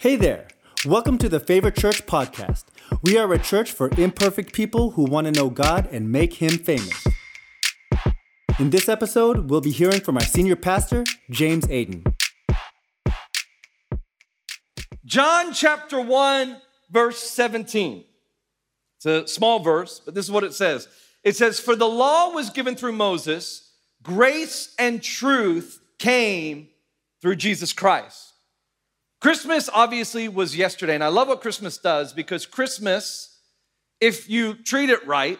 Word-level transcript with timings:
Hey 0.00 0.16
there. 0.16 0.48
Welcome 0.86 1.18
to 1.18 1.28
the 1.28 1.38
Favorite 1.38 1.76
Church 1.76 2.06
podcast. 2.06 2.64
We 3.02 3.18
are 3.18 3.30
a 3.34 3.38
church 3.38 3.70
for 3.70 3.90
imperfect 3.98 4.54
people 4.54 4.92
who 4.92 5.04
want 5.04 5.26
to 5.26 5.30
know 5.30 5.50
God 5.50 5.90
and 5.92 6.10
make 6.10 6.32
Him 6.32 6.56
famous. 6.56 7.06
In 8.58 8.70
this 8.70 8.88
episode, 8.88 9.50
we'll 9.50 9.60
be 9.60 9.70
hearing 9.70 10.00
from 10.00 10.16
our 10.16 10.22
senior 10.22 10.56
pastor, 10.56 11.04
James 11.28 11.66
Aiden. 11.66 12.14
John 15.04 15.52
chapter 15.52 16.00
1, 16.00 16.56
verse 16.90 17.18
17. 17.18 18.02
It's 18.96 19.04
a 19.04 19.28
small 19.28 19.58
verse, 19.58 20.00
but 20.02 20.14
this 20.14 20.24
is 20.24 20.30
what 20.30 20.44
it 20.44 20.54
says. 20.54 20.88
It 21.22 21.36
says, 21.36 21.60
For 21.60 21.76
the 21.76 21.86
law 21.86 22.30
was 22.32 22.48
given 22.48 22.74
through 22.74 22.92
Moses, 22.92 23.70
grace 24.02 24.74
and 24.78 25.02
truth 25.02 25.78
came 25.98 26.68
through 27.20 27.36
Jesus 27.36 27.74
Christ. 27.74 28.29
Christmas 29.20 29.68
obviously 29.72 30.28
was 30.28 30.56
yesterday, 30.56 30.94
and 30.94 31.04
I 31.04 31.08
love 31.08 31.28
what 31.28 31.42
Christmas 31.42 31.76
does 31.76 32.14
because 32.14 32.46
Christmas, 32.46 33.36
if 34.00 34.30
you 34.30 34.54
treat 34.54 34.88
it 34.88 35.06
right, 35.06 35.38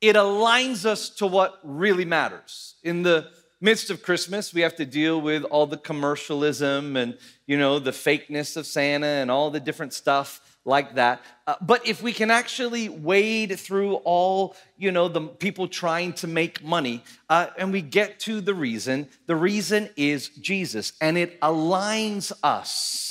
it 0.00 0.16
aligns 0.16 0.86
us 0.86 1.10
to 1.10 1.26
what 1.26 1.60
really 1.62 2.06
matters. 2.06 2.76
In 2.82 3.02
the 3.02 3.28
midst 3.60 3.90
of 3.90 4.02
Christmas, 4.02 4.54
we 4.54 4.62
have 4.62 4.74
to 4.76 4.86
deal 4.86 5.20
with 5.20 5.44
all 5.44 5.66
the 5.66 5.76
commercialism 5.76 6.96
and, 6.96 7.18
you 7.46 7.58
know, 7.58 7.78
the 7.78 7.90
fakeness 7.90 8.56
of 8.56 8.64
Santa 8.64 9.06
and 9.06 9.30
all 9.30 9.50
the 9.50 9.60
different 9.60 9.92
stuff 9.92 10.40
like 10.64 10.94
that. 10.94 11.20
Uh, 11.46 11.56
but 11.60 11.86
if 11.86 12.02
we 12.02 12.14
can 12.14 12.30
actually 12.30 12.88
wade 12.88 13.60
through 13.60 13.96
all, 13.96 14.56
you 14.78 14.92
know, 14.92 15.08
the 15.08 15.20
people 15.20 15.68
trying 15.68 16.14
to 16.14 16.26
make 16.26 16.64
money, 16.64 17.04
uh, 17.28 17.48
and 17.58 17.70
we 17.70 17.82
get 17.82 18.18
to 18.20 18.40
the 18.40 18.54
reason, 18.54 19.08
the 19.26 19.36
reason 19.36 19.90
is 19.96 20.30
Jesus, 20.30 20.94
and 21.02 21.18
it 21.18 21.38
aligns 21.42 22.32
us 22.42 23.09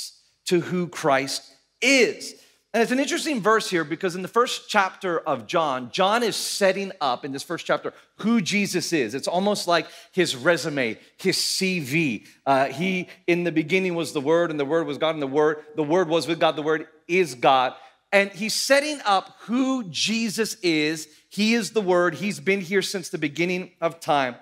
to 0.50 0.60
who 0.60 0.88
Christ 0.88 1.54
is. 1.80 2.34
And 2.74 2.82
it's 2.82 2.90
an 2.90 2.98
interesting 2.98 3.40
verse 3.40 3.70
here 3.70 3.84
because 3.84 4.16
in 4.16 4.22
the 4.22 4.26
first 4.26 4.68
chapter 4.68 5.20
of 5.20 5.46
John, 5.46 5.92
John 5.92 6.24
is 6.24 6.34
setting 6.34 6.90
up 7.00 7.24
in 7.24 7.30
this 7.30 7.44
first 7.44 7.66
chapter 7.66 7.94
who 8.16 8.40
Jesus 8.40 8.92
is. 8.92 9.14
It's 9.14 9.28
almost 9.28 9.68
like 9.68 9.86
his 10.10 10.34
resume, 10.34 10.98
his 11.18 11.36
CV. 11.36 12.26
Uh, 12.44 12.66
he, 12.66 13.08
in 13.28 13.44
the 13.44 13.52
beginning, 13.52 13.94
was 13.94 14.12
the 14.12 14.20
Word, 14.20 14.50
and 14.50 14.58
the 14.58 14.64
Word 14.64 14.88
was 14.88 14.98
God, 14.98 15.14
and 15.14 15.22
the 15.22 15.28
Word, 15.28 15.58
the 15.76 15.84
Word 15.84 16.08
was 16.08 16.26
with 16.26 16.40
God, 16.40 16.56
the 16.56 16.62
Word 16.62 16.88
is 17.06 17.36
God. 17.36 17.74
And 18.10 18.32
he's 18.32 18.54
setting 18.54 19.00
up 19.04 19.36
who 19.42 19.84
Jesus 19.84 20.54
is. 20.64 21.06
He 21.28 21.54
is 21.54 21.70
the 21.70 21.80
Word. 21.80 22.16
He's 22.16 22.40
been 22.40 22.60
here 22.60 22.82
since 22.82 23.08
the 23.08 23.18
beginning 23.18 23.70
of 23.80 24.00
time. 24.00 24.34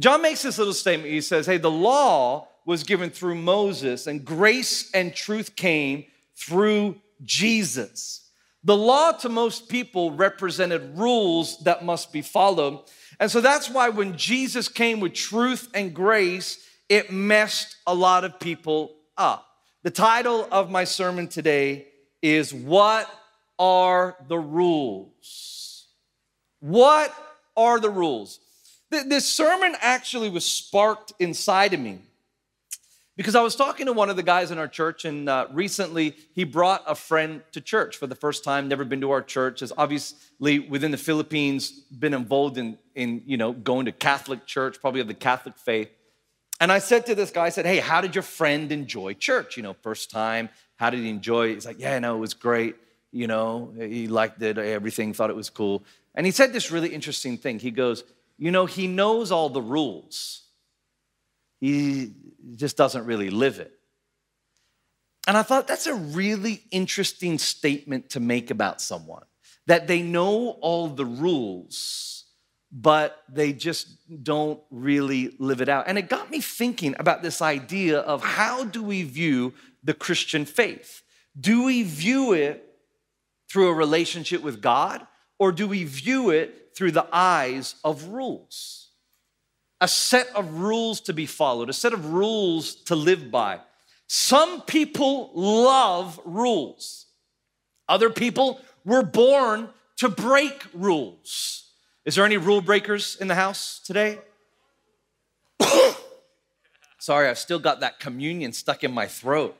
John 0.00 0.20
makes 0.20 0.42
this 0.42 0.58
little 0.58 0.74
statement. 0.74 1.12
He 1.12 1.20
says, 1.20 1.46
Hey, 1.46 1.58
the 1.58 1.70
law 1.70 2.48
was 2.68 2.82
given 2.82 3.08
through 3.08 3.34
Moses, 3.34 4.06
and 4.06 4.26
grace 4.26 4.90
and 4.92 5.14
truth 5.14 5.56
came 5.56 6.04
through 6.36 7.00
Jesus. 7.24 8.28
The 8.62 8.76
law 8.76 9.12
to 9.12 9.30
most 9.30 9.70
people 9.70 10.10
represented 10.10 10.98
rules 10.98 11.60
that 11.60 11.82
must 11.82 12.12
be 12.12 12.20
followed. 12.20 12.80
And 13.18 13.30
so 13.30 13.40
that's 13.40 13.70
why 13.70 13.88
when 13.88 14.18
Jesus 14.18 14.68
came 14.68 15.00
with 15.00 15.14
truth 15.14 15.70
and 15.72 15.94
grace, 15.94 16.58
it 16.90 17.10
messed 17.10 17.76
a 17.86 17.94
lot 17.94 18.24
of 18.24 18.38
people 18.38 18.96
up. 19.16 19.46
The 19.82 19.90
title 19.90 20.46
of 20.52 20.70
my 20.70 20.84
sermon 20.84 21.26
today 21.26 21.86
is 22.20 22.52
What 22.52 23.08
Are 23.58 24.14
the 24.28 24.38
Rules? 24.38 25.86
What 26.60 27.14
are 27.56 27.80
the 27.80 27.88
rules? 27.88 28.40
This 28.90 29.26
sermon 29.26 29.74
actually 29.80 30.28
was 30.28 30.44
sparked 30.44 31.14
inside 31.18 31.72
of 31.72 31.80
me 31.80 32.00
because 33.18 33.34
I 33.34 33.42
was 33.42 33.56
talking 33.56 33.86
to 33.86 33.92
one 33.92 34.10
of 34.10 34.16
the 34.16 34.22
guys 34.22 34.52
in 34.52 34.58
our 34.58 34.68
church, 34.68 35.04
and 35.04 35.28
uh, 35.28 35.48
recently 35.50 36.14
he 36.36 36.44
brought 36.44 36.84
a 36.86 36.94
friend 36.94 37.42
to 37.50 37.60
church 37.60 37.96
for 37.96 38.06
the 38.06 38.14
first 38.14 38.44
time, 38.44 38.68
never 38.68 38.84
been 38.84 39.00
to 39.00 39.10
our 39.10 39.22
church, 39.22 39.58
has 39.58 39.72
obviously 39.76 40.60
within 40.60 40.92
the 40.92 40.98
Philippines 40.98 41.68
been 41.72 42.14
involved 42.14 42.58
in, 42.58 42.78
in 42.94 43.22
you 43.26 43.36
know, 43.36 43.52
going 43.52 43.86
to 43.86 43.92
Catholic 43.92 44.46
church, 44.46 44.80
probably 44.80 45.00
of 45.00 45.08
the 45.08 45.14
Catholic 45.14 45.58
faith. 45.58 45.90
And 46.60 46.70
I 46.70 46.78
said 46.78 47.06
to 47.06 47.16
this 47.16 47.32
guy, 47.32 47.46
I 47.46 47.48
said, 47.48 47.66
Hey, 47.66 47.78
how 47.78 48.00
did 48.00 48.14
your 48.14 48.22
friend 48.22 48.70
enjoy 48.70 49.14
church? 49.14 49.56
You 49.56 49.64
know, 49.64 49.72
first 49.72 50.12
time, 50.12 50.48
how 50.76 50.90
did 50.90 51.00
he 51.00 51.10
enjoy 51.10 51.48
it? 51.48 51.54
He's 51.54 51.66
like, 51.66 51.80
Yeah, 51.80 51.98
no, 51.98 52.14
it 52.14 52.20
was 52.20 52.34
great. 52.34 52.76
You 53.10 53.26
know, 53.26 53.72
he 53.76 54.06
liked 54.06 54.40
it, 54.42 54.58
everything, 54.58 55.12
thought 55.12 55.30
it 55.30 55.36
was 55.36 55.50
cool. 55.50 55.82
And 56.14 56.24
he 56.24 56.30
said 56.30 56.52
this 56.52 56.70
really 56.70 56.94
interesting 56.94 57.36
thing. 57.36 57.58
He 57.58 57.72
goes, 57.72 58.04
You 58.38 58.52
know, 58.52 58.66
he 58.66 58.86
knows 58.86 59.32
all 59.32 59.48
the 59.48 59.62
rules 59.62 60.44
he 61.60 62.12
just 62.54 62.76
doesn't 62.76 63.04
really 63.04 63.30
live 63.30 63.58
it. 63.58 63.72
And 65.26 65.36
I 65.36 65.42
thought 65.42 65.68
that's 65.68 65.86
a 65.86 65.94
really 65.94 66.62
interesting 66.70 67.38
statement 67.38 68.10
to 68.10 68.20
make 68.20 68.50
about 68.50 68.80
someone 68.80 69.24
that 69.66 69.86
they 69.86 70.00
know 70.00 70.56
all 70.62 70.88
the 70.88 71.04
rules, 71.04 72.24
but 72.72 73.22
they 73.28 73.52
just 73.52 73.88
don't 74.24 74.60
really 74.70 75.34
live 75.38 75.60
it 75.60 75.68
out. 75.68 75.84
And 75.86 75.98
it 75.98 76.08
got 76.08 76.30
me 76.30 76.40
thinking 76.40 76.94
about 76.98 77.22
this 77.22 77.42
idea 77.42 77.98
of 77.98 78.24
how 78.24 78.64
do 78.64 78.82
we 78.82 79.02
view 79.02 79.52
the 79.84 79.92
Christian 79.92 80.46
faith? 80.46 81.02
Do 81.38 81.64
we 81.64 81.82
view 81.82 82.32
it 82.32 82.64
through 83.50 83.68
a 83.68 83.74
relationship 83.74 84.42
with 84.42 84.62
God, 84.62 85.06
or 85.38 85.52
do 85.52 85.68
we 85.68 85.84
view 85.84 86.30
it 86.30 86.74
through 86.74 86.92
the 86.92 87.06
eyes 87.12 87.74
of 87.84 88.04
rules? 88.04 88.87
A 89.80 89.88
set 89.88 90.28
of 90.34 90.60
rules 90.60 91.00
to 91.02 91.12
be 91.12 91.26
followed, 91.26 91.70
a 91.70 91.72
set 91.72 91.92
of 91.92 92.12
rules 92.12 92.74
to 92.74 92.96
live 92.96 93.30
by. 93.30 93.60
Some 94.06 94.62
people 94.62 95.30
love 95.34 96.18
rules. 96.24 97.06
Other 97.88 98.10
people 98.10 98.60
were 98.84 99.02
born 99.02 99.68
to 99.98 100.08
break 100.08 100.64
rules. 100.72 101.70
Is 102.04 102.14
there 102.14 102.24
any 102.24 102.36
rule 102.36 102.60
breakers 102.60 103.16
in 103.20 103.28
the 103.28 103.34
house 103.34 103.80
today? 103.84 104.18
Sorry, 106.98 107.28
I've 107.28 107.38
still 107.38 107.58
got 107.58 107.80
that 107.80 108.00
communion 108.00 108.52
stuck 108.52 108.82
in 108.82 108.92
my 108.92 109.06
throat. 109.06 109.56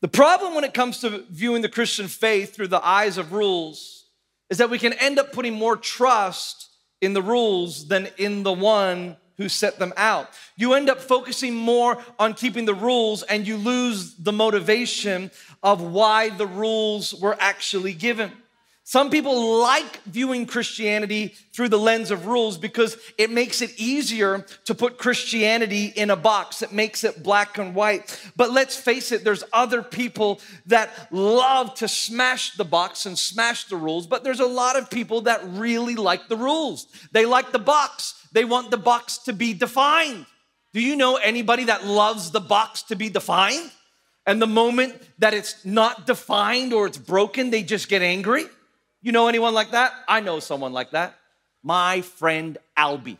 The 0.00 0.08
problem 0.08 0.54
when 0.54 0.64
it 0.64 0.74
comes 0.74 1.00
to 1.00 1.24
viewing 1.30 1.62
the 1.62 1.68
Christian 1.68 2.08
faith 2.08 2.54
through 2.54 2.68
the 2.68 2.84
eyes 2.84 3.16
of 3.16 3.32
rules 3.32 4.04
is 4.50 4.58
that 4.58 4.68
we 4.68 4.78
can 4.78 4.92
end 4.94 5.18
up 5.18 5.32
putting 5.32 5.54
more 5.54 5.76
trust 5.76 6.68
in 7.04 7.12
the 7.12 7.22
rules 7.22 7.88
than 7.88 8.08
in 8.16 8.42
the 8.42 8.52
one 8.52 9.16
who 9.36 9.48
set 9.48 9.78
them 9.78 9.92
out. 9.96 10.28
You 10.56 10.74
end 10.74 10.88
up 10.88 11.00
focusing 11.00 11.54
more 11.54 11.98
on 12.18 12.34
keeping 12.34 12.64
the 12.64 12.74
rules 12.74 13.22
and 13.24 13.46
you 13.46 13.56
lose 13.56 14.14
the 14.14 14.32
motivation 14.32 15.30
of 15.62 15.82
why 15.82 16.30
the 16.30 16.46
rules 16.46 17.14
were 17.14 17.36
actually 17.40 17.94
given. 17.94 18.30
Some 18.86 19.08
people 19.08 19.60
like 19.60 20.02
viewing 20.02 20.44
Christianity 20.44 21.34
through 21.54 21.70
the 21.70 21.78
lens 21.78 22.10
of 22.10 22.26
rules 22.26 22.58
because 22.58 22.98
it 23.16 23.30
makes 23.30 23.62
it 23.62 23.72
easier 23.78 24.44
to 24.66 24.74
put 24.74 24.98
Christianity 24.98 25.86
in 25.86 26.10
a 26.10 26.16
box. 26.16 26.60
It 26.60 26.70
makes 26.70 27.02
it 27.02 27.22
black 27.22 27.56
and 27.56 27.74
white. 27.74 28.14
But 28.36 28.52
let's 28.52 28.76
face 28.76 29.10
it, 29.10 29.24
there's 29.24 29.42
other 29.54 29.82
people 29.82 30.38
that 30.66 31.08
love 31.10 31.74
to 31.76 31.88
smash 31.88 32.56
the 32.56 32.64
box 32.64 33.06
and 33.06 33.18
smash 33.18 33.64
the 33.64 33.76
rules, 33.76 34.06
but 34.06 34.22
there's 34.22 34.40
a 34.40 34.46
lot 34.46 34.76
of 34.76 34.90
people 34.90 35.22
that 35.22 35.40
really 35.44 35.94
like 35.94 36.28
the 36.28 36.36
rules. 36.36 36.86
They 37.10 37.24
like 37.24 37.52
the 37.52 37.58
box, 37.58 38.14
they 38.32 38.44
want 38.44 38.70
the 38.70 38.76
box 38.76 39.16
to 39.24 39.32
be 39.32 39.54
defined. 39.54 40.26
Do 40.74 40.82
you 40.82 40.94
know 40.94 41.16
anybody 41.16 41.64
that 41.64 41.86
loves 41.86 42.32
the 42.32 42.40
box 42.40 42.82
to 42.84 42.96
be 42.96 43.08
defined? 43.08 43.70
And 44.26 44.42
the 44.42 44.46
moment 44.46 45.00
that 45.20 45.32
it's 45.32 45.64
not 45.64 46.06
defined 46.06 46.74
or 46.74 46.86
it's 46.86 46.98
broken, 46.98 47.48
they 47.48 47.62
just 47.62 47.88
get 47.88 48.02
angry? 48.02 48.44
You 49.04 49.12
know 49.12 49.28
anyone 49.28 49.52
like 49.52 49.72
that? 49.72 49.92
I 50.08 50.20
know 50.20 50.40
someone 50.40 50.72
like 50.72 50.92
that. 50.92 51.14
My 51.62 52.00
friend 52.00 52.56
Albie. 52.74 53.18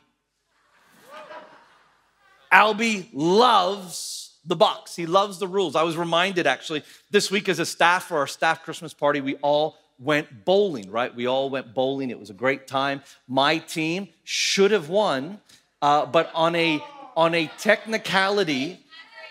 Albie 2.50 3.08
loves 3.12 4.38
the 4.46 4.56
box. 4.56 4.96
He 4.96 5.04
loves 5.04 5.38
the 5.38 5.46
rules. 5.46 5.76
I 5.76 5.82
was 5.82 5.98
reminded 5.98 6.46
actually 6.46 6.84
this 7.10 7.30
week 7.30 7.50
as 7.50 7.58
a 7.58 7.66
staff 7.66 8.04
for 8.04 8.16
our 8.16 8.26
staff 8.26 8.62
Christmas 8.62 8.94
party, 8.94 9.20
we 9.20 9.34
all 9.36 9.76
went 9.98 10.46
bowling, 10.46 10.90
right? 10.90 11.14
We 11.14 11.26
all 11.26 11.50
went 11.50 11.74
bowling. 11.74 12.08
It 12.08 12.18
was 12.18 12.30
a 12.30 12.34
great 12.34 12.66
time. 12.66 13.02
My 13.28 13.58
team 13.58 14.08
should 14.24 14.70
have 14.70 14.88
won, 14.88 15.38
uh, 15.82 16.06
but 16.06 16.30
on 16.34 16.56
a 16.56 16.82
on 17.14 17.34
a 17.34 17.48
technicality, 17.58 18.80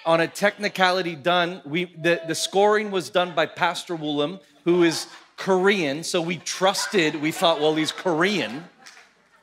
on 0.05 0.21
a 0.21 0.27
technicality 0.27 1.15
done, 1.15 1.63
we 1.65 1.85
the, 1.85 2.21
the 2.27 2.35
scoring 2.35 2.91
was 2.91 3.09
done 3.09 3.33
by 3.33 3.47
Pastor 3.47 3.95
Woolham, 3.97 4.39
who 4.65 4.83
is 4.83 5.07
Korean, 5.43 6.05
so 6.05 6.21
we 6.21 6.37
trusted, 6.37 7.21
we 7.21 7.33
thought, 7.33 7.59
well, 7.59 7.75
he's 7.75 7.91
Korean. 7.91 8.63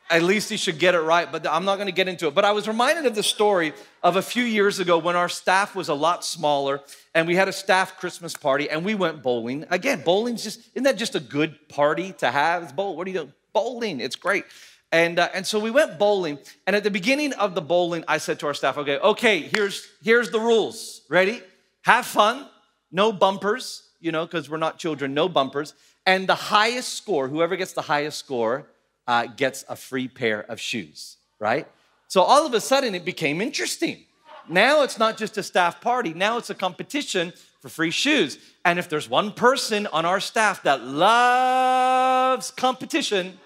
At 0.08 0.22
least 0.22 0.48
he 0.48 0.56
should 0.56 0.78
get 0.78 0.94
it 0.94 1.00
right, 1.00 1.30
but 1.30 1.46
I'm 1.46 1.66
not 1.66 1.76
gonna 1.76 1.92
get 1.92 2.08
into 2.08 2.26
it. 2.26 2.34
But 2.34 2.46
I 2.46 2.52
was 2.52 2.66
reminded 2.66 3.04
of 3.04 3.14
the 3.14 3.22
story 3.22 3.74
of 4.02 4.16
a 4.16 4.22
few 4.22 4.42
years 4.42 4.80
ago 4.80 4.96
when 4.96 5.14
our 5.14 5.28
staff 5.28 5.76
was 5.76 5.90
a 5.90 5.94
lot 5.94 6.24
smaller 6.24 6.80
and 7.14 7.28
we 7.28 7.36
had 7.36 7.48
a 7.48 7.52
staff 7.52 7.98
Christmas 7.98 8.34
party 8.34 8.70
and 8.70 8.82
we 8.82 8.94
went 8.94 9.22
bowling. 9.22 9.66
Again, 9.68 10.00
bowling's 10.02 10.42
just, 10.42 10.60
isn't 10.74 10.84
that 10.84 10.96
just 10.96 11.16
a 11.16 11.20
good 11.20 11.68
party 11.68 12.14
to 12.14 12.30
have? 12.30 12.62
It's 12.62 12.72
bowl, 12.72 12.96
what 12.96 13.06
are 13.06 13.10
you 13.10 13.18
doing? 13.18 13.32
Bowling, 13.52 14.00
it's 14.00 14.16
great. 14.16 14.46
And, 14.90 15.18
uh, 15.18 15.28
and 15.34 15.46
so 15.46 15.60
we 15.60 15.70
went 15.70 15.98
bowling. 15.98 16.38
And 16.66 16.74
at 16.74 16.82
the 16.82 16.90
beginning 16.90 17.34
of 17.34 17.54
the 17.54 17.60
bowling, 17.60 18.04
I 18.08 18.16
said 18.16 18.40
to 18.40 18.46
our 18.46 18.54
staff, 18.54 18.78
okay, 18.78 18.96
okay, 19.00 19.40
here's, 19.40 19.86
here's 20.02 20.30
the 20.30 20.40
rules. 20.40 21.02
Ready? 21.10 21.42
have 21.82 22.06
fun, 22.06 22.46
no 22.90 23.12
bumpers, 23.12 23.89
you 24.00 24.12
know, 24.12 24.24
because 24.26 24.50
we're 24.50 24.56
not 24.56 24.78
children, 24.78 25.14
no 25.14 25.28
bumpers. 25.28 25.74
And 26.06 26.28
the 26.28 26.34
highest 26.34 26.94
score, 26.94 27.28
whoever 27.28 27.56
gets 27.56 27.72
the 27.72 27.82
highest 27.82 28.18
score, 28.18 28.66
uh, 29.06 29.26
gets 29.26 29.64
a 29.68 29.76
free 29.76 30.08
pair 30.08 30.40
of 30.50 30.60
shoes, 30.60 31.16
right? 31.38 31.66
So 32.08 32.22
all 32.22 32.46
of 32.46 32.54
a 32.54 32.60
sudden 32.60 32.94
it 32.94 33.04
became 33.04 33.40
interesting. 33.40 34.04
Now 34.48 34.82
it's 34.82 34.98
not 34.98 35.16
just 35.16 35.38
a 35.38 35.42
staff 35.42 35.80
party, 35.80 36.12
now 36.14 36.38
it's 36.38 36.50
a 36.50 36.54
competition 36.54 37.32
for 37.60 37.68
free 37.68 37.90
shoes. 37.90 38.38
And 38.64 38.78
if 38.78 38.88
there's 38.88 39.08
one 39.08 39.32
person 39.32 39.86
on 39.88 40.04
our 40.04 40.18
staff 40.18 40.62
that 40.62 40.82
loves 40.82 42.50
competition, 42.50 43.38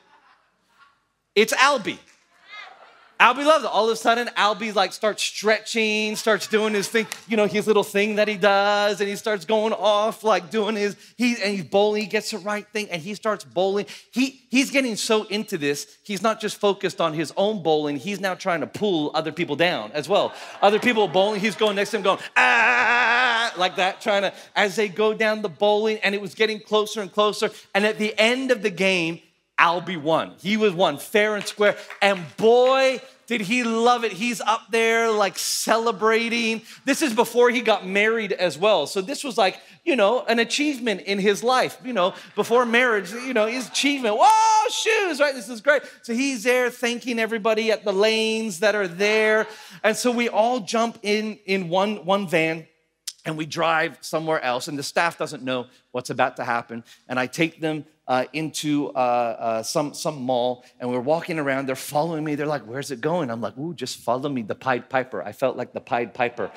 it's 1.35 1.53
Albie. 1.53 1.99
Albie 3.21 3.45
loves 3.45 3.65
it. 3.65 3.71
All 3.71 3.87
of 3.87 3.93
a 3.93 3.97
sudden, 3.97 4.27
Albie 4.37 4.75
like 4.75 4.93
starts 4.93 5.23
stretching, 5.23 6.17
starts 6.17 6.49
doing 6.49 6.75
his 6.75 6.89
thing, 6.89 7.07
you 7.29 7.37
know, 7.37 7.47
his 7.47 7.67
little 7.67 7.85
thing 7.85 8.17
that 8.17 8.27
he 8.27 8.37
does, 8.37 9.01
and 9.01 9.09
he 9.09 9.15
starts 9.15 9.45
going 9.45 9.73
off 9.73 10.25
like 10.25 10.51
doing 10.51 10.75
his 10.75 10.97
he 11.17 11.37
and 11.43 11.55
he's 11.55 11.65
bowling. 11.65 12.03
He 12.03 12.09
gets 12.09 12.33
the 12.33 12.39
right 12.39 12.67
thing, 12.67 12.91
and 12.91 13.01
he 13.01 13.15
starts 13.15 13.45
bowling. 13.45 13.87
He 14.11 14.43
he's 14.51 14.71
getting 14.71 14.97
so 14.97 15.25
into 15.25 15.57
this. 15.57 15.99
He's 16.03 16.23
not 16.23 16.41
just 16.41 16.57
focused 16.57 17.01
on 17.01 17.13
his 17.13 17.33
own 17.37 17.63
bowling. 17.63 17.97
He's 17.97 18.21
now 18.21 18.35
trying 18.35 18.61
to 18.61 18.67
pull 18.67 19.13
other 19.15 19.33
people 19.33 19.55
down 19.55 19.93
as 19.93 20.09
well. 20.09 20.33
Other 20.61 20.81
people 20.81 21.07
bowling. 21.07 21.41
He's 21.41 21.57
going 21.57 21.77
next 21.77 21.93
to 21.93 21.99
him, 21.99 22.03
going 22.03 22.19
ah 22.37 23.55
like 23.57 23.77
that, 23.77 24.01
trying 24.01 24.23
to 24.23 24.33
as 24.57 24.75
they 24.75 24.89
go 24.89 25.15
down 25.15 25.43
the 25.43 25.49
bowling, 25.49 25.99
and 26.03 26.15
it 26.15 26.21
was 26.21 26.35
getting 26.35 26.59
closer 26.59 27.01
and 27.01 27.13
closer. 27.13 27.51
And 27.75 27.85
at 27.85 27.99
the 27.99 28.15
end 28.19 28.51
of 28.51 28.63
the 28.63 28.71
game, 28.71 29.21
Albie 29.59 30.01
won. 30.01 30.33
He 30.39 30.57
was 30.57 30.73
won 30.73 30.99
fair 30.99 31.37
and 31.37 31.47
square. 31.47 31.77
And 32.03 32.21
boy, 32.37 33.01
did 33.27 33.41
he 33.41 33.65
love 33.65 34.05
it. 34.05 34.13
He's 34.13 34.41
up 34.41 34.63
there 34.71 35.11
like 35.11 35.39
celebrating. 35.39 36.63
This 36.85 37.03
is 37.03 37.15
before 37.15 37.51
he 37.51 37.63
got 37.63 37.87
married 37.87 38.33
as 38.33 38.59
well. 38.59 38.87
So 38.87 39.01
this 39.01 39.25
was 39.25 39.39
like, 39.39 39.59
you 39.85 39.97
know, 39.97 40.25
an 40.25 40.39
achievement 40.39 41.03
in 41.03 41.19
his 41.19 41.43
life. 41.43 41.79
You 41.85 41.93
know, 41.93 42.15
before 42.35 42.67
marriage, 42.67 43.13
you 43.13 43.33
know, 43.33 43.47
his 43.47 43.69
achievement. 43.69 44.17
Whoa, 44.19 44.69
shoes, 44.71 45.21
right? 45.21 45.35
This 45.35 45.49
is 45.49 45.61
great. 45.61 45.83
So 46.03 46.13
he's 46.13 46.43
there 46.43 46.71
thanking 46.71 47.19
everybody 47.19 47.71
at 47.71 47.85
the 47.85 47.93
lanes 47.93 48.61
that 48.61 48.75
are 48.75 48.89
there. 48.89 49.47
And 49.83 49.97
so 49.97 50.11
we 50.11 50.29
all 50.29 50.61
jump 50.61 50.99
in 51.03 51.39
in 51.47 51.69
one, 51.69 52.05
one 52.05 52.29
van 52.29 52.67
and 53.25 53.39
we 53.39 53.47
drive 53.47 53.97
somewhere 54.03 54.41
else, 54.43 54.69
and 54.69 54.79
the 54.79 54.83
staff 54.83 55.17
doesn't 55.17 55.43
know 55.43 55.67
what's 55.93 56.11
about 56.11 56.37
to 56.37 56.45
happen. 56.45 56.85
And 57.09 57.19
I 57.19 57.27
take 57.27 57.61
them 57.61 57.87
uh, 58.07 58.25
into 58.33 58.89
uh, 58.91 58.99
uh, 58.99 59.63
some, 59.63 59.95
some 59.95 60.23
mall, 60.23 60.65
and 60.79 60.91
we're 60.91 61.01
walking 61.01 61.39
around. 61.39 61.67
They're 61.67 61.77
following 61.77 62.25
me. 62.25 62.35
They're 62.35 62.47
like, 62.47 62.67
Where's 62.67 62.91
it 62.91 63.01
going? 63.01 63.31
I'm 63.31 63.41
like, 63.41 63.57
Ooh, 63.57 63.75
just 63.75 63.99
follow 63.99 64.29
me, 64.29 64.43
the 64.43 64.55
Pied 64.55 64.89
Piper. 64.91 65.23
I 65.23 65.33
felt 65.33 65.57
like 65.57 65.73
the 65.73 65.81
Pied 65.81 66.15
Piper. 66.15 66.51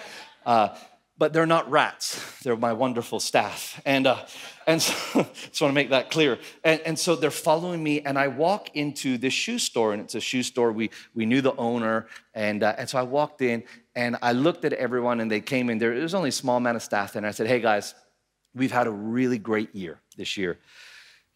Uh, 0.46 0.76
but 1.20 1.34
they're 1.34 1.48
not 1.48 1.70
rats. 1.70 2.22
They're 2.44 2.56
my 2.56 2.74
wonderful 2.74 3.20
staff. 3.20 3.82
And, 3.86 4.06
uh, 4.06 4.26
and 4.68 4.82
so, 4.82 5.24
just 5.24 5.62
want 5.62 5.72
to 5.72 5.74
make 5.74 5.90
that 5.90 6.12
clear. 6.12 6.38
And, 6.64 6.80
and 6.82 7.00
so 7.00 7.16
they're 7.16 7.32
following 7.32 7.82
me, 7.82 8.02
and 8.02 8.18
I 8.20 8.28
walk 8.28 8.76
into 8.76 9.18
this 9.18 9.34
shoe 9.34 9.58
store, 9.58 9.94
and 9.94 10.04
it's 10.04 10.16
a 10.16 10.22
shoe 10.22 10.44
store. 10.44 10.72
We, 10.72 10.92
we 11.16 11.26
knew 11.26 11.42
the 11.42 11.56
owner. 11.56 12.08
And, 12.36 12.62
uh, 12.64 12.76
and 12.78 12.88
so 12.88 13.00
I 13.00 13.04
walked 13.04 13.42
in, 13.42 13.64
and 13.96 14.18
I 14.22 14.34
looked 14.34 14.64
at 14.66 14.74
everyone, 14.74 15.20
and 15.20 15.32
they 15.32 15.42
came 15.42 15.70
in. 15.70 15.80
There 15.80 15.92
was 15.92 16.14
only 16.14 16.30
a 16.30 16.34
small 16.34 16.58
amount 16.58 16.76
of 16.76 16.84
staff, 16.84 17.16
and 17.16 17.26
I 17.26 17.32
said, 17.32 17.48
Hey 17.48 17.62
guys, 17.62 17.96
we've 18.54 18.72
had 18.72 18.88
a 18.88 18.92
really 18.92 19.40
great 19.40 19.74
year 19.74 20.00
this 20.18 20.38
year. 20.38 20.60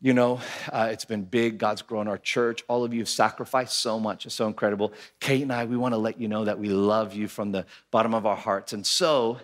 You 0.03 0.13
know, 0.13 0.41
uh, 0.71 0.89
it's 0.91 1.05
been 1.05 1.23
big. 1.23 1.59
God's 1.59 1.83
grown 1.83 2.07
our 2.07 2.17
church. 2.17 2.63
All 2.67 2.83
of 2.83 2.91
you 2.91 3.01
have 3.01 3.09
sacrificed 3.09 3.79
so 3.79 3.99
much. 3.99 4.25
It's 4.25 4.33
so 4.33 4.47
incredible. 4.47 4.93
Kate 5.19 5.43
and 5.43 5.53
I, 5.53 5.65
we 5.65 5.77
want 5.77 5.93
to 5.93 5.97
let 5.97 6.19
you 6.19 6.27
know 6.27 6.45
that 6.45 6.57
we 6.57 6.69
love 6.69 7.13
you 7.13 7.27
from 7.27 7.51
the 7.51 7.67
bottom 7.91 8.15
of 8.15 8.25
our 8.25 8.35
hearts. 8.35 8.73
And 8.73 8.85
so 8.85 9.37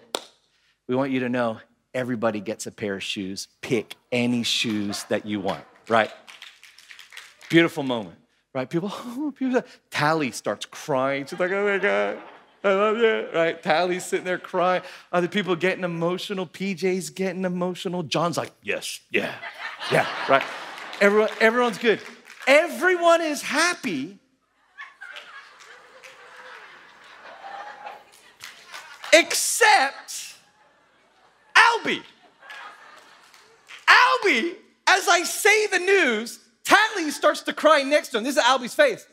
we 0.88 0.96
want 0.96 1.12
you 1.12 1.20
to 1.20 1.30
know 1.30 1.60
everybody 1.94 2.40
gets 2.40 2.66
a 2.66 2.72
pair 2.72 2.96
of 2.96 3.04
shoes. 3.04 3.48
Pick 3.62 3.96
any 4.12 4.42
shoes 4.42 5.04
that 5.10 5.28
you 5.28 5.40
want, 5.40 5.64
right? 5.90 6.10
Beautiful 7.50 7.84
moment, 7.84 8.16
right? 8.56 8.68
People, 8.68 8.90
people, 9.38 9.62
Tally 9.92 10.32
starts 10.32 10.66
crying. 10.66 11.28
She's 11.28 11.40
like, 11.40 11.52
oh 11.52 11.68
my 11.68 11.78
God. 11.78 12.18
I 12.68 12.74
love 12.74 12.98
you, 12.98 13.28
right? 13.34 13.64
Tally's 13.64 14.06
sitting 14.06 14.26
there 14.26 14.38
crying. 14.38 14.82
Other 15.12 15.30
people 15.30 15.56
getting 15.56 15.86
emotional. 15.86 16.46
PJ's 16.46 17.10
getting 17.10 17.46
emotional. 17.46 18.04
John's 18.04 18.38
like, 18.38 18.52
yes, 18.62 19.00
yeah, 19.10 19.34
yeah, 19.92 20.06
right? 20.28 20.44
Everyone, 21.00 21.30
everyone's 21.40 21.78
good. 21.78 22.02
Everyone 22.46 23.22
is 23.22 23.42
happy. 23.42 24.20
Except 29.14 30.36
Albie. 31.56 32.04
Albie, 33.88 34.56
as 34.88 35.08
I 35.08 35.24
say 35.24 35.68
the 35.68 35.80
news, 35.80 36.40
Tally 36.66 37.12
starts 37.12 37.42
to 37.44 37.54
cry 37.54 37.84
next 37.84 38.10
to 38.10 38.18
him. 38.18 38.26
This 38.26 38.36
is 38.36 38.44
Albie's 38.44 38.76
face. 38.76 39.08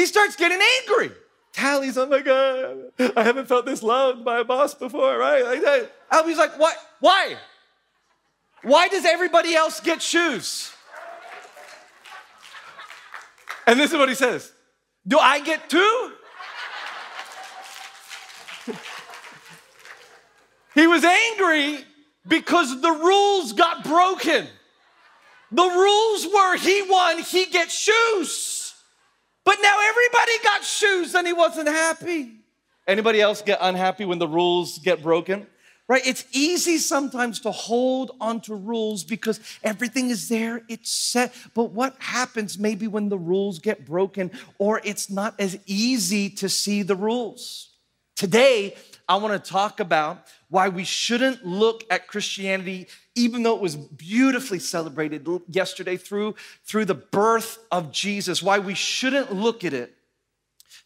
He 0.00 0.06
starts 0.06 0.34
getting 0.34 0.58
angry. 0.80 1.12
Tally's, 1.52 1.98
oh 1.98 2.06
my 2.06 2.20
God, 2.20 2.92
I 3.16 3.22
haven't 3.22 3.46
felt 3.46 3.66
this 3.66 3.82
loved 3.82 4.24
by 4.24 4.38
a 4.38 4.44
boss 4.44 4.72
before, 4.72 5.18
right? 5.18 5.44
Like 5.44 5.60
that. 5.60 5.92
Albie's 6.10 6.38
like, 6.38 6.58
what? 6.58 6.74
Why? 7.00 7.36
Why 8.62 8.88
does 8.88 9.04
everybody 9.04 9.54
else 9.54 9.78
get 9.80 10.00
shoes? 10.00 10.72
And 13.66 13.78
this 13.78 13.92
is 13.92 13.98
what 13.98 14.08
he 14.08 14.14
says 14.14 14.52
Do 15.06 15.18
I 15.18 15.40
get 15.40 15.68
two? 15.68 16.12
he 20.74 20.86
was 20.86 21.04
angry 21.04 21.84
because 22.26 22.80
the 22.80 22.90
rules 22.90 23.52
got 23.52 23.84
broken. 23.84 24.46
The 25.52 25.62
rules 25.62 26.26
were 26.26 26.56
he 26.56 26.82
won, 26.88 27.18
he 27.18 27.44
gets 27.46 27.74
shoes. 27.74 28.59
But 29.50 29.58
now 29.62 29.78
everybody 29.88 30.32
got 30.44 30.62
shoes 30.62 31.12
and 31.16 31.26
he 31.26 31.32
wasn't 31.32 31.66
happy. 31.66 32.34
Anybody 32.86 33.20
else 33.20 33.42
get 33.42 33.58
unhappy 33.60 34.04
when 34.04 34.20
the 34.20 34.28
rules 34.28 34.78
get 34.78 35.02
broken? 35.02 35.44
Right? 35.88 36.06
It's 36.06 36.24
easy 36.30 36.78
sometimes 36.78 37.40
to 37.40 37.50
hold 37.50 38.12
onto 38.20 38.54
rules 38.54 39.02
because 39.02 39.40
everything 39.64 40.10
is 40.10 40.28
there, 40.28 40.62
it's 40.68 40.92
set. 40.92 41.34
But 41.52 41.72
what 41.72 41.96
happens 41.98 42.60
maybe 42.60 42.86
when 42.86 43.08
the 43.08 43.18
rules 43.18 43.58
get 43.58 43.84
broken 43.84 44.30
or 44.58 44.80
it's 44.84 45.10
not 45.10 45.34
as 45.40 45.58
easy 45.66 46.30
to 46.30 46.48
see 46.48 46.82
the 46.82 46.94
rules? 46.94 47.70
Today, 48.14 48.76
I 49.10 49.16
want 49.16 49.44
to 49.44 49.50
talk 49.50 49.80
about 49.80 50.28
why 50.50 50.68
we 50.68 50.84
shouldn't 50.84 51.44
look 51.44 51.82
at 51.90 52.06
Christianity, 52.06 52.86
even 53.16 53.42
though 53.42 53.56
it 53.56 53.60
was 53.60 53.74
beautifully 53.74 54.60
celebrated 54.60 55.26
yesterday 55.48 55.96
through, 55.96 56.36
through 56.64 56.84
the 56.84 56.94
birth 56.94 57.58
of 57.72 57.90
Jesus, 57.90 58.40
why 58.40 58.60
we 58.60 58.74
shouldn't 58.74 59.32
look 59.32 59.64
at 59.64 59.74
it 59.74 59.96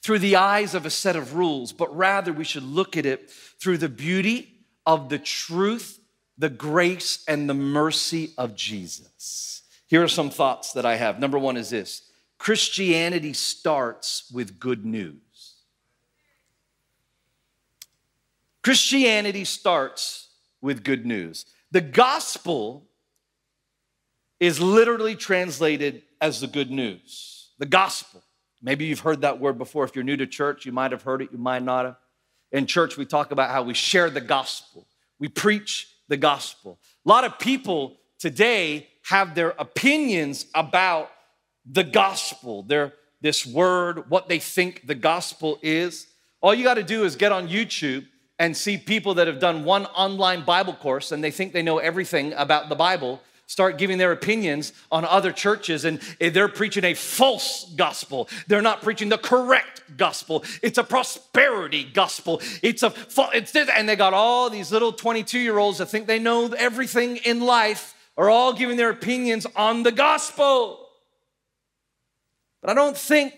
through 0.03 0.21
the 0.21 0.37
eyes 0.37 0.75
of 0.75 0.87
a 0.87 0.91
set 0.91 1.17
of 1.17 1.35
rules, 1.35 1.71
but 1.75 1.95
rather 1.95 2.33
we 2.33 2.45
should 2.45 2.63
look 2.63 2.97
at 2.97 3.05
it 3.05 3.31
through 3.31 3.77
the 3.77 3.91
beauty 3.91 4.55
of 4.87 5.11
the 5.11 5.19
truth, 5.19 6.01
the 6.39 6.49
grace, 6.49 7.25
and 7.29 7.47
the 7.47 7.53
mercy 7.55 8.33
of 8.39 8.57
Jesus. 8.57 9.61
Here 9.87 10.03
are 10.03 10.09
some 10.09 10.31
thoughts 10.31 10.73
that 10.73 10.87
I 10.87 10.97
have. 10.97 11.21
Number 11.21 11.39
one 11.39 11.59
is 11.59 11.69
this 11.69 12.09
Christianity 12.39 13.35
starts 13.35 14.31
with 14.33 14.59
good 14.59 14.87
news. 14.87 15.24
Christianity 18.65 19.45
starts 19.45 20.29
with 20.63 20.83
good 20.83 21.05
news. 21.05 21.45
The 21.71 21.83
gospel 21.83 22.87
is 24.41 24.59
literally 24.59 25.15
translated 25.15 26.03
as 26.19 26.41
the 26.41 26.47
good 26.47 26.71
news. 26.71 27.51
The 27.59 27.67
gospel. 27.67 28.23
Maybe 28.63 28.87
you've 28.87 29.01
heard 29.01 29.21
that 29.21 29.39
word 29.39 29.59
before. 29.59 29.85
If 29.85 29.95
you're 29.95 30.03
new 30.03 30.17
to 30.17 30.27
church, 30.27 30.65
you 30.65 30.73
might 30.73 30.93
have 30.93 31.03
heard 31.03 31.21
it, 31.21 31.29
you 31.31 31.37
might 31.37 31.63
not 31.63 31.85
have. 31.85 31.97
In 32.53 32.65
church, 32.65 32.97
we 32.97 33.05
talk 33.05 33.33
about 33.33 33.51
how 33.51 33.63
we 33.63 33.75
share 33.75 34.09
the 34.09 34.23
gospel, 34.23 34.87
we 35.19 35.29
preach 35.29 35.89
the 36.09 36.17
gospel. 36.17 36.79
A 37.05 37.09
lot 37.09 37.25
of 37.25 37.39
people 37.39 37.99
today 38.19 38.89
have 39.03 39.35
their 39.35 39.51
opinions 39.59 40.47
about 40.55 41.11
the 41.67 41.85
gospel, 41.85 42.63
their, 42.63 42.95
this 43.21 43.47
word, 43.47 44.09
what 44.09 44.29
they 44.29 44.39
think 44.39 44.87
the 44.87 44.95
gospel 44.95 45.59
is. 45.61 46.07
All 46.41 46.55
you 46.55 46.65
got 46.65 46.75
to 46.75 46.83
do 46.83 47.05
is 47.05 47.17
get 47.17 47.31
on 47.31 47.49
YouTube 47.49 48.07
and 48.39 48.57
see 48.57 48.77
people 48.77 49.15
that 49.15 49.27
have 49.27 49.39
done 49.39 49.65
one 49.65 49.87
online 49.87 50.45
Bible 50.45 50.75
course 50.75 51.13
and 51.13 51.23
they 51.23 51.31
think 51.31 51.53
they 51.53 51.63
know 51.63 51.79
everything 51.79 52.33
about 52.35 52.69
the 52.69 52.75
Bible 52.75 53.21
start 53.47 53.79
giving 53.79 53.99
their 53.99 54.13
opinions 54.13 54.73
on 54.91 55.05
other 55.05 55.31
churches 55.31 55.85
and 55.85 56.01
eh, 56.21 56.31
they're 56.31 56.49
preaching 56.49 56.85
a 56.85 56.95
false 56.95 57.73
gospel. 57.77 58.29
They're 58.47 58.63
not 58.63 58.83
preaching 58.83 59.09
the 59.09 59.19
correct 59.19 59.83
gospel. 59.97 60.45
It's 60.63 60.79
a 60.79 60.85
prosperity 60.85 61.85
gospel. 61.85 62.41
It's 62.63 62.83
a 62.83 62.93
it's 63.33 63.53
this, 63.53 63.69
and 63.75 63.89
they 63.89 63.97
got 63.97 64.15
all 64.15 64.51
these 64.51 64.73
little 64.73 64.93
22 64.93 65.39
year 65.39 65.59
olds 65.59 65.79
that 65.79 65.87
think 65.87 66.07
they 66.07 66.19
know 66.19 66.49
everything 66.53 67.17
in 67.19 67.41
life 67.41 67.95
are 68.17 68.31
all 68.31 68.53
giving 68.53 68.77
their 68.77 68.91
opinions 68.91 69.47
on 69.57 69.83
the 69.83 69.93
gospel. 69.93 70.89
But 72.63 72.71
I 72.71 72.75
don't 72.75 72.97
think 72.97 73.35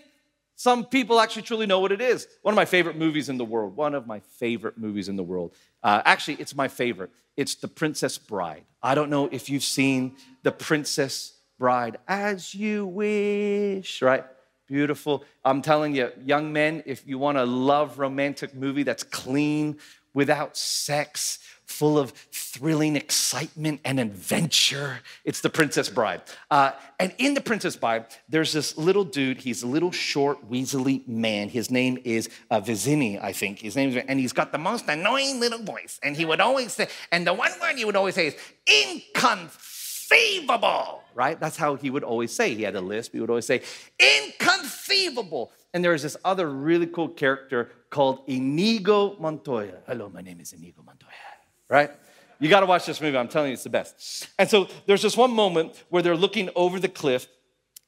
some 0.57 0.85
people 0.85 1.21
actually 1.21 1.43
truly 1.43 1.67
know 1.67 1.79
what 1.79 1.91
it 1.91 2.01
is. 2.01 2.27
One 2.41 2.51
of 2.51 2.55
my 2.55 2.65
favorite 2.65 2.97
movies 2.97 3.29
in 3.29 3.37
the 3.37 3.45
world, 3.45 3.75
one 3.75 3.93
of 3.93 4.07
my 4.07 4.19
favorite 4.19 4.75
movies 4.75 5.07
in 5.07 5.15
the 5.15 5.23
world. 5.23 5.53
Uh, 5.83 6.01
actually, 6.03 6.35
it's 6.35 6.55
my 6.55 6.67
favorite. 6.67 7.11
It's 7.37 7.53
The 7.53 7.67
Princess 7.67 8.17
Bride. 8.17 8.65
I 8.81 8.95
don't 8.95 9.11
know 9.11 9.29
if 9.31 9.51
you've 9.51 9.63
seen 9.63 10.15
The 10.41 10.51
Princess 10.51 11.33
Bride. 11.59 11.97
As 12.07 12.55
you 12.55 12.87
wish, 12.87 14.01
right? 14.01 14.25
Beautiful. 14.67 15.23
I'm 15.45 15.61
telling 15.61 15.95
you, 15.95 16.11
young 16.25 16.51
men, 16.51 16.81
if 16.87 17.05
you 17.05 17.19
want 17.19 17.37
a 17.37 17.45
love 17.45 17.99
romantic 17.99 18.55
movie 18.55 18.83
that's 18.83 19.03
clean, 19.03 19.77
without 20.15 20.57
sex, 20.57 21.37
full 21.77 21.99
of 21.99 22.09
thrilling 22.31 22.95
excitement 22.95 23.79
and 23.85 23.99
adventure. 23.99 25.01
It's 25.23 25.41
The 25.41 25.51
Princess 25.51 25.89
Bride. 25.89 26.23
Uh, 26.49 26.71
and 26.99 27.13
in 27.19 27.35
The 27.35 27.41
Princess 27.41 27.75
Bride, 27.75 28.07
there's 28.27 28.51
this 28.51 28.79
little 28.79 29.03
dude. 29.03 29.37
He's 29.37 29.61
a 29.61 29.67
little 29.67 29.91
short, 29.91 30.49
weaselly 30.49 31.07
man. 31.07 31.49
His 31.49 31.69
name 31.69 31.99
is 32.03 32.29
uh, 32.49 32.61
Vizzini, 32.61 33.21
I 33.21 33.31
think. 33.31 33.59
His 33.59 33.75
name 33.75 33.89
is, 33.89 33.97
and 34.07 34.19
he's 34.19 34.33
got 34.33 34.51
the 34.51 34.57
most 34.57 34.87
annoying 34.87 35.39
little 35.39 35.59
voice. 35.59 35.99
And 36.01 36.17
he 36.17 36.25
would 36.25 36.41
always 36.41 36.73
say, 36.73 36.87
and 37.11 37.27
the 37.27 37.35
one 37.35 37.51
word 37.61 37.77
he 37.77 37.85
would 37.85 37.95
always 37.95 38.15
say 38.15 38.25
is 38.27 38.35
inconceivable, 38.65 41.03
right? 41.13 41.39
That's 41.39 41.57
how 41.57 41.75
he 41.75 41.91
would 41.91 42.03
always 42.03 42.33
say. 42.33 42.55
He 42.55 42.63
had 42.63 42.75
a 42.75 42.81
lisp. 42.81 43.13
He 43.13 43.19
would 43.19 43.29
always 43.29 43.45
say, 43.45 43.61
inconceivable. 43.99 45.51
And 45.75 45.83
there 45.83 45.91
was 45.91 46.01
this 46.01 46.17
other 46.25 46.49
really 46.49 46.87
cool 46.87 47.09
character 47.09 47.69
called 47.91 48.23
Inigo 48.25 49.15
Montoya. 49.19 49.83
Hello, 49.85 50.09
my 50.09 50.21
name 50.21 50.39
is 50.39 50.53
Inigo 50.53 50.81
Montoya 50.83 51.26
right? 51.69 51.91
You 52.39 52.49
got 52.49 52.59
to 52.59 52.65
watch 52.65 52.85
this 52.85 53.01
movie. 53.01 53.17
I'm 53.17 53.27
telling 53.27 53.49
you, 53.49 53.53
it's 53.53 53.63
the 53.63 53.69
best. 53.69 54.27
And 54.37 54.49
so 54.49 54.67
there's 54.85 55.01
this 55.01 55.17
one 55.17 55.31
moment 55.31 55.83
where 55.89 56.03
they're 56.03 56.15
looking 56.15 56.49
over 56.55 56.79
the 56.79 56.89
cliff. 56.89 57.27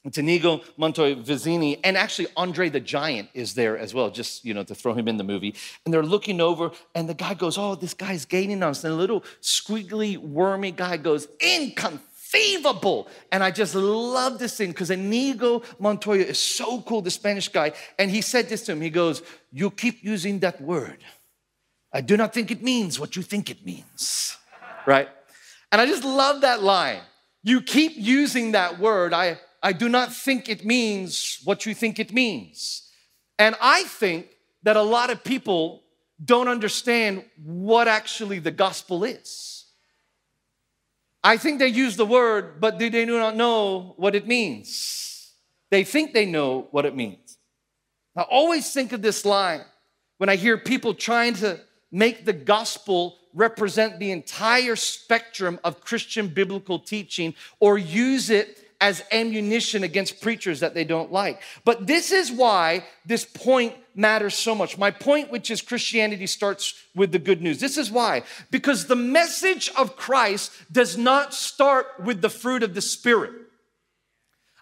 It's 0.05 0.17
Montoya 0.77 1.17
Vizzini, 1.17 1.79
and 1.83 1.97
actually 1.97 2.29
Andre 2.37 2.69
the 2.69 2.79
Giant 2.79 3.29
is 3.33 3.53
there 3.53 3.77
as 3.77 3.93
well, 3.93 4.09
just 4.09 4.45
you 4.45 4.53
know 4.53 4.63
to 4.63 4.73
throw 4.73 4.93
him 4.93 5.09
in 5.09 5.17
the 5.17 5.25
movie. 5.25 5.53
And 5.83 5.93
they're 5.93 6.03
looking 6.03 6.39
over, 6.39 6.71
and 6.95 7.07
the 7.09 7.13
guy 7.13 7.33
goes, 7.33 7.57
"Oh, 7.57 7.75
this 7.75 7.93
guy's 7.93 8.23
gaining 8.23 8.63
on 8.63 8.69
us." 8.69 8.83
And 8.83 8.93
the 8.93 8.97
little 8.97 9.25
squiggly, 9.41 10.17
wormy 10.17 10.71
guy 10.71 10.95
goes, 10.95 11.27
"Inconceivable!" 11.41 13.09
And 13.33 13.43
I 13.43 13.51
just 13.51 13.75
love 13.75 14.39
this 14.39 14.55
thing 14.55 14.69
because 14.69 14.89
Inigo 14.89 15.63
Montoya 15.79 16.23
is 16.23 16.39
so 16.39 16.81
cool, 16.81 17.01
the 17.01 17.11
Spanish 17.11 17.49
guy. 17.49 17.73
And 17.99 18.09
he 18.09 18.21
said 18.21 18.47
this 18.47 18.63
to 18.67 18.71
him. 18.71 18.79
He 18.79 18.89
goes, 18.89 19.21
"You 19.51 19.69
keep 19.69 20.01
using 20.01 20.39
that 20.39 20.61
word." 20.61 21.03
I 21.91 22.01
do 22.01 22.17
not 22.17 22.33
think 22.33 22.51
it 22.51 22.61
means 22.61 22.99
what 22.99 23.15
you 23.15 23.21
think 23.23 23.49
it 23.49 23.65
means, 23.65 24.37
right? 24.85 25.09
And 25.71 25.81
I 25.81 25.85
just 25.85 26.03
love 26.03 26.41
that 26.41 26.61
line. 26.61 27.01
You 27.43 27.61
keep 27.61 27.93
using 27.95 28.51
that 28.51 28.79
word. 28.79 29.13
I, 29.13 29.39
I 29.63 29.73
do 29.73 29.89
not 29.89 30.13
think 30.13 30.49
it 30.49 30.65
means 30.65 31.39
what 31.43 31.65
you 31.65 31.73
think 31.73 31.99
it 31.99 32.13
means. 32.13 32.91
And 33.37 33.55
I 33.61 33.83
think 33.83 34.27
that 34.63 34.75
a 34.75 34.81
lot 34.81 35.09
of 35.09 35.23
people 35.23 35.83
don't 36.23 36.47
understand 36.47 37.23
what 37.43 37.87
actually 37.87 38.39
the 38.39 38.51
gospel 38.51 39.03
is. 39.03 39.65
I 41.23 41.37
think 41.37 41.59
they 41.59 41.67
use 41.67 41.95
the 41.95 42.05
word, 42.05 42.59
but 42.61 42.79
they 42.79 42.89
do 42.89 43.05
not 43.05 43.35
know 43.35 43.93
what 43.97 44.15
it 44.15 44.27
means. 44.27 45.33
They 45.69 45.83
think 45.83 46.13
they 46.13 46.25
know 46.25 46.67
what 46.71 46.85
it 46.85 46.95
means. 46.95 47.37
I 48.15 48.23
always 48.23 48.73
think 48.73 48.91
of 48.91 49.01
this 49.01 49.25
line 49.25 49.61
when 50.17 50.29
I 50.29 50.35
hear 50.35 50.57
people 50.57 50.93
trying 50.93 51.35
to 51.35 51.59
make 51.91 52.25
the 52.25 52.33
gospel 52.33 53.17
represent 53.33 53.99
the 53.99 54.11
entire 54.11 54.75
spectrum 54.75 55.59
of 55.63 55.81
Christian 55.81 56.27
biblical 56.27 56.79
teaching 56.79 57.35
or 57.59 57.77
use 57.77 58.29
it 58.29 58.69
as 58.81 59.03
ammunition 59.11 59.83
against 59.83 60.21
preachers 60.21 60.61
that 60.61 60.73
they 60.73 60.85
don't 60.85 61.11
like. 61.11 61.41
But 61.65 61.85
this 61.85 62.11
is 62.11 62.31
why 62.31 62.85
this 63.05 63.25
point 63.25 63.75
matters 63.93 64.35
so 64.35 64.55
much. 64.55 64.77
My 64.77 64.89
point, 64.89 65.31
which 65.31 65.51
is 65.51 65.61
Christianity 65.61 66.27
starts 66.27 66.73
with 66.95 67.11
the 67.11 67.19
good 67.19 67.41
news. 67.41 67.59
This 67.59 67.77
is 67.77 67.91
why. 67.91 68.23
Because 68.51 68.87
the 68.87 68.95
message 68.95 69.69
of 69.77 69.97
Christ 69.97 70.51
does 70.71 70.97
not 70.97 71.33
start 71.33 71.87
with 72.03 72.21
the 72.21 72.29
fruit 72.29 72.63
of 72.63 72.73
the 72.73 72.81
Spirit. 72.81 73.33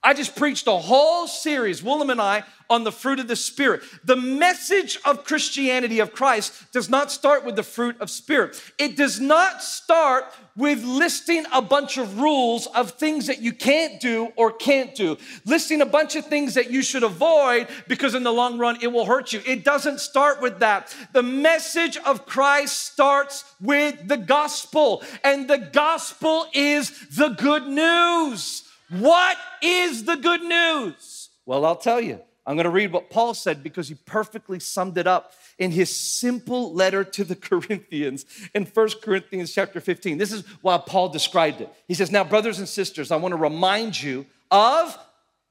I 0.07 0.13
just 0.13 0.37
preached 0.37 0.67
a 0.67 0.77
whole 0.77 1.27
series, 1.27 1.83
Willem 1.83 2.09
and 2.09 2.21
I, 2.21 2.45
on 2.69 2.85
the 2.85 2.93
fruit 2.93 3.19
of 3.19 3.27
the 3.27 3.35
Spirit. 3.35 3.81
The 4.05 4.15
message 4.15 4.97
of 5.03 5.25
Christianity 5.25 5.99
of 5.99 6.13
Christ 6.13 6.71
does 6.71 6.89
not 6.89 7.11
start 7.11 7.43
with 7.43 7.57
the 7.57 7.63
fruit 7.63 7.99
of 7.99 8.09
Spirit. 8.09 8.57
It 8.77 8.95
does 8.95 9.19
not 9.19 9.61
start 9.61 10.33
with 10.55 10.81
listing 10.85 11.43
a 11.51 11.61
bunch 11.61 11.97
of 11.97 12.21
rules 12.21 12.67
of 12.67 12.91
things 12.91 13.27
that 13.27 13.41
you 13.41 13.51
can't 13.51 13.99
do 13.99 14.31
or 14.37 14.53
can't 14.53 14.95
do, 14.95 15.17
listing 15.45 15.81
a 15.81 15.85
bunch 15.85 16.15
of 16.15 16.25
things 16.25 16.53
that 16.53 16.71
you 16.71 16.83
should 16.83 17.03
avoid 17.03 17.67
because 17.89 18.15
in 18.15 18.23
the 18.23 18.31
long 18.31 18.57
run 18.57 18.77
it 18.81 18.87
will 18.87 19.05
hurt 19.05 19.33
you. 19.33 19.41
It 19.45 19.65
doesn't 19.65 19.99
start 19.99 20.41
with 20.41 20.59
that. 20.59 20.95
The 21.11 21.23
message 21.23 21.97
of 21.97 22.25
Christ 22.25 22.77
starts 22.77 23.43
with 23.59 24.07
the 24.07 24.15
gospel, 24.15 25.03
and 25.25 25.49
the 25.49 25.57
gospel 25.57 26.47
is 26.53 26.91
the 27.09 27.27
good 27.27 27.67
news. 27.67 28.63
What 28.89 29.37
is 29.61 30.05
the 30.05 30.15
good 30.15 30.43
news? 30.43 31.29
Well, 31.45 31.65
I'll 31.65 31.75
tell 31.75 32.01
you. 32.01 32.21
I'm 32.45 32.55
going 32.55 32.63
to 32.63 32.69
read 32.69 32.93
what 32.93 33.09
Paul 33.09 33.33
said 33.33 33.61
because 33.61 33.89
he 33.89 33.95
perfectly 33.95 34.61
summed 34.61 34.97
it 34.97 35.05
up 35.05 35.33
in 35.59 35.69
his 35.69 35.93
simple 35.93 36.73
letter 36.73 37.03
to 37.03 37.25
the 37.25 37.35
Corinthians 37.49 38.25
in 38.55 38.65
1 38.65 38.89
Corinthians 39.01 39.53
chapter 39.53 39.81
15. 39.81 40.17
This 40.17 40.31
is 40.31 40.45
why 40.61 40.77
Paul 40.77 41.09
described 41.09 41.59
it. 41.59 41.69
He 41.89 41.93
says, 41.93 42.09
Now, 42.09 42.23
brothers 42.23 42.59
and 42.59 42.67
sisters, 42.67 43.11
I 43.11 43.17
want 43.17 43.33
to 43.33 43.37
remind 43.37 44.01
you 44.01 44.25
of 44.49 44.97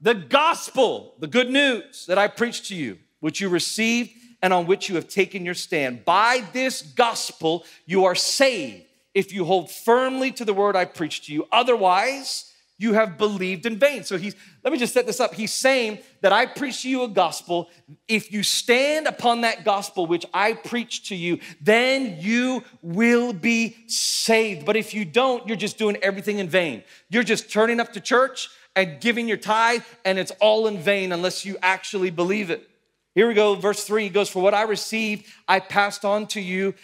the 0.01 0.15
gospel, 0.15 1.15
the 1.19 1.27
good 1.27 1.51
news 1.51 2.07
that 2.07 2.17
I 2.17 2.29
preached 2.29 2.67
to 2.67 2.75
you, 2.75 2.99
which 3.21 3.43
you 3.43 3.51
received 3.51 4.13
and 4.43 4.53
on 4.53 4.67
which 4.67 4.89
you 4.89 4.95
have 4.95 5.09
taken 5.09 5.45
your 5.45 5.55
stand. 5.55 6.05
By 6.05 6.45
this 6.55 6.81
gospel, 6.81 7.65
you 7.85 8.07
are 8.07 8.15
saved 8.15 8.85
if 9.13 9.33
you 9.35 9.45
hold 9.45 9.71
firmly 9.71 10.31
to 10.33 10.45
the 10.45 10.55
word 10.55 10.77
I 10.77 10.87
preached 10.87 11.25
to 11.25 11.33
you. 11.33 11.47
Otherwise, 11.53 12.53
you 12.79 12.93
have 12.93 13.17
believed 13.17 13.65
in 13.65 13.79
vain. 13.79 14.05
So 14.05 14.19
he's, 14.19 14.35
let 14.63 14.73
me 14.73 14.79
just 14.79 14.93
set 14.93 15.07
this 15.07 15.21
up. 15.21 15.35
He's 15.35 15.53
saying 15.53 15.99
that 16.21 16.33
I 16.33 16.45
preach 16.45 16.83
to 16.83 16.91
you 16.91 17.05
a 17.05 17.09
gospel. 17.09 17.71
If 18.07 18.33
you 18.33 18.43
stand 18.43 19.07
upon 19.07 19.43
that 19.43 19.65
gospel 19.65 20.07
which 20.07 20.27
I 20.35 20.53
preach 20.53 21.09
to 21.09 21.17
you, 21.17 21.39
then 21.61 22.17
you 22.19 22.63
will 22.83 23.33
be 23.33 23.77
saved. 23.87 24.67
But 24.67 24.77
if 24.77 24.93
you 24.93 25.05
don't, 25.05 25.47
you're 25.49 25.57
just 25.57 25.79
doing 25.79 25.97
everything 26.03 26.39
in 26.39 26.49
vain. 26.49 26.83
You're 27.09 27.23
just 27.23 27.51
turning 27.51 27.81
up 27.81 27.95
to 27.95 28.01
church 28.01 28.51
and 28.75 29.01
giving 29.01 29.27
your 29.27 29.39
tithe, 29.39 29.83
and 30.05 30.19
it's 30.19 30.33
all 30.33 30.67
in 30.67 30.79
vain 30.79 31.13
unless 31.13 31.47
you 31.47 31.57
actually 31.63 32.11
believe 32.11 32.51
it. 32.51 32.69
Here 33.15 33.27
we 33.27 33.33
go, 33.33 33.55
verse 33.55 33.85
three 33.85 34.05
he 34.05 34.11
goes, 34.11 34.29
For 34.29 34.43
what 34.43 34.53
I 34.53 34.65
received, 34.65 35.25
I 35.49 35.61
passed 35.61 36.05
on 36.05 36.27
to 36.29 36.41
you 36.43 36.75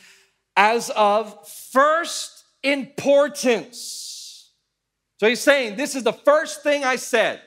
as 0.56 0.88
of 0.90 1.46
first 1.46 2.44
importance 2.62 4.11
so 5.22 5.28
he's 5.28 5.40
saying, 5.40 5.76
This 5.76 5.94
is 5.94 6.02
the 6.02 6.12
first 6.12 6.64
thing 6.64 6.82
I 6.82 6.96
said. 6.96 7.40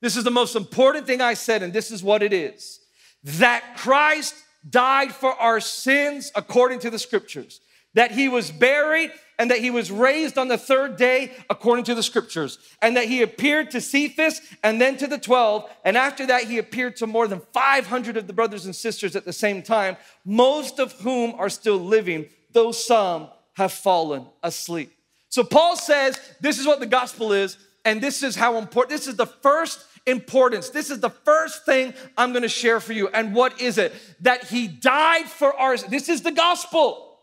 This 0.00 0.16
is 0.16 0.24
the 0.24 0.32
most 0.32 0.56
important 0.56 1.06
thing 1.06 1.20
I 1.20 1.34
said, 1.34 1.62
and 1.62 1.72
this 1.72 1.92
is 1.92 2.02
what 2.02 2.20
it 2.20 2.32
is 2.32 2.80
that 3.22 3.76
Christ 3.76 4.34
died 4.68 5.12
for 5.12 5.32
our 5.34 5.60
sins 5.60 6.32
according 6.34 6.80
to 6.80 6.90
the 6.90 6.98
scriptures, 6.98 7.60
that 7.94 8.10
he 8.10 8.28
was 8.28 8.50
buried 8.50 9.12
and 9.38 9.52
that 9.52 9.60
he 9.60 9.70
was 9.70 9.92
raised 9.92 10.36
on 10.36 10.48
the 10.48 10.58
third 10.58 10.96
day 10.96 11.30
according 11.48 11.84
to 11.84 11.94
the 11.94 12.02
scriptures, 12.02 12.58
and 12.80 12.96
that 12.96 13.06
he 13.06 13.22
appeared 13.22 13.70
to 13.70 13.80
Cephas 13.80 14.40
and 14.64 14.80
then 14.80 14.96
to 14.96 15.06
the 15.06 15.16
12, 15.16 15.70
and 15.84 15.96
after 15.96 16.26
that 16.26 16.42
he 16.42 16.58
appeared 16.58 16.96
to 16.96 17.06
more 17.06 17.28
than 17.28 17.40
500 17.52 18.16
of 18.16 18.26
the 18.26 18.32
brothers 18.32 18.66
and 18.66 18.74
sisters 18.74 19.14
at 19.14 19.24
the 19.24 19.32
same 19.32 19.62
time, 19.62 19.96
most 20.24 20.80
of 20.80 20.90
whom 20.94 21.36
are 21.38 21.48
still 21.48 21.78
living, 21.78 22.28
though 22.50 22.72
some 22.72 23.28
have 23.52 23.70
fallen 23.70 24.26
asleep. 24.42 24.92
So 25.32 25.42
Paul 25.42 25.76
says 25.76 26.20
this 26.42 26.58
is 26.58 26.66
what 26.66 26.78
the 26.78 26.86
gospel 26.86 27.32
is, 27.32 27.56
and 27.86 28.02
this 28.02 28.22
is 28.22 28.36
how 28.36 28.58
important, 28.58 28.90
this 28.90 29.08
is 29.08 29.16
the 29.16 29.24
first 29.24 29.82
importance. 30.04 30.68
This 30.68 30.90
is 30.90 31.00
the 31.00 31.08
first 31.08 31.64
thing 31.64 31.94
I'm 32.18 32.34
gonna 32.34 32.50
share 32.50 32.80
for 32.80 32.92
you. 32.92 33.08
And 33.08 33.34
what 33.34 33.58
is 33.58 33.78
it? 33.78 33.94
That 34.20 34.44
he 34.44 34.68
died 34.68 35.24
for 35.24 35.58
our, 35.58 35.78
this 35.78 36.10
is 36.10 36.20
the 36.20 36.32
gospel. 36.32 37.18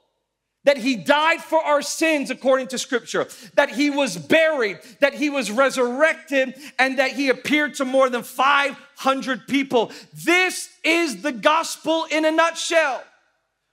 That 0.64 0.78
he 0.78 0.96
died 0.96 1.42
for 1.42 1.64
our 1.64 1.84
sins 1.84 2.32
according 2.32 2.70
to 2.70 2.80
scripture, 2.80 3.28
that 3.54 3.70
he 3.70 3.92
was 3.92 4.18
buried, 4.18 4.80
that 5.02 5.14
he 5.14 5.30
was 5.30 5.52
resurrected, 5.52 6.56
and 6.80 6.98
that 6.98 7.12
he 7.12 7.30
appeared 7.30 7.76
to 7.76 7.86
more 7.86 8.10
than 8.10 8.24
500 8.24 9.48
people. 9.48 9.92
This 10.26 10.68
is 10.84 11.22
the 11.22 11.32
gospel 11.32 12.08
in 12.10 12.26
a 12.26 12.32
nutshell. 12.32 13.04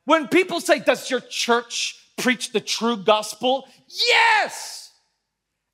When 0.05 0.29
people 0.29 0.61
say, 0.61 0.79
Does 0.79 1.11
your 1.11 1.21
church 1.21 2.06
preach 2.17 2.53
the 2.53 2.61
true 2.61 2.97
gospel? 2.97 3.67
Yes. 3.89 4.93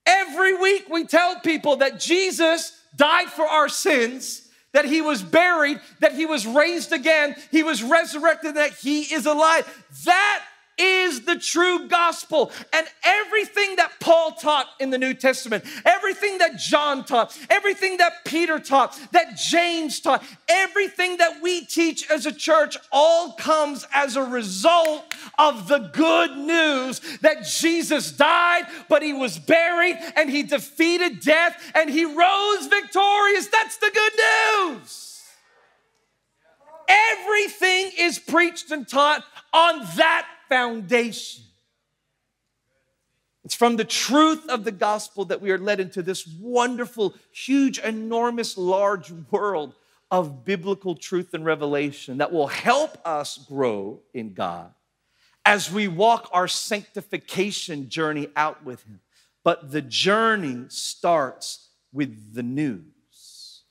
Every 0.06 0.54
week 0.54 0.86
we 0.90 1.04
tell 1.04 1.40
people 1.40 1.76
that 1.76 2.00
Jesus 2.00 2.72
died 2.96 3.28
for 3.28 3.46
our 3.46 3.68
sins, 3.68 4.48
that 4.72 4.84
he 4.84 5.00
was 5.00 5.22
buried, 5.22 5.80
that 6.00 6.14
he 6.14 6.26
was 6.26 6.46
raised 6.46 6.92
again, 6.92 7.36
he 7.50 7.62
was 7.62 7.82
resurrected, 7.82 8.56
that 8.56 8.72
he 8.72 9.02
is 9.02 9.26
alive. 9.26 9.84
That 10.04 10.42
is 10.78 11.22
the 11.22 11.38
true 11.38 11.88
gospel. 11.88 12.50
And 12.72 12.86
everything 13.04 13.76
that 13.76 13.92
Paul 14.00 14.32
taught 14.32 14.66
in 14.80 14.90
the 14.90 14.98
New 14.98 15.14
Testament, 15.14 15.64
everything 15.84 16.38
that 16.38 16.58
John 16.58 17.04
taught, 17.04 17.38
everything 17.50 17.98
that 17.98 18.24
Peter 18.24 18.58
taught, 18.58 18.98
that 19.12 19.36
James 19.36 20.00
taught, 20.00 20.24
everything 20.48 21.18
that 21.18 21.42
we 21.42 21.64
teach 21.64 22.10
as 22.10 22.26
a 22.26 22.32
church 22.32 22.76
all 22.90 23.32
comes 23.32 23.86
as 23.92 24.16
a 24.16 24.22
result 24.22 25.14
of 25.38 25.68
the 25.68 25.90
good 25.92 26.36
news 26.36 27.00
that 27.20 27.44
Jesus 27.44 28.12
died, 28.12 28.64
but 28.88 29.02
he 29.02 29.12
was 29.12 29.38
buried 29.38 29.96
and 30.16 30.30
he 30.30 30.42
defeated 30.42 31.20
death 31.20 31.72
and 31.74 31.90
he 31.90 32.04
rose 32.04 32.66
victorious. 32.66 33.46
That's 33.48 33.76
the 33.78 33.90
good 33.92 34.12
news. 34.70 35.08
Everything 36.88 37.90
is 37.98 38.18
preached 38.18 38.70
and 38.70 38.86
taught 38.86 39.24
on 39.52 39.80
that 39.96 40.26
foundation. 40.52 41.44
It's 43.42 43.54
from 43.54 43.76
the 43.76 43.84
truth 43.84 44.46
of 44.50 44.64
the 44.64 44.70
gospel 44.70 45.24
that 45.24 45.40
we 45.40 45.50
are 45.50 45.58
led 45.58 45.80
into 45.80 46.02
this 46.02 46.26
wonderful, 46.26 47.14
huge, 47.32 47.78
enormous, 47.78 48.58
large 48.58 49.10
world 49.30 49.74
of 50.10 50.44
biblical 50.44 50.94
truth 50.94 51.32
and 51.32 51.42
revelation 51.42 52.18
that 52.18 52.32
will 52.32 52.48
help 52.48 52.98
us 53.02 53.38
grow 53.38 54.00
in 54.12 54.34
God 54.34 54.70
as 55.46 55.72
we 55.72 55.88
walk 55.88 56.28
our 56.32 56.46
sanctification 56.46 57.88
journey 57.88 58.28
out 58.36 58.62
with 58.62 58.84
Him. 58.84 59.00
But 59.44 59.72
the 59.72 59.82
journey 59.82 60.66
starts 60.68 61.70
with 61.94 62.34
the 62.34 62.42
news. 62.42 63.62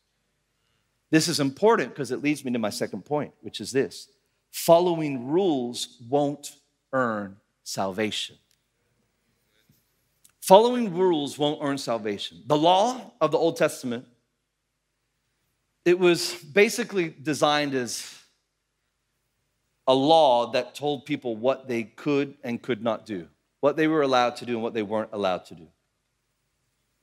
This 1.11 1.27
is 1.27 1.39
important 1.39 1.89
because 1.89 2.09
it 2.09 2.23
leads 2.23 2.43
me 2.43 2.51
to 2.53 2.59
my 2.59 2.71
second 2.71 3.05
point, 3.05 3.33
which 3.41 3.61
is 3.61 3.71
this 3.71 4.07
following 4.49 5.27
rules 5.27 6.01
won't 6.09 6.55
earn 6.93 7.37
salvation. 7.63 8.37
Following 10.41 10.95
rules 10.95 11.37
won't 11.37 11.59
earn 11.61 11.77
salvation. 11.77 12.43
The 12.47 12.57
law 12.57 13.11
of 13.21 13.31
the 13.31 13.37
Old 13.37 13.57
Testament, 13.57 14.05
it 15.85 15.97
was 15.97 16.33
basically 16.35 17.09
designed 17.21 17.73
as 17.75 18.17
a 19.87 19.93
law 19.93 20.51
that 20.51 20.75
told 20.75 21.05
people 21.05 21.35
what 21.35 21.67
they 21.67 21.83
could 21.83 22.35
and 22.43 22.61
could 22.61 22.83
not 22.83 23.05
do, 23.05 23.27
what 23.59 23.75
they 23.75 23.87
were 23.87 24.01
allowed 24.01 24.35
to 24.37 24.45
do 24.45 24.53
and 24.53 24.63
what 24.63 24.73
they 24.73 24.83
weren't 24.83 25.09
allowed 25.13 25.45
to 25.45 25.55
do. 25.55 25.67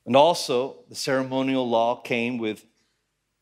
And 0.05 0.17
also, 0.17 0.77
the 0.89 0.95
ceremonial 0.95 1.69
law 1.69 1.97
came 1.97 2.39
with 2.39 2.65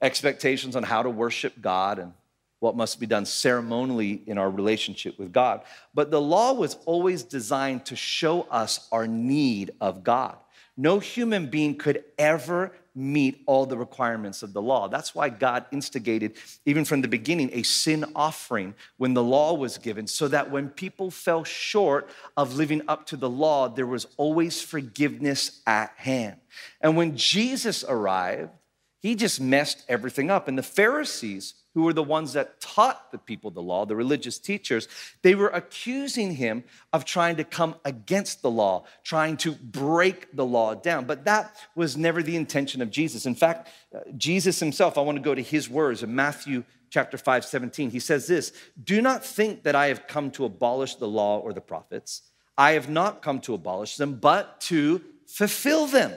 expectations 0.02 0.76
on 0.76 0.82
how 0.82 1.02
to 1.02 1.10
worship 1.10 1.60
God 1.60 1.98
and 1.98 2.12
what 2.60 2.76
must 2.76 2.98
be 2.98 3.06
done 3.06 3.26
ceremonially 3.26 4.22
in 4.26 4.38
our 4.38 4.50
relationship 4.50 5.18
with 5.18 5.32
God. 5.32 5.62
But 5.94 6.10
the 6.10 6.20
law 6.20 6.52
was 6.52 6.76
always 6.86 7.22
designed 7.22 7.84
to 7.86 7.96
show 7.96 8.42
us 8.42 8.88
our 8.90 9.06
need 9.06 9.72
of 9.80 10.02
God. 10.02 10.36
No 10.76 10.98
human 10.98 11.46
being 11.46 11.76
could 11.76 12.04
ever 12.18 12.72
meet 12.94 13.42
all 13.46 13.66
the 13.66 13.76
requirements 13.76 14.42
of 14.42 14.54
the 14.54 14.62
law. 14.62 14.88
That's 14.88 15.14
why 15.14 15.28
God 15.28 15.66
instigated, 15.70 16.36
even 16.64 16.84
from 16.84 17.02
the 17.02 17.08
beginning, 17.08 17.50
a 17.52 17.62
sin 17.62 18.06
offering 18.14 18.74
when 18.96 19.12
the 19.12 19.22
law 19.22 19.54
was 19.54 19.76
given, 19.76 20.06
so 20.06 20.28
that 20.28 20.50
when 20.50 20.70
people 20.70 21.10
fell 21.10 21.44
short 21.44 22.08
of 22.38 22.56
living 22.56 22.82
up 22.88 23.06
to 23.06 23.16
the 23.16 23.28
law, 23.28 23.68
there 23.68 23.86
was 23.86 24.06
always 24.16 24.62
forgiveness 24.62 25.60
at 25.66 25.92
hand. 25.96 26.36
And 26.80 26.96
when 26.96 27.16
Jesus 27.16 27.84
arrived, 27.84 28.50
he 29.00 29.14
just 29.14 29.40
messed 29.40 29.84
everything 29.88 30.30
up. 30.30 30.48
And 30.48 30.56
the 30.56 30.62
Pharisees, 30.62 31.54
who 31.74 31.82
were 31.82 31.92
the 31.92 32.02
ones 32.02 32.32
that 32.32 32.60
taught 32.60 33.12
the 33.12 33.18
people 33.18 33.50
the 33.50 33.62
law, 33.62 33.84
the 33.84 33.94
religious 33.94 34.38
teachers, 34.38 34.88
they 35.22 35.34
were 35.34 35.48
accusing 35.48 36.36
him 36.36 36.64
of 36.92 37.04
trying 37.04 37.36
to 37.36 37.44
come 37.44 37.76
against 37.84 38.42
the 38.42 38.50
law, 38.50 38.84
trying 39.04 39.36
to 39.36 39.52
break 39.52 40.34
the 40.34 40.44
law 40.44 40.74
down. 40.74 41.04
But 41.04 41.24
that 41.26 41.54
was 41.74 41.96
never 41.96 42.22
the 42.22 42.36
intention 42.36 42.80
of 42.80 42.90
Jesus. 42.90 43.26
In 43.26 43.34
fact, 43.34 43.68
uh, 43.94 44.00
Jesus 44.16 44.58
himself, 44.58 44.96
I 44.96 45.02
want 45.02 45.16
to 45.16 45.22
go 45.22 45.34
to 45.34 45.42
his 45.42 45.68
words 45.68 46.02
in 46.02 46.14
Matthew 46.14 46.64
chapter 46.88 47.18
5, 47.18 47.44
17. 47.44 47.90
He 47.90 48.00
says 48.00 48.26
this 48.26 48.52
Do 48.82 49.02
not 49.02 49.24
think 49.24 49.64
that 49.64 49.74
I 49.74 49.88
have 49.88 50.06
come 50.06 50.30
to 50.32 50.46
abolish 50.46 50.94
the 50.94 51.08
law 51.08 51.38
or 51.38 51.52
the 51.52 51.60
prophets. 51.60 52.22
I 52.56 52.72
have 52.72 52.88
not 52.88 53.20
come 53.20 53.40
to 53.40 53.54
abolish 53.54 53.96
them, 53.96 54.14
but 54.14 54.60
to 54.62 55.02
fulfill 55.26 55.86
them. 55.86 56.12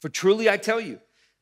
For 0.00 0.08
truly 0.08 0.48
I 0.48 0.56
tell 0.56 0.80
you, 0.80 1.00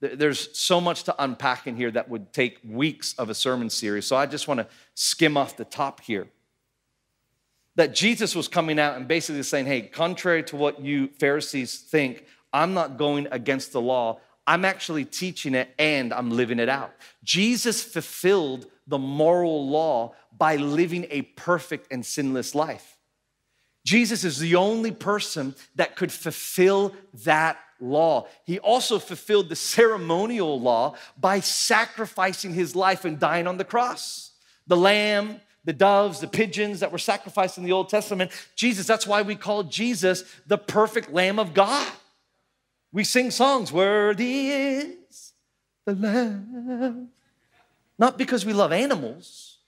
There's 0.00 0.56
so 0.58 0.80
much 0.80 1.04
to 1.04 1.14
unpack 1.18 1.66
in 1.66 1.76
here 1.76 1.90
that 1.90 2.08
would 2.08 2.32
take 2.32 2.60
weeks 2.64 3.14
of 3.14 3.30
a 3.30 3.34
sermon 3.34 3.70
series. 3.70 4.06
So 4.06 4.16
I 4.16 4.26
just 4.26 4.46
want 4.46 4.60
to 4.60 4.66
skim 4.94 5.36
off 5.36 5.56
the 5.56 5.64
top 5.64 6.00
here. 6.00 6.28
That 7.76 7.94
Jesus 7.94 8.34
was 8.34 8.48
coming 8.48 8.78
out 8.78 8.96
and 8.96 9.08
basically 9.08 9.42
saying, 9.42 9.66
hey, 9.66 9.82
contrary 9.82 10.42
to 10.44 10.56
what 10.56 10.80
you 10.80 11.08
Pharisees 11.18 11.78
think, 11.78 12.24
I'm 12.52 12.74
not 12.74 12.98
going 12.98 13.28
against 13.30 13.72
the 13.72 13.80
law. 13.80 14.20
I'm 14.46 14.64
actually 14.64 15.04
teaching 15.04 15.54
it 15.54 15.74
and 15.78 16.12
I'm 16.12 16.30
living 16.30 16.58
it 16.58 16.68
out. 16.68 16.92
Jesus 17.24 17.82
fulfilled 17.82 18.66
the 18.86 18.98
moral 18.98 19.68
law 19.68 20.14
by 20.36 20.56
living 20.56 21.06
a 21.10 21.22
perfect 21.22 21.88
and 21.90 22.04
sinless 22.04 22.54
life. 22.54 22.96
Jesus 23.84 24.24
is 24.24 24.38
the 24.38 24.56
only 24.56 24.90
person 24.90 25.54
that 25.76 25.96
could 25.96 26.12
fulfill 26.12 26.94
that 27.24 27.58
law. 27.80 28.26
He 28.44 28.58
also 28.58 28.98
fulfilled 28.98 29.48
the 29.48 29.56
ceremonial 29.56 30.60
law 30.60 30.94
by 31.18 31.40
sacrificing 31.40 32.54
his 32.54 32.74
life 32.74 33.04
and 33.04 33.18
dying 33.18 33.46
on 33.46 33.56
the 33.56 33.64
cross. 33.64 34.32
The 34.66 34.76
lamb, 34.76 35.40
the 35.64 35.72
doves, 35.72 36.20
the 36.20 36.28
pigeons 36.28 36.80
that 36.80 36.92
were 36.92 36.98
sacrificed 36.98 37.58
in 37.58 37.64
the 37.64 37.72
Old 37.72 37.88
Testament. 37.88 38.30
Jesus, 38.54 38.86
that's 38.86 39.06
why 39.06 39.22
we 39.22 39.34
call 39.34 39.64
Jesus 39.64 40.24
the 40.46 40.58
perfect 40.58 41.12
Lamb 41.12 41.38
of 41.38 41.54
God. 41.54 41.92
We 42.92 43.04
sing 43.04 43.30
songs, 43.30 43.72
Worthy 43.72 44.50
is 44.50 45.32
the 45.84 45.94
Lamb. 45.94 47.08
Not 47.98 48.16
because 48.16 48.46
we 48.46 48.52
love 48.52 48.72
animals, 48.72 49.58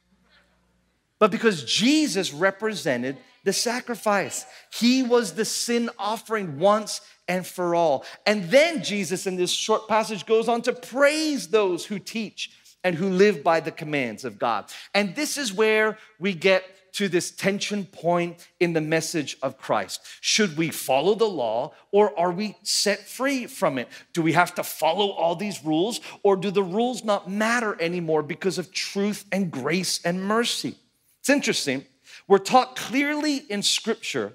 but 1.18 1.30
because 1.30 1.64
Jesus 1.64 2.32
represented 2.32 3.16
the 3.44 3.52
sacrifice. 3.52 4.44
He 4.72 5.02
was 5.02 5.32
the 5.32 5.44
sin 5.44 5.90
offering 5.98 6.58
once 6.58 7.00
and 7.28 7.46
for 7.46 7.74
all. 7.74 8.04
And 8.26 8.44
then 8.44 8.82
Jesus, 8.82 9.26
in 9.26 9.36
this 9.36 9.50
short 9.50 9.86
passage, 9.86 10.26
goes 10.26 10.48
on 10.48 10.62
to 10.62 10.72
praise 10.72 11.48
those 11.48 11.86
who 11.86 11.98
teach 11.98 12.50
and 12.82 12.96
who 12.96 13.10
live 13.10 13.44
by 13.44 13.60
the 13.60 13.70
commands 13.70 14.24
of 14.24 14.38
God. 14.38 14.72
And 14.94 15.14
this 15.14 15.36
is 15.36 15.52
where 15.52 15.98
we 16.18 16.32
get 16.32 16.64
to 16.92 17.08
this 17.08 17.30
tension 17.30 17.84
point 17.84 18.48
in 18.58 18.72
the 18.72 18.80
message 18.80 19.36
of 19.42 19.58
Christ. 19.58 20.00
Should 20.20 20.56
we 20.56 20.70
follow 20.70 21.14
the 21.14 21.28
law 21.28 21.72
or 21.92 22.18
are 22.18 22.32
we 22.32 22.56
set 22.62 23.06
free 23.06 23.46
from 23.46 23.78
it? 23.78 23.88
Do 24.12 24.22
we 24.22 24.32
have 24.32 24.54
to 24.56 24.64
follow 24.64 25.10
all 25.10 25.36
these 25.36 25.64
rules 25.64 26.00
or 26.22 26.34
do 26.36 26.50
the 26.50 26.62
rules 26.62 27.04
not 27.04 27.30
matter 27.30 27.80
anymore 27.80 28.22
because 28.22 28.58
of 28.58 28.72
truth 28.72 29.24
and 29.30 29.50
grace 29.50 30.00
and 30.04 30.24
mercy? 30.24 30.74
It's 31.20 31.28
interesting. 31.28 31.84
We're 32.26 32.38
taught 32.38 32.74
clearly 32.74 33.36
in 33.36 33.62
Scripture 33.62 34.32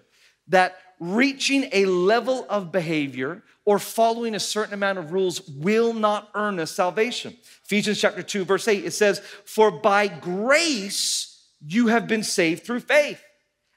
that 0.48 0.78
reaching 1.04 1.68
a 1.74 1.86
level 1.86 2.46
of 2.50 2.72
behavior 2.72 3.44
or 3.66 3.78
following 3.80 4.36
a 4.36 4.40
certain 4.40 4.74
amount 4.74 4.98
of 4.98 5.12
rules 5.12 5.42
will 5.50 5.94
not 5.94 6.30
earn 6.34 6.60
us 6.60 6.72
salvation. 6.72 7.36
Ephesians 7.66 8.00
chapter 8.00 8.24
2 8.24 8.46
verse 8.46 8.68
8 8.68 8.86
it 8.86 8.92
says, 8.92 9.22
"For 9.46 9.70
by 9.70 10.08
grace 10.08 11.38
you 11.66 11.88
have 11.88 12.08
been 12.08 12.24
saved 12.24 12.64
through 12.64 12.82
faith. 12.82 13.22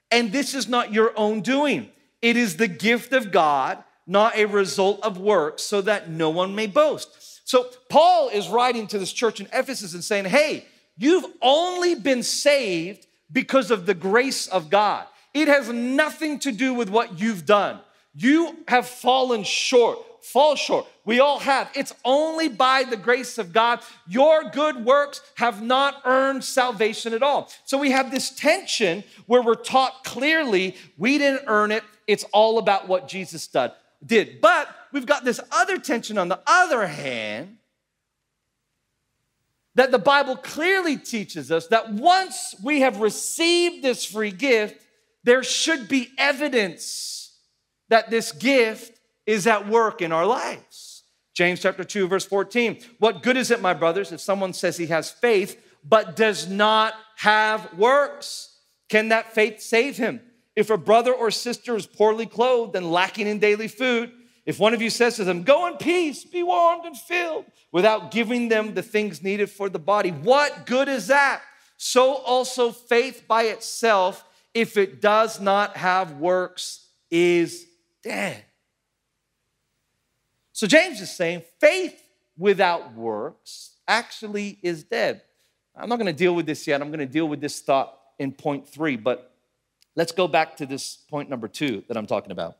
And 0.09 0.31
this 0.31 0.53
is 0.53 0.67
not 0.67 0.93
your 0.93 1.17
own 1.17 1.41
doing. 1.41 1.91
It 2.21 2.37
is 2.37 2.55
the 2.55 2.67
gift 2.67 3.11
of 3.11 3.31
God, 3.31 3.83
not 4.05 4.37
a 4.37 4.45
result 4.45 5.01
of 5.03 5.17
works, 5.17 5.63
so 5.63 5.81
that 5.81 6.09
no 6.09 6.29
one 6.29 6.55
may 6.55 6.67
boast." 6.67 7.09
So 7.43 7.69
Paul 7.89 8.29
is 8.29 8.47
writing 8.47 8.87
to 8.87 8.99
this 8.99 9.13
church 9.13 9.39
in 9.39 9.47
Ephesus 9.53 9.93
and 9.93 10.03
saying, 10.03 10.25
"Hey, 10.25 10.65
you've 10.97 11.25
only 11.41 11.95
been 11.95 12.23
saved 12.23 13.05
because 13.31 13.71
of 13.71 13.85
the 13.85 13.93
grace 13.93 14.47
of 14.47 14.69
God. 14.69 15.05
It 15.41 15.47
has 15.47 15.69
nothing 15.69 16.39
to 16.39 16.51
do 16.51 16.73
with 16.73 16.89
what 16.89 17.19
you've 17.19 17.45
done. 17.45 17.79
You 18.15 18.57
have 18.67 18.87
fallen 18.87 19.43
short, 19.43 19.99
fall 20.23 20.55
short. 20.55 20.87
We 21.05 21.19
all 21.19 21.37
have. 21.37 21.69
It's 21.75 21.93
only 22.03 22.47
by 22.47 22.83
the 22.83 22.97
grace 22.97 23.37
of 23.37 23.53
God. 23.53 23.81
Your 24.07 24.49
good 24.49 24.83
works 24.83 25.21
have 25.35 25.61
not 25.61 26.01
earned 26.05 26.43
salvation 26.43 27.13
at 27.13 27.21
all. 27.21 27.51
So 27.65 27.77
we 27.77 27.91
have 27.91 28.09
this 28.09 28.31
tension 28.31 29.03
where 29.27 29.43
we're 29.43 29.53
taught 29.53 30.03
clearly 30.03 30.75
we 30.97 31.19
didn't 31.19 31.43
earn 31.45 31.71
it. 31.71 31.83
It's 32.07 32.23
all 32.33 32.57
about 32.57 32.87
what 32.87 33.07
Jesus 33.07 33.45
did. 33.45 33.71
did. 34.03 34.41
But 34.41 34.67
we've 34.91 35.05
got 35.05 35.23
this 35.23 35.39
other 35.51 35.77
tension 35.77 36.17
on 36.17 36.29
the 36.29 36.39
other 36.47 36.87
hand 36.87 37.57
that 39.75 39.91
the 39.91 39.99
Bible 39.99 40.35
clearly 40.35 40.97
teaches 40.97 41.51
us 41.51 41.67
that 41.67 41.93
once 41.93 42.55
we 42.63 42.81
have 42.81 42.99
received 42.99 43.83
this 43.83 44.03
free 44.03 44.31
gift, 44.31 44.81
there 45.27 45.43
should 45.43 45.89
be 45.89 46.09
evidence 46.17 47.35
that 47.89 48.09
this 48.09 48.31
gift 48.31 48.97
is 49.25 49.45
at 49.45 49.67
work 49.67 50.01
in 50.01 50.13
our 50.13 50.25
lives. 50.25 51.03
James 51.35 51.59
chapter 51.59 51.83
2 51.83 52.07
verse 52.07 52.25
14. 52.25 52.79
What 52.99 53.23
good 53.23 53.35
is 53.35 53.51
it, 53.51 53.61
my 53.61 53.73
brothers, 53.73 54.13
if 54.13 54.21
someone 54.21 54.53
says 54.53 54.77
he 54.77 54.85
has 54.85 55.11
faith 55.11 55.61
but 55.83 56.15
does 56.15 56.47
not 56.47 56.93
have 57.17 57.73
works? 57.77 58.55
Can 58.87 59.09
that 59.09 59.33
faith 59.33 59.59
save 59.59 59.97
him? 59.97 60.21
If 60.55 60.69
a 60.69 60.77
brother 60.77 61.13
or 61.13 61.29
sister 61.29 61.75
is 61.75 61.85
poorly 61.85 62.25
clothed 62.25 62.77
and 62.77 62.89
lacking 62.89 63.27
in 63.27 63.39
daily 63.39 63.67
food, 63.67 64.13
if 64.45 64.61
one 64.61 64.73
of 64.73 64.81
you 64.81 64.89
says 64.89 65.17
to 65.17 65.25
them, 65.25 65.43
Go 65.43 65.67
in 65.67 65.75
peace, 65.75 66.23
be 66.23 66.41
warmed 66.41 66.85
and 66.85 66.97
filled, 66.97 67.43
without 67.73 68.11
giving 68.11 68.47
them 68.47 68.75
the 68.75 68.81
things 68.81 69.21
needed 69.21 69.49
for 69.49 69.67
the 69.67 69.77
body, 69.77 70.11
what 70.11 70.65
good 70.65 70.87
is 70.87 71.07
that? 71.07 71.41
So 71.75 72.15
also 72.15 72.71
faith 72.71 73.25
by 73.27 73.43
itself, 73.43 74.23
if 74.57 74.75
it 74.75 75.01
does 75.01 75.39
not 75.39 75.77
have 75.77 76.13
works, 76.13 76.87
is 77.11 77.67
dead. 78.03 78.43
So 80.51 80.65
James 80.65 80.99
is 80.99 81.15
saying 81.15 81.43
faith 81.59 82.01
without 82.35 82.95
works 82.95 83.75
actually 83.87 84.57
is 84.63 84.83
dead. 84.83 85.21
I'm 85.75 85.87
not 85.87 85.97
going 85.97 86.07
to 86.07 86.13
deal 86.13 86.33
with 86.33 86.47
this 86.47 86.65
yet. 86.65 86.81
I'm 86.81 86.87
going 86.87 86.99
to 86.99 87.05
deal 87.05 87.27
with 87.27 87.39
this 87.39 87.61
thought 87.61 87.99
in 88.17 88.31
point 88.31 88.67
three, 88.67 88.95
but 88.95 89.31
let's 89.95 90.11
go 90.11 90.27
back 90.27 90.57
to 90.57 90.65
this 90.65 90.97
point 91.07 91.29
number 91.29 91.47
two 91.47 91.83
that 91.87 91.95
I'm 91.95 92.07
talking 92.07 92.31
about. 92.31 92.57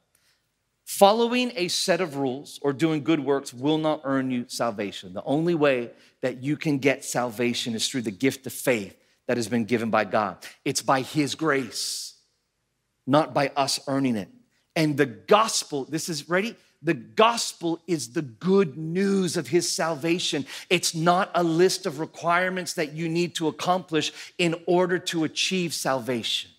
Following 0.85 1.51
a 1.55 1.67
set 1.67 1.99
of 1.99 2.15
rules 2.15 2.59
or 2.61 2.73
doing 2.73 3.03
good 3.03 3.19
works 3.19 3.55
will 3.55 3.79
not 3.79 4.01
earn 4.03 4.29
you 4.29 4.45
salvation. 4.47 5.13
The 5.13 5.23
only 5.23 5.55
way 5.55 5.89
that 6.21 6.43
you 6.43 6.57
can 6.57 6.77
get 6.77 7.03
salvation 7.03 7.73
is 7.73 7.87
through 7.89 8.03
the 8.03 8.11
gift 8.11 8.45
of 8.45 8.53
faith 8.53 8.95
that 9.27 9.37
has 9.37 9.47
been 9.47 9.65
given 9.65 9.89
by 9.89 10.05
God. 10.05 10.37
It's 10.65 10.81
by 10.81 11.01
His 11.01 11.35
grace, 11.35 12.15
not 13.05 13.33
by 13.33 13.51
us 13.55 13.79
earning 13.87 14.15
it. 14.15 14.29
And 14.75 14.97
the 14.97 15.05
gospel, 15.05 15.85
this 15.85 16.09
is 16.09 16.29
ready? 16.29 16.55
The 16.81 16.93
gospel 16.93 17.81
is 17.87 18.13
the 18.13 18.21
good 18.21 18.77
news 18.77 19.35
of 19.35 19.47
his 19.47 19.67
salvation. 19.69 20.45
It's 20.69 20.93
not 20.93 21.31
a 21.33 21.43
list 21.43 21.85
of 21.87 21.99
requirements 21.99 22.73
that 22.73 22.93
you 22.93 23.09
need 23.09 23.33
to 23.35 23.47
accomplish 23.47 24.13
in 24.37 24.55
order 24.67 24.99
to 24.99 25.23
achieve 25.23 25.73
salvation. 25.73 26.51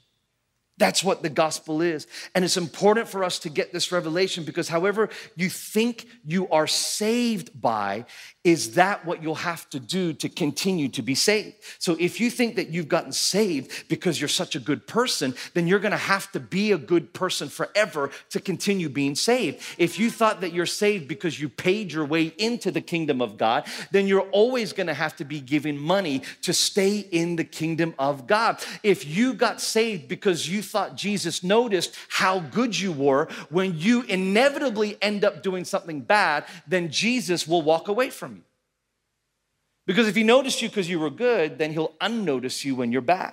That's 0.78 1.02
what 1.02 1.22
the 1.22 1.28
gospel 1.28 1.82
is. 1.82 2.06
And 2.34 2.44
it's 2.44 2.56
important 2.56 3.08
for 3.08 3.24
us 3.24 3.40
to 3.40 3.50
get 3.50 3.72
this 3.72 3.90
revelation 3.90 4.44
because, 4.44 4.68
however, 4.68 5.08
you 5.34 5.50
think 5.50 6.06
you 6.24 6.48
are 6.50 6.68
saved 6.68 7.60
by, 7.60 8.06
is 8.44 8.74
that 8.74 9.04
what 9.04 9.20
you'll 9.20 9.34
have 9.34 9.68
to 9.70 9.80
do 9.80 10.12
to 10.14 10.28
continue 10.28 10.88
to 10.90 11.02
be 11.02 11.16
saved? 11.16 11.56
So, 11.80 11.96
if 11.98 12.20
you 12.20 12.30
think 12.30 12.54
that 12.56 12.68
you've 12.68 12.88
gotten 12.88 13.12
saved 13.12 13.88
because 13.88 14.20
you're 14.20 14.28
such 14.28 14.54
a 14.54 14.60
good 14.60 14.86
person, 14.86 15.34
then 15.52 15.66
you're 15.66 15.80
gonna 15.80 15.96
have 15.96 16.30
to 16.32 16.40
be 16.40 16.70
a 16.70 16.78
good 16.78 17.12
person 17.12 17.48
forever 17.48 18.10
to 18.30 18.40
continue 18.40 18.88
being 18.88 19.16
saved. 19.16 19.60
If 19.78 19.98
you 19.98 20.10
thought 20.10 20.40
that 20.42 20.52
you're 20.52 20.64
saved 20.66 21.08
because 21.08 21.40
you 21.40 21.48
paid 21.48 21.92
your 21.92 22.04
way 22.04 22.32
into 22.38 22.70
the 22.70 22.80
kingdom 22.80 23.20
of 23.20 23.36
God, 23.36 23.66
then 23.90 24.06
you're 24.06 24.28
always 24.30 24.72
gonna 24.72 24.94
have 24.94 25.16
to 25.16 25.24
be 25.24 25.40
giving 25.40 25.76
money 25.76 26.22
to 26.42 26.52
stay 26.52 26.98
in 26.98 27.34
the 27.34 27.44
kingdom 27.44 27.94
of 27.98 28.28
God. 28.28 28.62
If 28.84 29.04
you 29.04 29.34
got 29.34 29.60
saved 29.60 30.06
because 30.06 30.48
you 30.48 30.62
thought 30.68 30.96
Jesus 30.96 31.42
noticed 31.42 31.96
how 32.08 32.40
good 32.40 32.78
you 32.78 32.92
were, 32.92 33.28
when 33.50 33.78
you 33.78 34.02
inevitably 34.02 34.96
end 35.02 35.24
up 35.24 35.42
doing 35.42 35.64
something 35.64 36.00
bad, 36.00 36.44
then 36.66 36.90
Jesus 36.90 37.48
will 37.48 37.62
walk 37.62 37.88
away 37.88 38.10
from 38.10 38.36
you. 38.36 38.42
Because 39.86 40.06
if 40.06 40.14
he 40.14 40.22
noticed 40.22 40.60
you 40.60 40.68
because 40.68 40.88
you 40.88 41.00
were 41.00 41.10
good, 41.10 41.58
then 41.58 41.72
he'll 41.72 41.94
unnotice 42.00 42.64
you 42.64 42.76
when 42.76 42.92
you're 42.92 43.00
bad. 43.00 43.32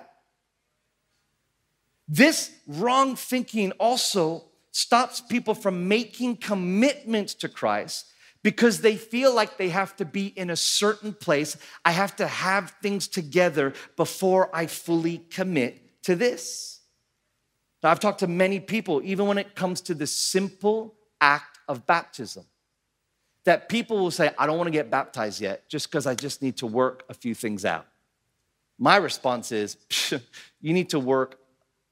This 2.08 2.52
wrong 2.65 3.15
thinking 3.15 3.71
also 3.74 4.45
stops 4.71 5.21
people 5.21 5.54
from 5.54 5.88
making 5.88 6.38
commitments 6.38 7.34
to 7.36 7.50
Christ 7.50 8.06
because 8.43 8.82
they 8.82 8.95
feel 8.95 9.34
like 9.34 9.58
they 9.58 9.69
have 9.69 9.95
to 9.95 10.06
be 10.06 10.28
in 10.28 10.50
a 10.50 10.56
certain 10.56 11.13
place. 11.13 11.58
I 11.84 11.91
have 11.91 12.15
to 12.17 12.28
have 12.28 12.76
things 12.82 13.08
together 13.08 13.74
before 13.95 14.56
I 14.56 14.67
fully 14.67 15.17
commit 15.32 16.04
to 16.04 16.15
this. 16.15 16.74
Now, 17.86 17.91
I've 17.91 18.00
talked 18.00 18.21
to 18.21 18.28
many 18.28 18.60
people, 18.60 19.00
even 19.04 19.28
when 19.28 19.38
it 19.38 19.54
comes 19.54 19.80
to 19.82 19.93
the 19.93 20.08
simple 20.08 20.95
act 21.21 21.60
of 21.67 21.86
baptism 21.86 22.43
that 23.43 23.69
people 23.69 24.00
will 24.00 24.10
say, 24.10 24.32
I 24.39 24.48
don't 24.48 24.58
want 24.58 24.65
to 24.65 24.71
get 24.71 24.89
baptized 24.89 25.39
yet 25.39 25.69
just 25.69 25.91
because 25.91 26.08
I 26.08 26.15
just 26.15 26.41
need 26.41 26.58
to 26.58 26.65
work 26.65 27.04
a 27.10 27.13
few 27.13 27.36
things 27.36 27.63
out. 27.63 27.86
My 28.80 28.95
response 28.95 29.52
is, 29.52 29.78
you 30.62 30.74
need 30.74 30.89
to 30.89 31.00
work 31.00 31.38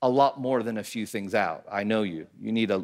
a 0.01 0.09
lot 0.09 0.41
more 0.41 0.63
than 0.63 0.79
a 0.79 0.83
few 0.83 1.05
things 1.05 1.35
out. 1.35 1.63
I 1.71 1.83
know 1.83 2.01
you. 2.01 2.25
You 2.41 2.51
need 2.51 2.71
a, 2.71 2.83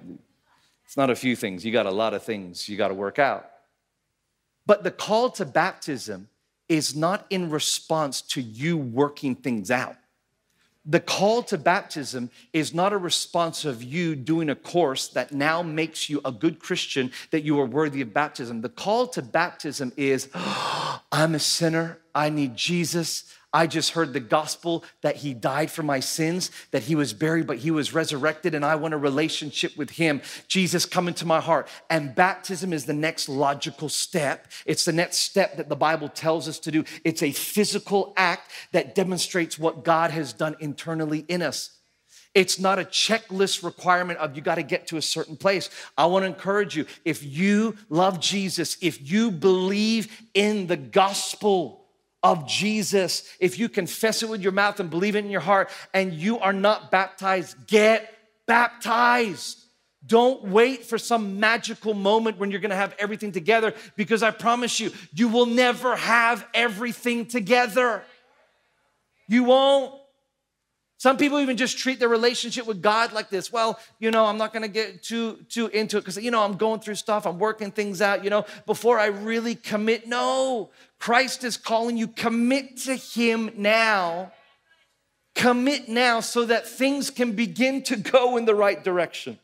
it's 0.85 0.95
not 0.95 1.09
a 1.09 1.15
few 1.15 1.35
things, 1.35 1.65
you 1.65 1.71
got 1.71 1.87
a 1.87 1.91
lot 1.91 2.13
of 2.13 2.21
things 2.21 2.69
you 2.69 2.77
got 2.77 2.89
to 2.89 2.93
work 2.93 3.17
out. 3.17 3.49
But 4.67 4.83
the 4.83 4.91
call 4.91 5.31
to 5.31 5.45
baptism 5.45 6.29
is 6.67 6.95
not 6.95 7.25
in 7.31 7.49
response 7.49 8.21
to 8.21 8.39
you 8.39 8.77
working 8.77 9.33
things 9.33 9.71
out 9.71 9.95
the 10.89 10.99
call 10.99 11.43
to 11.43 11.57
baptism 11.57 12.31
is 12.51 12.73
not 12.73 12.93
a 12.93 12.97
response 12.97 13.63
of 13.63 13.83
you 13.83 14.15
doing 14.15 14.49
a 14.49 14.55
course 14.55 15.07
that 15.09 15.31
now 15.31 15.61
makes 15.61 16.09
you 16.09 16.19
a 16.25 16.31
good 16.31 16.59
Christian, 16.59 17.11
that 17.29 17.43
you 17.43 17.59
are 17.59 17.65
worthy 17.65 18.01
of 18.01 18.11
baptism. 18.11 18.61
The 18.61 18.69
call 18.69 19.05
to 19.09 19.21
baptism 19.21 19.93
is 19.95 20.29
oh, 20.33 21.01
I'm 21.11 21.35
a 21.35 21.39
sinner, 21.39 21.99
I 22.15 22.29
need 22.29 22.55
Jesus, 22.55 23.31
I 23.51 23.65
just 23.65 23.91
heard 23.91 24.13
the 24.13 24.19
gospel 24.19 24.83
that 25.01 25.17
he 25.17 25.33
died 25.33 25.71
for 25.71 25.81
my 25.81 25.99
sins, 25.99 26.51
that 26.71 26.83
he 26.83 26.93
was 26.95 27.13
buried, 27.13 27.47
but 27.47 27.57
he 27.57 27.71
was 27.71 27.93
resurrected, 27.93 28.53
and 28.53 28.63
I 28.63 28.75
want 28.75 28.93
a 28.93 28.97
relationship 28.97 29.75
with 29.75 29.91
him. 29.91 30.21
Jesus, 30.47 30.85
come 30.85 31.07
into 31.07 31.25
my 31.25 31.39
heart. 31.39 31.67
And 31.89 32.13
baptism 32.13 32.73
is 32.73 32.85
the 32.85 32.93
next 32.93 33.27
logical 33.27 33.89
step. 33.89 34.47
It's 34.65 34.85
the 34.85 34.93
next 34.93 35.17
step 35.17 35.57
that 35.57 35.67
the 35.67 35.75
Bible 35.75 36.09
tells 36.09 36.47
us 36.47 36.59
to 36.59 36.71
do. 36.71 36.83
It's 37.03 37.23
a 37.23 37.31
physical 37.31 38.13
act 38.17 38.51
that 38.71 38.93
demonstrates 38.93 39.57
what 39.57 39.83
God 39.83 40.11
has 40.11 40.31
done 40.31 40.55
internally 40.59 41.25
in 41.27 41.41
us. 41.41 41.71
It's 42.35 42.59
not 42.59 42.77
a 42.77 42.83
checklist 42.83 43.63
requirement 43.63 44.19
of 44.19 44.35
you 44.35 44.43
got 44.43 44.55
to 44.55 44.63
get 44.63 44.87
to 44.87 44.97
a 44.97 45.01
certain 45.01 45.35
place. 45.35 45.69
I 45.97 46.05
want 46.05 46.23
to 46.23 46.27
encourage 46.27 46.75
you 46.75 46.85
if 47.03 47.23
you 47.23 47.75
love 47.89 48.19
Jesus, 48.19 48.77
if 48.81 49.11
you 49.11 49.31
believe 49.31 50.21
in 50.35 50.67
the 50.67 50.77
gospel, 50.77 51.78
of 52.21 52.47
Jesus, 52.47 53.23
if 53.39 53.57
you 53.57 53.69
confess 53.69 54.23
it 54.23 54.29
with 54.29 54.41
your 54.41 54.51
mouth 54.51 54.79
and 54.79 54.89
believe 54.89 55.15
it 55.15 55.23
in 55.25 55.31
your 55.31 55.41
heart 55.41 55.69
and 55.93 56.13
you 56.13 56.39
are 56.39 56.53
not 56.53 56.91
baptized, 56.91 57.67
get 57.67 58.13
baptized. 58.45 59.57
Don't 60.05 60.43
wait 60.45 60.85
for 60.85 60.97
some 60.97 61.39
magical 61.39 61.93
moment 61.93 62.37
when 62.37 62.51
you're 62.51 62.59
gonna 62.59 62.75
have 62.75 62.95
everything 62.99 63.31
together 63.31 63.73
because 63.95 64.23
I 64.23 64.31
promise 64.31 64.79
you, 64.79 64.91
you 65.13 65.27
will 65.27 65.45
never 65.45 65.95
have 65.95 66.45
everything 66.53 67.25
together. 67.25 68.03
You 69.27 69.43
won't. 69.43 69.93
Some 70.99 71.15
people 71.15 71.39
even 71.39 71.55
just 71.55 71.77
treat 71.77 71.97
their 71.97 72.09
relationship 72.09 72.67
with 72.67 72.81
God 72.81 73.13
like 73.13 73.29
this. 73.29 73.53
Well, 73.53 73.79
you 73.99 74.11
know, 74.11 74.25
I'm 74.25 74.37
not 74.37 74.51
going 74.51 74.63
to 74.63 74.67
get 74.67 75.01
too 75.01 75.39
too 75.47 75.67
into 75.67 75.97
it 75.97 76.01
because 76.01 76.17
you 76.17 76.29
know 76.29 76.43
I'm 76.43 76.57
going 76.57 76.81
through 76.81 76.95
stuff. 76.95 77.25
I'm 77.25 77.39
working 77.39 77.71
things 77.71 78.01
out. 78.01 78.21
You 78.25 78.29
know, 78.29 78.45
before 78.65 78.99
I 78.99 79.05
really 79.05 79.55
commit. 79.55 80.09
No, 80.09 80.71
Christ 80.99 81.45
is 81.45 81.55
calling 81.55 81.95
you 81.95 82.09
commit 82.09 82.75
to 82.79 82.95
Him 82.95 83.49
now. 83.55 84.33
Commit 85.35 85.87
now 85.87 86.19
so 86.19 86.43
that 86.43 86.67
things 86.67 87.09
can 87.09 87.31
begin 87.31 87.81
to 87.83 87.95
go 87.95 88.35
in 88.35 88.43
the 88.43 88.55
right 88.55 88.83
direction. 88.83 89.39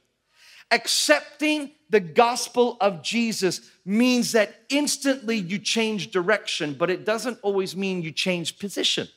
Accepting 0.71 1.71
the 1.89 2.01
gospel 2.01 2.75
of 2.81 3.01
Jesus 3.01 3.61
means 3.85 4.33
that 4.33 4.53
instantly 4.67 5.37
you 5.37 5.57
change 5.59 6.11
direction, 6.11 6.73
but 6.73 6.89
it 6.89 7.05
doesn't 7.05 7.39
always 7.43 7.77
mean 7.77 8.01
you 8.01 8.11
change 8.11 8.59
position. 8.59 9.07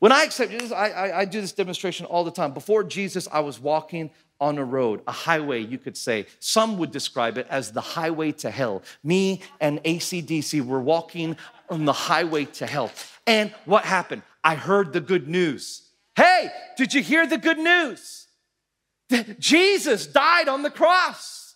When 0.00 0.12
I 0.12 0.24
accept 0.24 0.50
Jesus, 0.50 0.72
I, 0.72 0.88
I, 0.88 1.18
I, 1.20 1.24
do 1.26 1.40
this 1.40 1.52
demonstration 1.52 2.06
all 2.06 2.24
the 2.24 2.30
time. 2.30 2.52
Before 2.52 2.82
Jesus, 2.82 3.28
I 3.30 3.40
was 3.40 3.60
walking 3.60 4.10
on 4.40 4.56
a 4.56 4.64
road, 4.64 5.02
a 5.06 5.12
highway, 5.12 5.60
you 5.60 5.76
could 5.76 5.96
say. 5.96 6.26
Some 6.38 6.78
would 6.78 6.90
describe 6.90 7.36
it 7.36 7.46
as 7.50 7.72
the 7.72 7.82
highway 7.82 8.32
to 8.32 8.50
hell. 8.50 8.82
Me 9.04 9.42
and 9.60 9.82
ACDC 9.84 10.64
were 10.64 10.80
walking 10.80 11.36
on 11.68 11.84
the 11.84 11.92
highway 11.92 12.46
to 12.46 12.66
hell. 12.66 12.90
And 13.26 13.52
what 13.66 13.84
happened? 13.84 14.22
I 14.42 14.54
heard 14.54 14.94
the 14.94 15.00
good 15.00 15.28
news. 15.28 15.82
Hey, 16.16 16.50
did 16.78 16.94
you 16.94 17.02
hear 17.02 17.26
the 17.26 17.38
good 17.38 17.58
news? 17.58 18.26
Jesus 19.38 20.06
died 20.06 20.48
on 20.48 20.62
the 20.62 20.70
cross. 20.70 21.54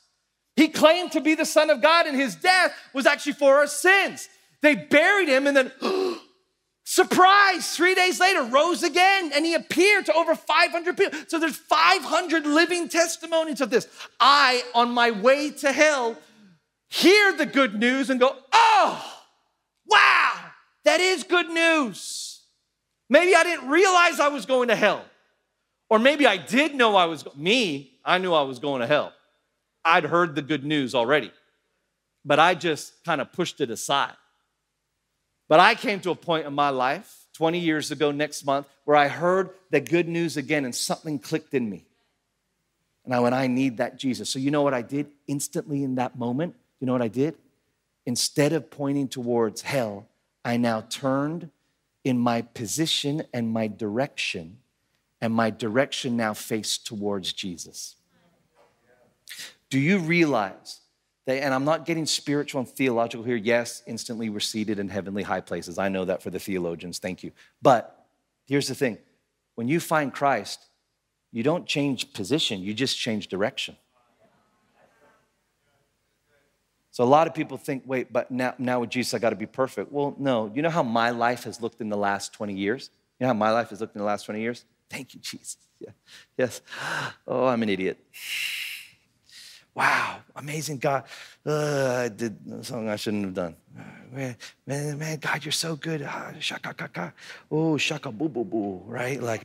He 0.56 0.68
claimed 0.68 1.12
to 1.12 1.20
be 1.20 1.34
the 1.34 1.46
Son 1.46 1.70
of 1.70 1.80
God, 1.80 2.06
and 2.06 2.16
his 2.16 2.36
death 2.36 2.74
was 2.92 3.06
actually 3.06 3.32
for 3.32 3.56
our 3.56 3.66
sins. 3.66 4.28
They 4.60 4.74
buried 4.74 5.28
him, 5.28 5.46
and 5.46 5.56
then 5.56 5.72
oh, 5.82 6.20
Surprise! 6.84 7.74
Three 7.74 7.94
days 7.94 8.20
later, 8.20 8.42
rose 8.44 8.82
again, 8.82 9.32
and 9.34 9.46
he 9.46 9.54
appeared 9.54 10.04
to 10.06 10.14
over 10.14 10.34
500 10.34 10.96
people. 10.96 11.18
So 11.28 11.38
there's 11.38 11.56
500 11.56 12.46
living 12.46 12.88
testimonies 12.88 13.62
of 13.62 13.70
this. 13.70 13.88
I, 14.20 14.62
on 14.74 14.90
my 14.90 15.10
way 15.10 15.50
to 15.50 15.72
hell, 15.72 16.16
hear 16.88 17.32
the 17.32 17.46
good 17.46 17.80
news 17.80 18.10
and 18.10 18.20
go, 18.20 18.36
oh, 18.52 19.14
wow, 19.86 20.32
that 20.84 21.00
is 21.00 21.24
good 21.24 21.48
news. 21.48 22.42
Maybe 23.08 23.34
I 23.34 23.42
didn't 23.44 23.68
realize 23.68 24.20
I 24.20 24.28
was 24.28 24.44
going 24.44 24.68
to 24.68 24.76
hell. 24.76 25.04
Or 25.88 25.98
maybe 25.98 26.26
I 26.26 26.36
did 26.36 26.74
know 26.74 26.96
I 26.96 27.06
was, 27.06 27.24
me, 27.34 27.92
I 28.04 28.18
knew 28.18 28.34
I 28.34 28.42
was 28.42 28.58
going 28.58 28.82
to 28.82 28.86
hell. 28.86 29.12
I'd 29.84 30.04
heard 30.04 30.34
the 30.34 30.42
good 30.42 30.64
news 30.64 30.94
already, 30.94 31.32
but 32.24 32.38
I 32.38 32.54
just 32.54 33.04
kind 33.04 33.20
of 33.20 33.32
pushed 33.32 33.60
it 33.60 33.70
aside. 33.70 34.16
But 35.48 35.60
I 35.60 35.74
came 35.74 36.00
to 36.00 36.10
a 36.10 36.14
point 36.14 36.46
in 36.46 36.54
my 36.54 36.70
life 36.70 37.26
20 37.34 37.58
years 37.58 37.90
ago 37.90 38.10
next 38.10 38.44
month 38.44 38.66
where 38.84 38.96
I 38.96 39.08
heard 39.08 39.50
the 39.70 39.80
good 39.80 40.08
news 40.08 40.36
again 40.36 40.64
and 40.64 40.74
something 40.74 41.18
clicked 41.18 41.54
in 41.54 41.68
me. 41.68 41.84
And 43.04 43.14
I 43.14 43.20
went, 43.20 43.34
I 43.34 43.46
need 43.46 43.76
that 43.78 43.98
Jesus. 43.98 44.30
So 44.30 44.38
you 44.38 44.50
know 44.50 44.62
what 44.62 44.74
I 44.74 44.82
did 44.82 45.08
instantly 45.26 45.82
in 45.84 45.96
that 45.96 46.18
moment? 46.18 46.54
You 46.80 46.86
know 46.86 46.92
what 46.92 47.02
I 47.02 47.08
did? 47.08 47.36
Instead 48.06 48.52
of 48.52 48.70
pointing 48.70 49.08
towards 49.08 49.62
hell, 49.62 50.06
I 50.44 50.56
now 50.56 50.82
turned 50.82 51.50
in 52.04 52.18
my 52.18 52.42
position 52.42 53.24
and 53.32 53.50
my 53.50 53.66
direction, 53.66 54.58
and 55.20 55.32
my 55.32 55.48
direction 55.48 56.16
now 56.16 56.34
faced 56.34 56.86
towards 56.86 57.32
Jesus. 57.32 57.96
Do 59.70 59.78
you 59.80 59.98
realize 59.98 60.80
that, 61.26 61.42
and 61.42 61.54
I'm 61.54 61.64
not 61.64 61.86
getting 61.86 62.06
spiritual 62.06 62.60
and 62.60 62.68
theological 62.68 63.24
here. 63.24 63.36
Yes, 63.36 63.82
instantly 63.86 64.28
we're 64.28 64.40
seated 64.40 64.78
in 64.78 64.88
heavenly 64.88 65.22
high 65.22 65.40
places. 65.40 65.78
I 65.78 65.88
know 65.88 66.04
that 66.04 66.22
for 66.22 66.30
the 66.30 66.38
theologians. 66.38 66.98
Thank 66.98 67.22
you. 67.22 67.32
But 67.62 68.06
here's 68.46 68.68
the 68.68 68.74
thing 68.74 68.98
when 69.54 69.68
you 69.68 69.80
find 69.80 70.12
Christ, 70.12 70.66
you 71.32 71.42
don't 71.42 71.66
change 71.66 72.12
position, 72.12 72.60
you 72.60 72.74
just 72.74 72.98
change 72.98 73.28
direction. 73.28 73.76
So 76.90 77.02
a 77.02 77.06
lot 77.06 77.26
of 77.26 77.34
people 77.34 77.58
think, 77.58 77.82
wait, 77.86 78.12
but 78.12 78.30
now, 78.30 78.54
now 78.56 78.78
with 78.78 78.90
Jesus, 78.90 79.14
I 79.14 79.18
got 79.18 79.30
to 79.30 79.36
be 79.36 79.46
perfect. 79.46 79.90
Well, 79.90 80.14
no. 80.16 80.52
You 80.54 80.62
know 80.62 80.70
how 80.70 80.84
my 80.84 81.10
life 81.10 81.42
has 81.42 81.60
looked 81.60 81.80
in 81.80 81.88
the 81.88 81.96
last 81.96 82.32
20 82.34 82.54
years? 82.54 82.88
You 83.18 83.24
know 83.24 83.28
how 83.30 83.34
my 83.34 83.50
life 83.50 83.70
has 83.70 83.80
looked 83.80 83.96
in 83.96 83.98
the 83.98 84.04
last 84.04 84.26
20 84.26 84.40
years? 84.40 84.64
Thank 84.88 85.12
you, 85.12 85.20
Jesus. 85.20 85.56
Yeah. 85.80 85.90
Yes. 86.38 86.60
Oh, 87.26 87.46
I'm 87.46 87.62
an 87.64 87.68
idiot. 87.68 87.98
Wow, 89.74 90.18
amazing 90.36 90.78
God. 90.78 91.04
Uh, 91.44 92.04
I 92.04 92.08
did 92.08 92.38
something 92.64 92.88
I 92.88 92.96
shouldn't 92.96 93.24
have 93.24 93.34
done. 93.34 93.56
Man, 94.12 94.36
man, 94.66 94.98
man 94.98 95.18
God, 95.18 95.44
you're 95.44 95.50
so 95.50 95.74
good. 95.74 96.02
Ah, 96.06 96.32
shaka, 96.38 96.72
kaka. 96.72 97.12
Oh, 97.50 97.76
shaka, 97.76 98.12
boo, 98.12 98.28
boo, 98.28 98.44
boo, 98.44 98.82
right? 98.86 99.20
Like, 99.20 99.42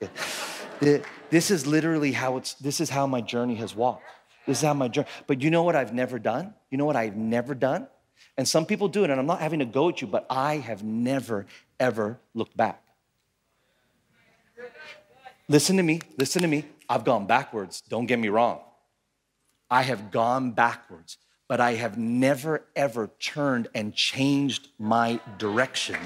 it, 0.82 1.04
this 1.32 1.50
is 1.50 1.66
literally 1.66 2.12
how 2.12 2.38
it's, 2.38 2.54
this 2.54 2.80
is 2.80 2.90
how 2.92 3.08
my 3.08 3.22
journey 3.22 3.56
has 3.56 3.76
walked. 3.76 4.04
This 4.46 4.60
is 4.60 4.64
how 4.64 4.76
my 4.76 4.88
journey. 4.88 5.08
But 5.26 5.42
you 5.42 5.50
know 5.50 5.64
what 5.64 5.76
I've 5.76 5.94
never 5.94 6.20
done? 6.20 6.54
You 6.70 6.78
know 6.78 6.86
what 6.86 6.96
I've 6.96 7.16
never 7.16 7.56
done? 7.56 7.88
And 8.38 8.48
some 8.48 8.68
people 8.68 8.88
do 8.88 9.04
it, 9.04 9.10
and 9.10 9.20
I'm 9.20 9.26
not 9.26 9.42
having 9.42 9.60
to 9.60 9.66
go 9.66 9.90
at 9.90 10.02
you, 10.02 10.08
but 10.08 10.28
I 10.30 10.58
have 10.58 10.84
never, 10.84 11.48
ever 11.80 12.20
looked 12.36 12.56
back. 12.56 12.84
Listen 15.48 15.78
to 15.78 15.84
me, 15.84 16.02
listen 16.18 16.44
to 16.44 16.48
me. 16.48 16.66
I've 16.88 17.04
gone 17.04 17.26
backwards, 17.26 17.82
don't 17.90 18.06
get 18.06 18.20
me 18.20 18.30
wrong. 18.30 18.62
I 19.70 19.84
have 19.84 20.12
gone 20.12 20.52
backwards, 20.52 21.18
but 21.48 21.60
I 21.60 21.74
have 21.76 21.98
never, 21.98 22.66
ever 22.76 23.10
turned 23.20 23.68
and 23.76 23.94
changed 23.94 24.70
my 24.78 25.20
direction. 25.38 25.98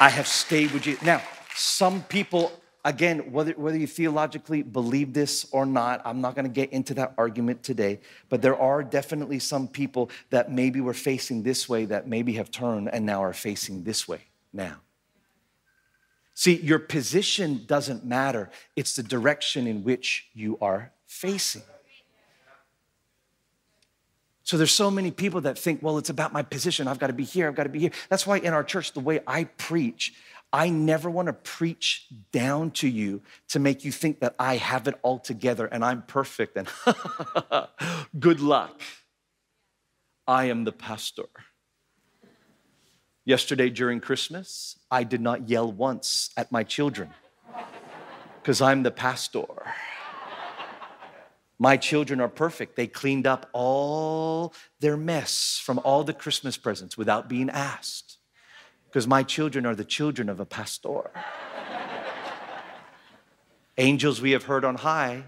I 0.00 0.08
have 0.08 0.26
stayed 0.26 0.70
with 0.70 0.86
you. 0.86 0.96
Now, 1.02 1.22
some 1.54 2.02
people 2.04 2.52
again, 2.84 3.32
whether, 3.32 3.52
whether 3.52 3.76
you 3.76 3.86
theologically 3.86 4.62
believe 4.62 5.12
this 5.12 5.46
or 5.52 5.66
not, 5.66 6.00
I'm 6.04 6.20
not 6.20 6.34
going 6.34 6.46
to 6.46 6.50
get 6.50 6.72
into 6.72 6.94
that 6.94 7.14
argument 7.18 7.62
today, 7.62 8.00
but 8.28 8.42
there 8.42 8.58
are 8.58 8.82
definitely 8.82 9.38
some 9.38 9.68
people 9.68 10.10
that 10.30 10.50
maybe 10.50 10.80
were 10.80 10.94
facing 10.94 11.42
this 11.42 11.68
way 11.68 11.84
that 11.86 12.08
maybe 12.08 12.34
have 12.34 12.50
turned 12.50 12.88
and 12.88 13.04
now 13.04 13.22
are 13.22 13.32
facing 13.32 13.84
this 13.84 14.08
way 14.08 14.20
now. 14.52 14.76
See, 16.34 16.56
your 16.56 16.78
position 16.78 17.64
doesn't 17.66 18.04
matter, 18.04 18.50
it's 18.74 18.96
the 18.96 19.02
direction 19.02 19.66
in 19.66 19.84
which 19.84 20.28
you 20.32 20.56
are 20.60 20.92
facing. 21.06 21.62
So 24.50 24.56
there's 24.56 24.72
so 24.72 24.90
many 24.90 25.12
people 25.12 25.42
that 25.42 25.56
think, 25.56 25.80
well, 25.80 25.96
it's 25.96 26.10
about 26.10 26.32
my 26.32 26.42
position. 26.42 26.88
I've 26.88 26.98
got 26.98 27.06
to 27.06 27.12
be 27.12 27.22
here. 27.22 27.46
I've 27.46 27.54
got 27.54 27.62
to 27.62 27.68
be 27.68 27.78
here. 27.78 27.92
That's 28.08 28.26
why 28.26 28.38
in 28.38 28.52
our 28.52 28.64
church, 28.64 28.94
the 28.94 28.98
way 28.98 29.20
I 29.24 29.44
preach, 29.44 30.12
I 30.52 30.70
never 30.70 31.08
want 31.08 31.26
to 31.26 31.32
preach 31.32 32.08
down 32.32 32.72
to 32.72 32.88
you 32.88 33.22
to 33.50 33.60
make 33.60 33.84
you 33.84 33.92
think 33.92 34.18
that 34.18 34.34
I 34.40 34.56
have 34.56 34.88
it 34.88 34.98
all 35.02 35.20
together 35.20 35.66
and 35.66 35.84
I'm 35.84 36.02
perfect 36.02 36.56
and 36.56 36.66
good 38.18 38.40
luck. 38.40 38.82
I 40.26 40.46
am 40.46 40.64
the 40.64 40.72
pastor. 40.72 41.28
Yesterday 43.24 43.70
during 43.70 44.00
Christmas, 44.00 44.76
I 44.90 45.04
did 45.04 45.20
not 45.20 45.48
yell 45.48 45.70
once 45.70 46.30
at 46.36 46.50
my 46.50 46.64
children 46.64 47.10
because 48.42 48.60
I'm 48.60 48.82
the 48.82 48.90
pastor. 48.90 49.46
My 51.62 51.76
children 51.76 52.22
are 52.22 52.28
perfect. 52.28 52.74
They 52.74 52.86
cleaned 52.86 53.26
up 53.26 53.50
all 53.52 54.54
their 54.80 54.96
mess 54.96 55.60
from 55.62 55.78
all 55.84 56.04
the 56.04 56.14
Christmas 56.14 56.56
presents 56.56 56.96
without 56.96 57.28
being 57.28 57.50
asked 57.50 58.16
because 58.86 59.06
my 59.06 59.22
children 59.22 59.66
are 59.66 59.74
the 59.74 59.84
children 59.84 60.30
of 60.30 60.40
a 60.40 60.46
pastor. 60.46 61.10
Angels 63.76 64.22
we 64.22 64.30
have 64.30 64.44
heard 64.44 64.64
on 64.64 64.76
high 64.76 65.24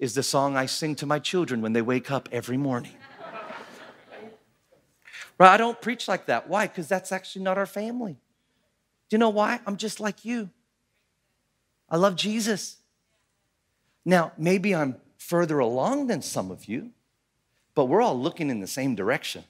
is 0.00 0.14
the 0.14 0.24
song 0.24 0.56
I 0.56 0.66
sing 0.66 0.96
to 0.96 1.06
my 1.06 1.20
children 1.20 1.62
when 1.62 1.74
they 1.74 1.82
wake 1.82 2.10
up 2.10 2.28
every 2.32 2.56
morning. 2.56 2.96
Right? 5.38 5.54
I 5.54 5.56
don't 5.56 5.80
preach 5.80 6.08
like 6.08 6.26
that. 6.26 6.48
Why? 6.48 6.66
Because 6.66 6.88
that's 6.88 7.12
actually 7.12 7.44
not 7.44 7.56
our 7.56 7.66
family. 7.66 8.14
Do 9.08 9.14
you 9.14 9.18
know 9.18 9.30
why? 9.30 9.60
I'm 9.64 9.76
just 9.76 10.00
like 10.00 10.24
you. 10.24 10.50
I 11.88 11.98
love 11.98 12.16
Jesus. 12.16 12.78
Now, 14.04 14.32
maybe 14.36 14.74
I'm 14.74 14.96
further 15.22 15.58
along 15.60 16.08
than 16.08 16.20
some 16.20 16.50
of 16.50 16.66
you, 16.66 16.90
but 17.74 17.86
we're 17.86 18.02
all 18.02 18.18
looking 18.18 18.50
in 18.50 18.60
the 18.60 18.66
same 18.66 18.94
direction. 18.94 19.44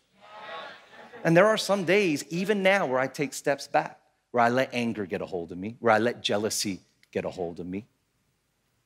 And 1.25 1.37
there 1.37 1.47
are 1.47 1.57
some 1.57 1.85
days, 1.85 2.25
even 2.31 2.63
now, 2.63 2.87
where 2.87 2.99
I 2.99 3.07
take 3.07 3.33
steps 3.33 3.67
back, 3.67 3.99
where 4.33 4.45
I 4.45 4.49
let 4.49 4.71
anger 4.73 5.07
get 5.07 5.23
a 5.23 5.27
hold 5.27 5.53
of 5.53 5.59
me, 5.59 5.77
where 5.81 5.93
I 5.93 5.99
let 5.99 6.23
jealousy 6.23 6.81
get 7.11 7.25
a 7.25 7.31
hold 7.31 7.61
of 7.61 7.67
me. 7.67 7.87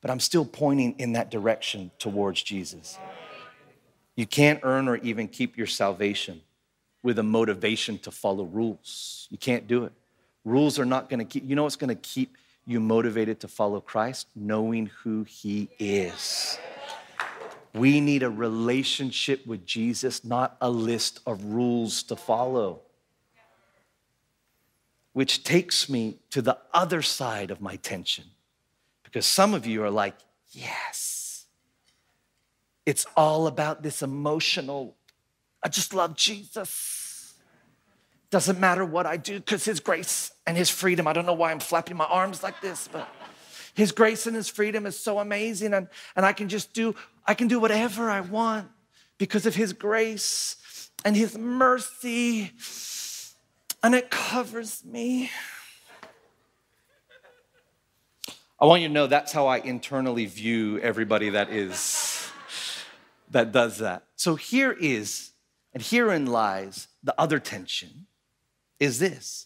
But 0.01 0.11
I'm 0.11 0.19
still 0.19 0.45
pointing 0.45 0.95
in 0.99 1.13
that 1.13 1.31
direction 1.31 1.91
towards 1.97 2.41
Jesus. 2.43 2.97
You 4.15 4.25
can't 4.25 4.59
earn 4.63 4.87
or 4.87 4.97
even 4.97 5.27
keep 5.27 5.57
your 5.57 5.67
salvation 5.67 6.41
with 7.03 7.19
a 7.19 7.23
motivation 7.23 7.97
to 7.99 8.11
follow 8.11 8.43
rules. 8.43 9.27
You 9.29 9.37
can't 9.37 9.67
do 9.67 9.83
it. 9.83 9.93
Rules 10.45 10.79
are 10.79 10.85
not 10.85 11.09
to 11.19 11.25
keep, 11.25 11.47
you 11.47 11.55
know 11.55 11.63
what's 11.63 11.75
to 11.89 11.95
keep 11.95 12.37
you 12.65 12.79
motivated 12.79 13.39
to 13.41 13.47
follow 13.47 13.81
Christ? 13.81 14.27
Knowing 14.35 14.91
who 15.03 15.23
He 15.23 15.69
is. 15.79 16.59
We 17.77 18.01
need 18.01 18.23
a 18.23 18.29
relationship 18.29 19.45
with 19.45 19.65
Jesus, 19.65 20.23
not 20.23 20.57
a 20.61 20.69
list 20.69 21.19
of 21.25 21.43
rules 21.43 22.03
to 22.03 22.15
follow. 22.15 22.81
Which 25.13 25.43
takes 25.43 25.89
me 25.89 26.19
to 26.31 26.41
the 26.41 26.57
other 26.73 27.01
side 27.01 27.51
of 27.51 27.61
my 27.61 27.75
tension. 27.77 28.25
Because 29.03 29.25
some 29.25 29.53
of 29.53 29.65
you 29.65 29.83
are 29.83 29.89
like, 29.89 30.15
yes. 30.51 31.45
It's 32.85 33.05
all 33.15 33.47
about 33.47 33.83
this 33.83 34.01
emotional, 34.01 34.95
I 35.63 35.69
just 35.69 35.93
love 35.93 36.15
Jesus. 36.15 37.33
Doesn't 38.29 38.59
matter 38.59 38.85
what 38.85 39.05
I 39.05 39.17
do 39.17 39.39
because 39.39 39.65
his 39.65 39.79
grace 39.79 40.31
and 40.45 40.57
his 40.57 40.69
freedom. 40.69 41.07
I 41.07 41.13
don't 41.13 41.25
know 41.25 41.33
why 41.33 41.51
I'm 41.51 41.59
flapping 41.59 41.97
my 41.97 42.05
arms 42.05 42.43
like 42.43 42.59
this, 42.61 42.89
but 42.91 43.07
his 43.77 43.91
grace 43.91 44.25
and 44.25 44.35
his 44.35 44.49
freedom 44.49 44.87
is 44.87 44.99
so 44.99 45.19
amazing, 45.19 45.71
and, 45.71 45.87
and 46.15 46.25
I 46.25 46.33
can 46.33 46.49
just 46.49 46.73
do, 46.73 46.95
I 47.27 47.35
can 47.35 47.47
do 47.47 47.59
whatever 47.59 48.09
I 48.09 48.21
want 48.21 48.67
because 49.19 49.45
of 49.45 49.53
his 49.53 49.71
grace 49.71 50.89
and 51.05 51.15
his 51.15 51.37
mercy, 51.37 52.53
and 53.83 53.93
it 53.93 54.09
covers 54.09 54.83
me. 54.83 55.29
I 58.59 58.65
want 58.65 58.81
you 58.81 58.87
to 58.87 58.93
know 58.95 59.05
that's 59.05 59.31
how 59.31 59.45
I 59.45 59.57
internally 59.57 60.25
view 60.25 60.79
everybody 60.79 61.29
that 61.29 61.51
is 61.51 62.31
that 63.29 63.51
does 63.51 63.77
that. 63.77 64.05
So 64.15 64.33
here 64.33 64.71
is, 64.71 65.33
and 65.71 65.83
herein 65.83 66.25
lies 66.25 66.87
the 67.03 67.13
other 67.21 67.37
tension 67.37 68.07
is 68.79 68.97
this. 68.97 69.45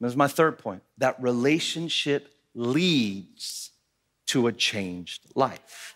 Is 0.00 0.14
my 0.14 0.28
third 0.28 0.58
point 0.58 0.84
that 0.98 1.20
relationship 1.20 2.35
leads 2.56 3.70
to 4.26 4.48
a 4.48 4.52
changed 4.52 5.22
life. 5.34 5.94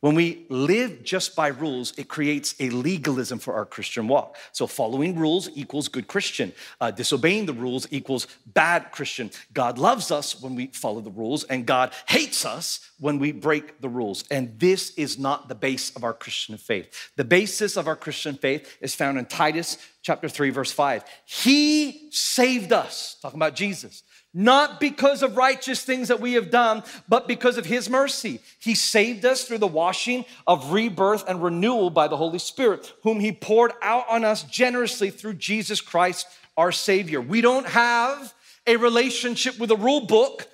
When 0.00 0.16
we 0.16 0.46
live 0.48 1.04
just 1.04 1.36
by 1.36 1.46
rules, 1.46 1.96
it 1.96 2.08
creates 2.08 2.56
a 2.58 2.70
legalism 2.70 3.38
for 3.38 3.54
our 3.54 3.64
Christian 3.64 4.08
walk. 4.08 4.36
So, 4.50 4.66
following 4.66 5.16
rules 5.16 5.48
equals 5.54 5.86
good 5.86 6.08
Christian. 6.08 6.52
Uh, 6.80 6.90
disobeying 6.90 7.46
the 7.46 7.52
rules 7.52 7.86
equals 7.92 8.26
bad 8.44 8.90
Christian. 8.90 9.30
God 9.54 9.78
loves 9.78 10.10
us 10.10 10.42
when 10.42 10.56
we 10.56 10.66
follow 10.68 11.02
the 11.02 11.12
rules, 11.12 11.44
and 11.44 11.66
God 11.66 11.92
hates 12.08 12.44
us 12.44 12.80
when 12.98 13.20
we 13.20 13.30
break 13.30 13.80
the 13.80 13.88
rules. 13.88 14.24
And 14.28 14.58
this 14.58 14.90
is 14.94 15.20
not 15.20 15.48
the 15.48 15.54
base 15.54 15.94
of 15.94 16.02
our 16.02 16.14
Christian 16.14 16.56
faith. 16.56 17.12
The 17.14 17.22
basis 17.22 17.76
of 17.76 17.86
our 17.86 17.94
Christian 17.94 18.34
faith 18.34 18.78
is 18.80 18.96
found 18.96 19.18
in 19.18 19.26
Titus 19.26 19.78
chapter 20.02 20.28
3, 20.28 20.50
verse 20.50 20.72
5. 20.72 21.04
He 21.26 22.08
saved 22.10 22.72
us, 22.72 23.18
talking 23.22 23.38
about 23.38 23.54
Jesus 23.54 24.02
not 24.34 24.80
because 24.80 25.22
of 25.22 25.36
righteous 25.36 25.84
things 25.84 26.08
that 26.08 26.20
we 26.20 26.34
have 26.34 26.50
done, 26.50 26.82
but 27.08 27.28
because 27.28 27.58
of 27.58 27.66
His 27.66 27.90
mercy. 27.90 28.40
He 28.58 28.74
saved 28.74 29.24
us 29.24 29.44
through 29.44 29.58
the 29.58 29.66
washing 29.66 30.24
of 30.46 30.72
rebirth 30.72 31.24
and 31.28 31.42
renewal 31.42 31.90
by 31.90 32.08
the 32.08 32.16
Holy 32.16 32.38
Spirit, 32.38 32.92
whom 33.02 33.20
He 33.20 33.32
poured 33.32 33.72
out 33.82 34.08
on 34.08 34.24
us 34.24 34.42
generously 34.44 35.10
through 35.10 35.34
Jesus 35.34 35.80
Christ, 35.80 36.26
our 36.56 36.72
Savior. 36.72 37.20
We 37.20 37.40
don't 37.40 37.66
have 37.66 38.32
a 38.66 38.76
relationship 38.76 39.58
with 39.58 39.70
a 39.70 39.76
rule 39.76 40.06
book 40.06 40.48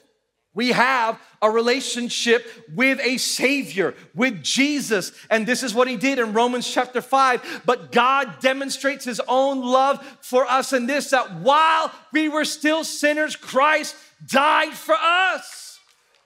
we 0.55 0.73
have 0.73 1.21
a 1.41 1.51
relationship 1.51 2.47
with 2.75 2.99
a 3.01 3.19
Savior, 3.19 3.95
with 4.15 4.43
Jesus. 4.43 5.13
And 5.31 5.47
this 5.47 5.63
is 5.63 5.75
what 5.75 5.89
He 5.89 5.97
did 5.97 6.19
in 6.19 6.33
Romans 6.33 6.69
chapter 6.69 7.01
5. 7.01 7.63
But 7.65 7.93
God 7.93 8.41
demonstrates 8.41 9.05
His 9.05 9.21
own 9.29 9.61
love 9.61 10.05
for 10.21 10.47
us 10.47 10.73
in 10.73 10.87
this 10.87 11.11
that 11.11 11.37
while 11.37 11.93
we 12.13 12.29
were 12.29 12.45
still 12.45 12.83
sinners, 12.83 13.37
Christ 13.37 13.95
died 14.27 14.75
for 14.75 14.97
us. 14.97 15.68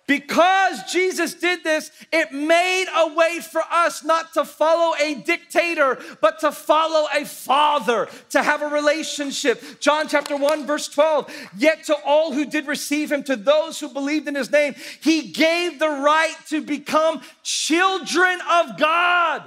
Because 0.09 0.83
Jesus 0.93 1.35
did 1.35 1.63
this, 1.63 1.91
it 2.13 2.33
made 2.33 2.87
a 2.95 3.15
way 3.15 3.39
for 3.39 3.63
us 3.71 4.03
not 4.03 4.35
to 4.35 4.45
follow 4.45 4.97
a 5.01 5.15
dictator, 5.15 5.99
but 6.21 6.41
to 6.41 6.51
follow 6.51 7.07
a 7.15 7.25
father, 7.25 8.09
to 8.31 8.43
have 8.43 8.63
a 8.63 8.67
relationship. 8.67 9.81
John 9.81 10.09
chapter 10.09 10.37
1, 10.37 10.67
verse 10.67 10.89
12. 10.89 11.33
Yet 11.57 11.85
to 11.85 11.97
all 12.05 12.33
who 12.33 12.45
did 12.45 12.67
receive 12.67 13.13
him, 13.13 13.23
to 13.25 13.37
those 13.37 13.79
who 13.79 13.89
believed 13.89 14.27
in 14.27 14.35
his 14.35 14.51
name, 14.51 14.75
he 15.01 15.31
gave 15.31 15.79
the 15.79 15.89
right 15.89 16.35
to 16.49 16.63
become 16.63 17.23
children 17.45 18.41
of 18.51 18.77
God. 18.79 19.45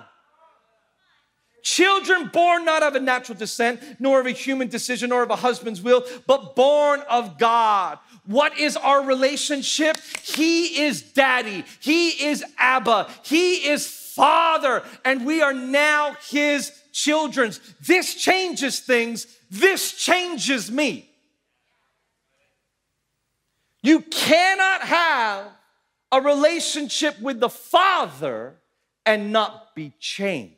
Children 1.66 2.30
born 2.32 2.64
not 2.64 2.84
of 2.84 2.94
a 2.94 3.00
natural 3.00 3.36
descent, 3.36 3.82
nor 4.00 4.20
of 4.20 4.28
a 4.28 4.32
human 4.32 4.68
decision, 4.68 5.10
nor 5.10 5.24
of 5.24 5.32
a 5.32 5.36
husband's 5.36 5.82
will, 5.82 6.06
but 6.28 6.56
born 6.56 7.02
of 7.10 7.40
God. 7.40 7.98
What 8.26 8.58
is 8.58 8.76
our 8.76 9.04
relationship? 9.04 9.98
He 10.24 10.84
is 10.84 11.02
daddy. 11.02 11.64
He 11.80 12.10
is 12.10 12.44
Abba. 12.58 13.08
He 13.24 13.68
is 13.68 13.88
father. 13.88 14.84
And 15.04 15.26
we 15.26 15.42
are 15.42 15.54
now 15.54 16.16
his 16.30 16.72
children. 16.92 17.54
This 17.86 18.16
changes 18.16 18.80
things. 18.80 19.28
This 19.52 19.94
changes 19.94 20.72
me. 20.72 21.10
You 23.84 24.02
cannot 24.02 24.82
have 24.82 25.48
a 26.12 26.20
relationship 26.20 27.20
with 27.22 27.40
the 27.40 27.50
Father 27.50 28.56
and 29.06 29.32
not 29.32 29.76
be 29.76 29.94
changed. 30.00 30.56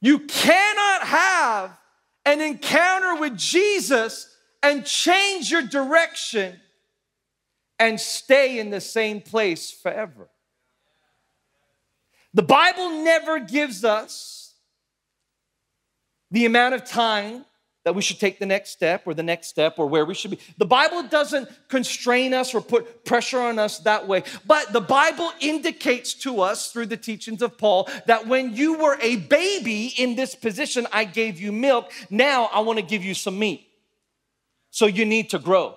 You 0.00 0.20
cannot 0.20 1.02
have 1.02 1.76
an 2.24 2.40
encounter 2.40 3.16
with 3.16 3.36
Jesus 3.36 4.29
and 4.62 4.84
change 4.84 5.50
your 5.50 5.62
direction 5.62 6.58
and 7.78 7.98
stay 7.98 8.58
in 8.58 8.70
the 8.70 8.80
same 8.80 9.20
place 9.20 9.70
forever. 9.70 10.28
The 12.34 12.42
Bible 12.42 13.02
never 13.02 13.40
gives 13.40 13.84
us 13.84 14.54
the 16.30 16.46
amount 16.46 16.74
of 16.74 16.84
time 16.84 17.44
that 17.84 17.94
we 17.94 18.02
should 18.02 18.20
take 18.20 18.38
the 18.38 18.46
next 18.46 18.70
step 18.70 19.02
or 19.06 19.14
the 19.14 19.22
next 19.22 19.48
step 19.48 19.78
or 19.78 19.86
where 19.86 20.04
we 20.04 20.14
should 20.14 20.30
be. 20.30 20.38
The 20.58 20.66
Bible 20.66 21.02
doesn't 21.04 21.48
constrain 21.68 22.34
us 22.34 22.54
or 22.54 22.60
put 22.60 23.04
pressure 23.06 23.40
on 23.40 23.58
us 23.58 23.78
that 23.80 24.06
way. 24.06 24.22
But 24.46 24.72
the 24.72 24.82
Bible 24.82 25.32
indicates 25.40 26.12
to 26.14 26.42
us 26.42 26.70
through 26.70 26.86
the 26.86 26.98
teachings 26.98 27.40
of 27.40 27.56
Paul 27.56 27.88
that 28.06 28.26
when 28.26 28.54
you 28.54 28.74
were 28.78 28.98
a 29.00 29.16
baby 29.16 29.94
in 29.96 30.14
this 30.14 30.34
position, 30.34 30.86
I 30.92 31.04
gave 31.04 31.40
you 31.40 31.52
milk. 31.52 31.90
Now 32.10 32.50
I 32.52 32.60
want 32.60 32.78
to 32.78 32.84
give 32.84 33.02
you 33.02 33.14
some 33.14 33.38
meat. 33.38 33.69
So 34.70 34.86
you 34.86 35.04
need 35.04 35.30
to 35.30 35.38
grow. 35.38 35.76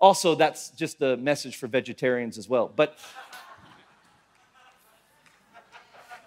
Also, 0.00 0.34
that's 0.34 0.70
just 0.70 1.00
a 1.00 1.16
message 1.16 1.56
for 1.56 1.66
vegetarians 1.66 2.36
as 2.36 2.48
well. 2.48 2.70
But 2.74 2.98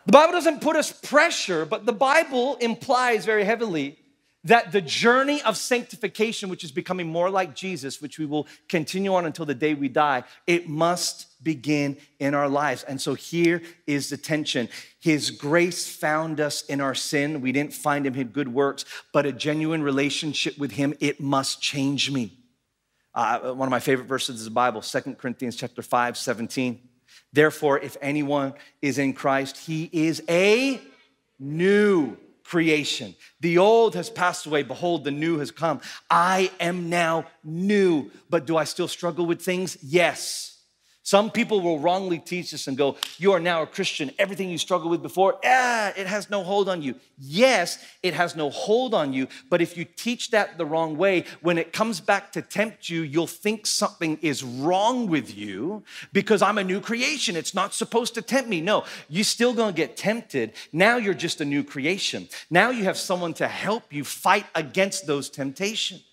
the 0.06 0.12
Bible 0.12 0.32
doesn't 0.32 0.62
put 0.62 0.76
us 0.76 0.92
pressure, 0.92 1.66
but 1.66 1.86
the 1.86 1.94
Bible 1.94 2.56
implies 2.56 3.26
very 3.26 3.44
heavily 3.44 4.00
that 4.44 4.72
the 4.72 4.82
journey 4.82 5.42
of 5.42 5.58
sanctification, 5.58 6.50
which 6.50 6.64
is 6.64 6.72
becoming 6.72 7.08
more 7.08 7.30
like 7.30 7.56
Jesus, 7.56 8.02
which 8.02 8.18
we 8.18 8.26
will 8.26 8.48
continue 8.70 9.14
on 9.14 9.26
until 9.26 9.46
the 9.46 9.56
day 9.56 9.74
we 9.74 9.90
die, 9.90 10.24
it 10.46 10.70
must 10.70 11.44
begin 11.44 11.98
in 12.20 12.34
our 12.34 12.48
lives. 12.48 12.84
And 12.84 13.02
so 13.02 13.14
here 13.14 13.62
is 13.86 14.10
the 14.10 14.18
tension. 14.18 14.70
His 15.00 15.32
grace 15.32 15.88
found 15.88 16.40
us 16.40 16.64
in 16.64 16.82
our 16.82 16.96
sin. 16.96 17.42
We 17.42 17.52
didn't 17.52 17.74
find 17.74 18.06
him 18.06 18.16
in 18.16 18.28
good 18.28 18.54
works, 18.54 18.86
but 19.12 19.26
a 19.26 19.32
genuine 19.32 19.84
relationship 19.84 20.58
with 20.58 20.72
him, 20.72 20.94
it 21.00 21.20
must 21.20 21.62
change 21.62 22.12
me. 22.12 22.38
Uh, 23.14 23.54
one 23.54 23.68
of 23.68 23.72
my 23.72 23.80
favorite 23.80 24.08
verses 24.08 24.40
is 24.40 24.46
the 24.46 24.52
Bible, 24.52 24.82
Second 24.82 25.18
Corinthians 25.18 25.56
chapter 25.56 25.82
5, 25.82 26.16
17. 26.16 26.80
Therefore, 27.34 27.80
if 27.80 27.98
anyone 28.00 28.54
is 28.82 28.98
in 28.98 29.14
Christ, 29.14 29.58
he 29.58 29.90
is 29.92 30.22
a 30.30 30.80
new 31.40 32.18
creation. 32.48 33.14
The 33.42 33.58
old 33.58 33.96
has 33.96 34.10
passed 34.10 34.46
away. 34.46 34.64
Behold, 34.64 35.04
the 35.04 35.12
new 35.12 35.40
has 35.40 35.52
come. 35.52 35.82
I 36.10 36.50
am 36.62 36.90
now 36.90 37.26
new. 37.44 38.10
But 38.30 38.48
do 38.48 38.56
I 38.56 38.64
still 38.64 38.88
struggle 38.88 39.26
with 39.26 39.42
things? 39.42 39.78
Yes. 39.84 40.57
Some 41.08 41.32
people 41.32 41.62
will 41.62 41.80
wrongly 41.80 42.20
teach 42.20 42.54
us 42.54 42.68
and 42.68 42.76
go, 42.76 42.98
You 43.18 43.32
are 43.32 43.40
now 43.40 43.62
a 43.62 43.66
Christian. 43.66 44.12
Everything 44.20 44.50
you 44.50 44.58
struggled 44.58 44.92
with 44.92 45.02
before, 45.02 45.40
ah, 45.46 45.94
it 45.96 46.06
has 46.06 46.30
no 46.30 46.44
hold 46.44 46.68
on 46.68 46.82
you. 46.82 46.96
Yes, 47.18 47.80
it 48.04 48.14
has 48.14 48.36
no 48.36 48.50
hold 48.50 48.94
on 48.94 49.14
you, 49.14 49.30
but 49.50 49.62
if 49.62 49.78
you 49.78 49.86
teach 49.86 50.32
that 50.32 50.58
the 50.58 50.66
wrong 50.66 50.98
way, 50.98 51.24
when 51.40 51.58
it 51.58 51.72
comes 51.72 52.02
back 52.02 52.34
to 52.34 52.42
tempt 52.42 52.90
you, 52.90 53.04
you'll 53.04 53.26
think 53.26 53.66
something 53.66 54.20
is 54.22 54.44
wrong 54.44 55.08
with 55.08 55.34
you 55.34 55.82
because 56.12 56.42
I'm 56.42 56.58
a 56.58 56.64
new 56.66 56.82
creation. 56.82 57.38
It's 57.38 57.56
not 57.56 57.74
supposed 57.74 58.14
to 58.16 58.22
tempt 58.22 58.50
me. 58.50 58.60
No, 58.60 58.84
you're 59.08 59.24
still 59.24 59.54
gonna 59.54 59.72
get 59.72 59.96
tempted. 59.96 60.52
Now 60.74 60.98
you're 60.98 61.14
just 61.14 61.40
a 61.40 61.46
new 61.46 61.64
creation. 61.64 62.28
Now 62.50 62.70
you 62.70 62.84
have 62.84 62.98
someone 62.98 63.34
to 63.36 63.48
help 63.48 63.94
you 63.94 64.04
fight 64.04 64.46
against 64.56 65.08
those 65.08 65.30
temptations. 65.30 66.04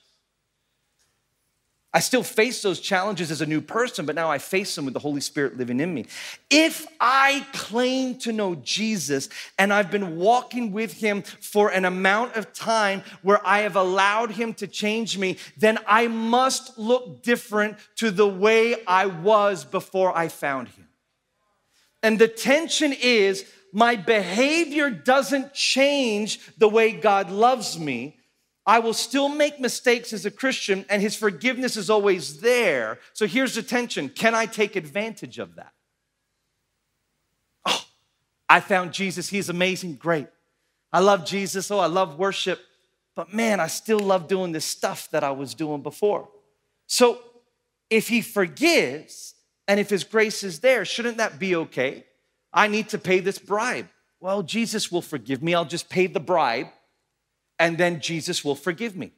I 1.95 2.01
still 2.01 2.25
face 2.25 2.61
those 2.61 2.81
challenges 2.81 3.31
as 3.31 3.41
a 3.41 3.47
new 3.47 3.61
person, 3.61 4.05
but 4.05 4.17
now 4.17 4.29
I 4.29 4.39
face 4.39 4.75
them 4.75 4.85
with 4.85 4.95
the 4.95 5.01
Holy 5.01 5.21
Spirit 5.21 5.57
living 5.57 5.79
in 5.79 5.95
me. 5.95 6.07
If 6.51 6.89
I 7.01 7.47
claim 7.53 8.19
to 8.19 8.33
know 8.33 8.57
Jesus 8.57 9.29
and 9.61 9.73
I've 9.73 9.93
been 9.93 10.17
walking 10.17 10.73
with 10.73 10.95
him 10.95 11.23
for 11.23 11.69
an 11.69 11.85
amount 11.85 12.35
of 12.35 12.53
time 12.53 13.05
where 13.23 13.41
I 13.47 13.61
have 13.61 13.77
allowed 13.77 14.33
him 14.33 14.55
to 14.55 14.67
change 14.67 15.17
me, 15.17 15.37
then 15.57 15.79
I 15.87 16.09
must 16.09 16.77
look 16.77 17.23
different 17.23 17.77
to 17.97 18.11
the 18.11 18.29
way 18.29 18.75
I 18.89 19.07
was 19.07 19.65
before 19.65 20.19
I 20.19 20.27
found 20.27 20.71
him. 20.71 20.89
And 22.03 22.19
the 22.19 22.27
tension 22.27 22.93
is 22.93 23.45
my 23.73 23.95
behavior 23.95 24.91
doesn't 24.91 25.55
change 25.55 26.41
the 26.59 26.69
way 26.69 26.91
God 26.91 27.31
loves 27.31 27.79
me 27.79 28.17
I 28.67 28.79
will 28.79 28.95
still 28.95 29.29
make 29.29 29.61
mistakes 29.61 30.13
as 30.13 30.25
a 30.25 30.31
Christian, 30.31 30.87
and 30.89 31.03
his 31.03 31.15
forgiveness 31.15 31.77
is 31.77 31.91
always 31.91 32.41
there. 32.41 32.99
So 33.13 33.27
here's 33.27 33.55
the 33.55 33.63
tension 33.63 34.09
can 34.09 34.35
I 34.35 34.47
take 34.47 34.77
advantage 34.77 35.39
of 35.39 35.57
that? 35.57 35.73
Oh, 37.67 37.85
I 38.49 38.61
found 38.61 38.93
Jesus. 38.93 39.29
He's 39.29 39.49
amazing. 39.49 39.97
Great. 39.97 40.29
I 40.93 41.01
love 41.01 41.27
Jesus. 41.27 41.71
Oh, 41.71 41.79
I 41.79 41.87
love 41.87 42.19
worship. 42.19 42.61
But 43.15 43.35
man, 43.35 43.61
I 43.61 43.67
still 43.67 44.01
love 44.01 44.29
doing 44.29 44.53
this 44.53 44.65
stuff 44.65 45.11
that 45.11 45.23
I 45.23 45.31
was 45.31 45.55
doing 45.55 45.83
before. 45.83 46.29
So 46.87 47.19
if 47.91 48.09
he 48.09 48.23
forgives 48.23 49.35
and 49.69 49.79
if 49.79 49.91
his 49.91 50.05
grace 50.05 50.43
is 50.43 50.61
there, 50.61 50.85
shouldn't 50.85 51.19
that 51.19 51.39
be 51.39 51.55
okay? 51.57 52.07
I 52.53 52.69
need 52.69 52.89
to 52.91 52.99
pay 52.99 53.21
this 53.21 53.39
bribe. 53.39 53.89
Well, 54.21 54.43
Jesus 54.43 54.91
will 54.91 55.03
forgive 55.03 55.43
me. 55.43 55.55
I'll 55.55 55.65
just 55.65 55.89
pay 55.89 56.07
the 56.07 56.21
bribe 56.21 56.69
and 57.59 57.79
then 57.79 58.01
Jesus 58.01 58.45
will 58.45 58.55
forgive 58.55 58.97
me. 58.97 59.13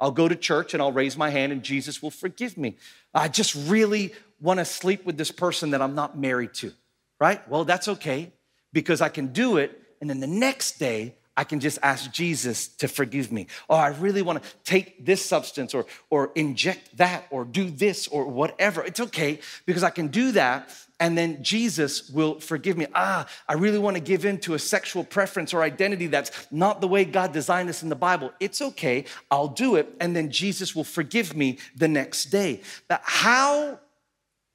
I'll 0.00 0.10
go 0.10 0.28
to 0.28 0.36
church 0.36 0.74
and 0.74 0.82
I'll 0.82 0.92
raise 0.92 1.16
my 1.16 1.30
hand 1.30 1.52
and 1.52 1.62
Jesus 1.62 2.02
will 2.02 2.10
forgive 2.10 2.58
me. 2.58 2.76
I 3.12 3.28
just 3.28 3.54
really 3.54 4.12
want 4.40 4.58
to 4.58 4.64
sleep 4.64 5.04
with 5.04 5.16
this 5.16 5.30
person 5.30 5.70
that 5.70 5.80
I'm 5.80 5.94
not 5.94 6.18
married 6.18 6.54
to, 6.54 6.72
right? 7.20 7.46
Well, 7.48 7.64
that's 7.64 7.88
okay 7.88 8.32
because 8.72 9.00
I 9.00 9.08
can 9.08 9.28
do 9.28 9.56
it. 9.56 9.80
And 10.00 10.10
then 10.10 10.20
the 10.20 10.26
next 10.26 10.78
day, 10.78 11.14
I 11.36 11.44
can 11.44 11.58
just 11.58 11.78
ask 11.82 12.12
Jesus 12.12 12.68
to 12.68 12.86
forgive 12.86 13.32
me. 13.32 13.48
Oh, 13.68 13.74
I 13.74 13.88
really 13.88 14.22
want 14.22 14.42
to 14.42 14.48
take 14.64 15.04
this 15.04 15.24
substance 15.24 15.74
or, 15.74 15.86
or 16.10 16.30
inject 16.34 16.96
that 16.96 17.26
or 17.30 17.44
do 17.44 17.70
this 17.70 18.06
or 18.06 18.26
whatever. 18.26 18.84
It's 18.84 19.00
okay 19.00 19.40
because 19.66 19.82
I 19.82 19.90
can 19.90 20.08
do 20.08 20.32
that 20.32 20.70
and 21.00 21.18
then 21.18 21.42
Jesus 21.42 22.08
will 22.08 22.38
forgive 22.40 22.76
me. 22.76 22.86
Ah, 22.94 23.26
I 23.48 23.54
really 23.54 23.78
want 23.78 23.96
to 23.96 24.02
give 24.02 24.24
in 24.24 24.38
to 24.40 24.54
a 24.54 24.58
sexual 24.58 25.04
preference 25.04 25.52
or 25.52 25.62
identity 25.62 26.06
that's 26.06 26.46
not 26.50 26.80
the 26.80 26.88
way 26.88 27.04
God 27.04 27.32
designed 27.32 27.68
us 27.68 27.82
in 27.82 27.88
the 27.88 27.96
Bible. 27.96 28.32
It's 28.40 28.62
okay, 28.62 29.04
I'll 29.30 29.48
do 29.48 29.76
it, 29.76 29.94
and 30.00 30.14
then 30.14 30.30
Jesus 30.30 30.74
will 30.74 30.84
forgive 30.84 31.36
me 31.36 31.58
the 31.76 31.88
next 31.88 32.26
day. 32.26 32.60
But 32.88 33.00
how 33.02 33.80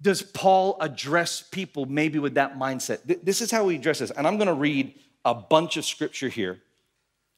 does 0.01 0.21
Paul 0.21 0.77
address 0.79 1.41
people 1.41 1.85
maybe 1.85 2.19
with 2.19 2.35
that 2.35 2.57
mindset? 2.57 3.23
This 3.23 3.41
is 3.41 3.51
how 3.51 3.67
he 3.67 3.75
addresses, 3.75 4.11
and 4.11 4.25
I'm 4.25 4.37
going 4.37 4.47
to 4.47 4.53
read 4.53 4.93
a 5.25 5.35
bunch 5.35 5.75
of 5.75 5.85
scripture 5.85 6.29
here 6.29 6.61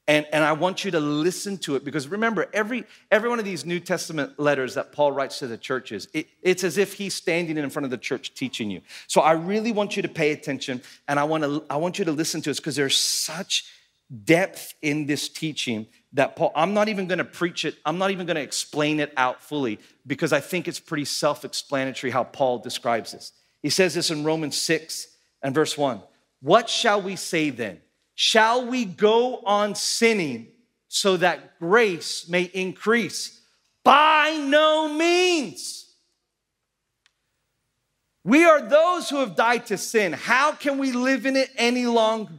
and, 0.08 0.26
and 0.32 0.42
I 0.42 0.52
want 0.52 0.84
you 0.84 0.90
to 0.90 1.00
listen 1.00 1.58
to 1.58 1.76
it 1.76 1.84
because 1.84 2.08
remember, 2.08 2.48
every, 2.52 2.84
every 3.12 3.28
one 3.28 3.38
of 3.38 3.44
these 3.44 3.64
New 3.64 3.78
Testament 3.78 4.38
letters 4.38 4.74
that 4.74 4.90
Paul 4.90 5.12
writes 5.12 5.38
to 5.38 5.46
the 5.46 5.56
churches, 5.56 6.08
it, 6.12 6.26
it's 6.42 6.64
as 6.64 6.76
if 6.76 6.94
he's 6.94 7.14
standing 7.14 7.56
in 7.56 7.70
front 7.70 7.84
of 7.84 7.90
the 7.90 7.98
church 7.98 8.34
teaching 8.34 8.68
you. 8.68 8.80
So 9.06 9.20
I 9.20 9.32
really 9.32 9.70
want 9.70 9.94
you 9.94 10.02
to 10.02 10.08
pay 10.08 10.32
attention 10.32 10.82
and 11.06 11.20
I, 11.20 11.24
want 11.24 11.44
to, 11.44 11.64
I 11.70 11.76
want 11.76 12.00
you 12.00 12.04
to 12.06 12.12
listen 12.12 12.42
to 12.42 12.50
this 12.50 12.58
because 12.58 12.74
there's 12.74 12.96
such 12.96 13.64
depth 14.24 14.74
in 14.82 15.06
this 15.06 15.28
teaching 15.28 15.86
that 16.14 16.34
Paul, 16.34 16.50
I'm 16.56 16.74
not 16.74 16.88
even 16.88 17.06
going 17.06 17.18
to 17.18 17.24
preach 17.24 17.64
it, 17.64 17.76
I'm 17.86 17.98
not 17.98 18.10
even 18.10 18.26
going 18.26 18.36
to 18.36 18.42
explain 18.42 18.98
it 18.98 19.12
out 19.16 19.40
fully 19.40 19.78
because 20.04 20.32
I 20.32 20.40
think 20.40 20.66
it's 20.66 20.80
pretty 20.80 21.04
self 21.04 21.44
explanatory 21.44 22.10
how 22.10 22.24
Paul 22.24 22.58
describes 22.58 23.12
this. 23.12 23.32
He 23.62 23.70
says 23.70 23.94
this 23.94 24.10
in 24.10 24.24
Romans 24.24 24.58
6 24.58 25.06
and 25.42 25.54
verse 25.54 25.78
1. 25.78 26.02
What 26.40 26.68
shall 26.68 27.00
we 27.00 27.14
say 27.14 27.50
then? 27.50 27.80
Shall 28.14 28.66
we 28.66 28.84
go 28.84 29.38
on 29.38 29.74
sinning 29.74 30.48
so 30.88 31.16
that 31.16 31.58
grace 31.58 32.28
may 32.28 32.42
increase? 32.42 33.40
By 33.84 34.36
no 34.44 34.92
means. 34.92 35.94
We 38.24 38.44
are 38.44 38.60
those 38.60 39.10
who 39.10 39.16
have 39.16 39.34
died 39.34 39.66
to 39.66 39.78
sin. 39.78 40.12
How 40.12 40.52
can 40.52 40.78
we 40.78 40.92
live 40.92 41.26
in 41.26 41.36
it 41.36 41.50
any 41.56 41.86
longer? 41.86 42.34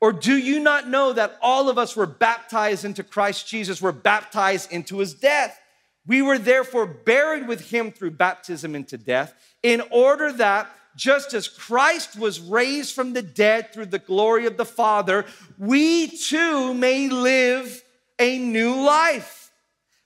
Or 0.00 0.12
do 0.12 0.36
you 0.36 0.60
not 0.60 0.88
know 0.88 1.12
that 1.12 1.36
all 1.42 1.68
of 1.68 1.76
us 1.76 1.96
were 1.96 2.06
baptized 2.06 2.84
into 2.84 3.02
Christ 3.02 3.48
Jesus, 3.48 3.82
were 3.82 3.90
baptized 3.90 4.70
into 4.70 4.98
his 4.98 5.14
death? 5.14 5.58
We 6.06 6.22
were 6.22 6.38
therefore 6.38 6.86
buried 6.86 7.48
with 7.48 7.70
him 7.70 7.90
through 7.90 8.12
baptism 8.12 8.76
into 8.76 8.96
death, 8.96 9.34
in 9.62 9.82
order 9.90 10.32
that 10.34 10.70
just 10.98 11.32
as 11.32 11.46
Christ 11.46 12.18
was 12.18 12.40
raised 12.40 12.92
from 12.92 13.12
the 13.12 13.22
dead 13.22 13.72
through 13.72 13.86
the 13.86 14.00
glory 14.00 14.46
of 14.46 14.56
the 14.56 14.64
Father, 14.64 15.24
we 15.56 16.08
too 16.08 16.74
may 16.74 17.08
live 17.08 17.82
a 18.18 18.36
new 18.36 18.74
life. 18.74 19.52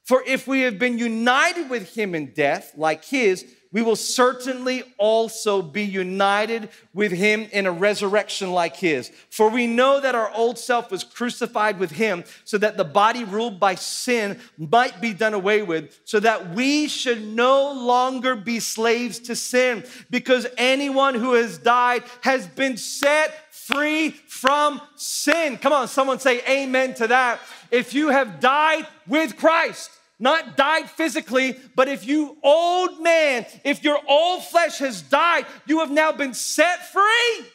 For 0.04 0.22
if 0.26 0.46
we 0.46 0.60
have 0.60 0.78
been 0.78 0.98
united 0.98 1.70
with 1.70 1.94
him 1.94 2.14
in 2.14 2.34
death, 2.34 2.72
like 2.76 3.06
his, 3.06 3.46
we 3.72 3.82
will 3.82 3.96
certainly 3.96 4.84
also 4.98 5.62
be 5.62 5.82
united 5.82 6.68
with 6.92 7.10
him 7.10 7.48
in 7.52 7.66
a 7.66 7.72
resurrection 7.72 8.52
like 8.52 8.76
his. 8.76 9.10
For 9.30 9.48
we 9.48 9.66
know 9.66 10.00
that 10.00 10.14
our 10.14 10.30
old 10.32 10.58
self 10.58 10.90
was 10.90 11.04
crucified 11.04 11.78
with 11.78 11.90
him 11.90 12.24
so 12.44 12.58
that 12.58 12.76
the 12.76 12.84
body 12.84 13.24
ruled 13.24 13.58
by 13.58 13.74
sin 13.74 14.38
might 14.58 15.00
be 15.00 15.14
done 15.14 15.34
away 15.34 15.62
with, 15.62 15.98
so 16.04 16.20
that 16.20 16.50
we 16.54 16.86
should 16.88 17.26
no 17.26 17.72
longer 17.72 18.36
be 18.36 18.60
slaves 18.60 19.18
to 19.20 19.34
sin, 19.34 19.84
because 20.10 20.46
anyone 20.56 21.14
who 21.14 21.32
has 21.34 21.58
died 21.58 22.04
has 22.20 22.46
been 22.46 22.76
set 22.76 23.54
free 23.54 24.10
from 24.10 24.80
sin. 24.96 25.56
Come 25.56 25.72
on, 25.72 25.88
someone 25.88 26.18
say 26.18 26.42
amen 26.48 26.94
to 26.94 27.06
that. 27.06 27.40
If 27.70 27.94
you 27.94 28.08
have 28.10 28.40
died 28.40 28.86
with 29.06 29.36
Christ, 29.36 29.90
not 30.22 30.56
died 30.56 30.88
physically, 30.88 31.56
but 31.74 31.88
if 31.88 32.06
you 32.06 32.38
old 32.44 33.02
man, 33.02 33.44
if 33.64 33.82
your 33.82 33.98
old 34.08 34.44
flesh 34.44 34.78
has 34.78 35.02
died, 35.02 35.44
you 35.66 35.80
have 35.80 35.90
now 35.90 36.12
been 36.12 36.32
set 36.32 36.90
free. 36.92 37.46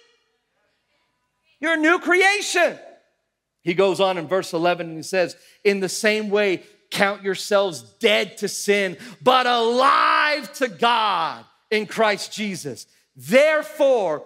You're 1.62 1.74
a 1.74 1.78
new 1.78 1.98
creation. 2.00 2.78
He 3.62 3.74
goes 3.74 4.02
on 4.02 4.18
in 4.18 4.28
verse 4.28 4.54
11 4.54 4.88
and 4.88 4.98
he 4.98 5.04
says, 5.04 5.38
In 5.64 5.80
the 5.80 5.90
same 5.90 6.30
way, 6.30 6.64
count 6.92 7.24
yourselves 7.24 7.82
dead 8.00 8.38
to 8.40 8.50
sin, 8.50 8.98
but 9.22 9.48
alive 9.48 10.52
to 10.56 10.68
God 10.68 11.46
in 11.72 11.86
Christ 11.86 12.34
Jesus. 12.34 12.86
Therefore, 13.16 14.26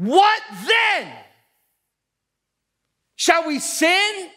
What 0.00 0.40
then? 0.66 1.12
Shall 3.16 3.46
we 3.46 3.58
sin 3.58 4.30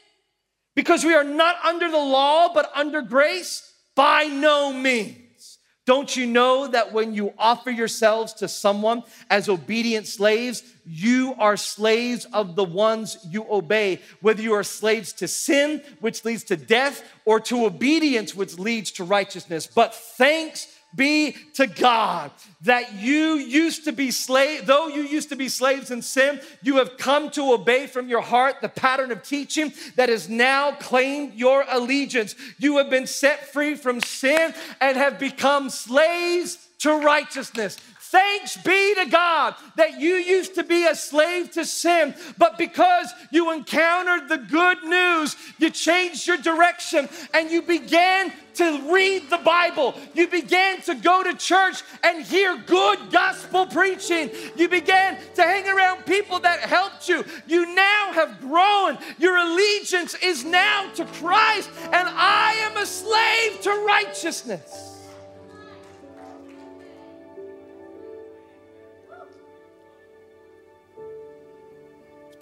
because 0.76 1.06
we 1.06 1.14
are 1.14 1.24
not 1.24 1.56
under 1.64 1.90
the 1.90 1.98
law 1.98 2.54
but 2.54 2.70
under 2.76 3.02
grace? 3.02 3.72
By 3.96 4.26
no 4.26 4.74
means. 4.74 5.60
Don't 5.86 6.18
you 6.18 6.26
know 6.26 6.68
that 6.68 6.92
when 6.92 7.14
you 7.14 7.34
offer 7.38 7.72
yourselves 7.72 8.34
to 8.36 8.50
someone 8.50 9.04
as 9.30 9.48
obedient 9.48 10.06
slaves, 10.08 10.64
you 10.86 11.34
are 11.40 11.56
slaves 11.56 12.26
of 12.34 12.58
the 12.58 12.64
ones 12.66 13.18
you 13.30 13.46
obey, 13.50 14.02
whether 14.20 14.42
you 14.42 14.54
are 14.54 14.64
slaves 14.64 15.14
to 15.14 15.30
sin, 15.30 15.82
which 16.02 16.26
leads 16.26 16.44
to 16.46 16.58
death, 16.58 17.04
or 17.24 17.40
to 17.40 17.66
obedience, 17.66 18.36
which 18.36 18.60
leads 18.60 18.92
to 18.92 19.06
righteousness. 19.06 19.66
But 19.66 19.96
thanks 19.96 20.68
be 20.96 21.36
to 21.54 21.68
God 21.68 22.32
that 22.62 22.94
you 22.94 23.36
used 23.36 23.86
to 23.86 23.92
be 23.92 24.12
slave, 24.12 24.66
though 24.66 24.88
you 24.88 25.04
used 25.04 25.30
to 25.30 25.36
be 25.36 25.50
slaves 25.50 25.92
in 25.92 26.02
sin, 26.02 26.40
you 26.62 26.78
have 26.78 26.98
come 26.98 27.30
to 27.32 27.54
obey 27.54 27.88
from 27.88 28.08
your 28.08 28.22
heart 28.22 28.62
the 28.62 28.70
pattern 28.70 29.12
of 29.12 29.24
teaching 29.24 29.74
that 29.96 30.10
has 30.10 30.30
now 30.30 30.72
claimed 30.72 31.34
your 31.34 31.66
allegiance. 31.70 32.36
You 32.58 32.78
have 32.78 32.90
been 32.90 33.08
set 33.08 33.52
free 33.52 33.76
from 33.76 34.02
sin 34.02 34.54
and 34.80 34.98
have 34.98 35.20
become 35.20 35.70
slaves 35.70 36.70
to 36.80 37.00
righteousness. 37.00 37.78
Thanks 38.14 38.58
be 38.58 38.94
to 38.94 39.06
God 39.06 39.56
that 39.76 40.00
you 40.00 40.14
used 40.14 40.54
to 40.54 40.64
be 40.64 40.86
a 40.86 40.94
slave 40.94 41.50
to 41.54 41.66
sin, 41.66 42.14
but 42.38 42.60
because 42.60 43.12
you 43.32 43.52
encountered 43.52 44.30
the 44.30 44.38
good 44.38 44.84
news, 44.84 45.36
you 45.58 45.72
changed 45.72 46.28
your 46.28 46.38
direction 46.38 47.10
and 47.34 47.50
you 47.50 47.64
began 47.64 48.32
to 48.54 48.94
read 48.94 49.32
the 49.32 49.40
Bible. 49.40 49.96
You 50.14 50.28
began 50.28 50.80
to 50.84 50.94
go 50.94 51.24
to 51.24 51.34
church 51.34 51.82
and 52.04 52.24
hear 52.24 52.56
good 52.68 53.00
gospel 53.10 53.66
preaching. 53.66 54.30
You 54.56 54.70
began 54.70 55.18
to 55.34 55.42
hang 55.42 55.68
around 55.68 56.06
people 56.06 56.38
that 56.42 56.60
helped 56.60 57.10
you. 57.10 57.26
You 57.48 57.74
now 57.74 58.12
have 58.14 58.40
grown. 58.40 59.00
Your 59.18 59.38
allegiance 59.38 60.14
is 60.22 60.46
now 60.46 60.88
to 60.94 61.06
Christ, 61.06 61.68
and 61.86 62.08
I 62.08 62.54
am 62.70 62.78
a 62.78 62.86
slave 62.86 63.62
to 63.62 63.72
righteousness. 63.88 64.93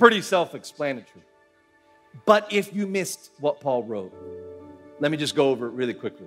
Pretty 0.02 0.22
self 0.24 0.56
explanatory. 0.56 1.24
But 2.26 2.52
if 2.52 2.74
you 2.74 2.88
missed 2.88 3.30
what 3.40 3.60
Paul 3.62 3.84
wrote, 3.84 4.12
let 5.00 5.12
me 5.12 5.18
just 5.18 5.36
go 5.36 5.52
over 5.52 5.68
it 5.68 5.74
really 5.74 5.94
quickly. 5.94 6.26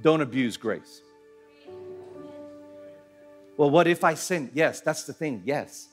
Don't 0.00 0.22
abuse 0.22 0.56
grace. 0.56 1.02
Well, 3.58 3.68
what 3.68 3.86
if 3.86 4.02
I 4.02 4.14
sin? 4.14 4.50
Yes, 4.54 4.80
that's 4.80 5.04
the 5.04 5.12
thing. 5.12 5.42
Yes. 5.44 5.88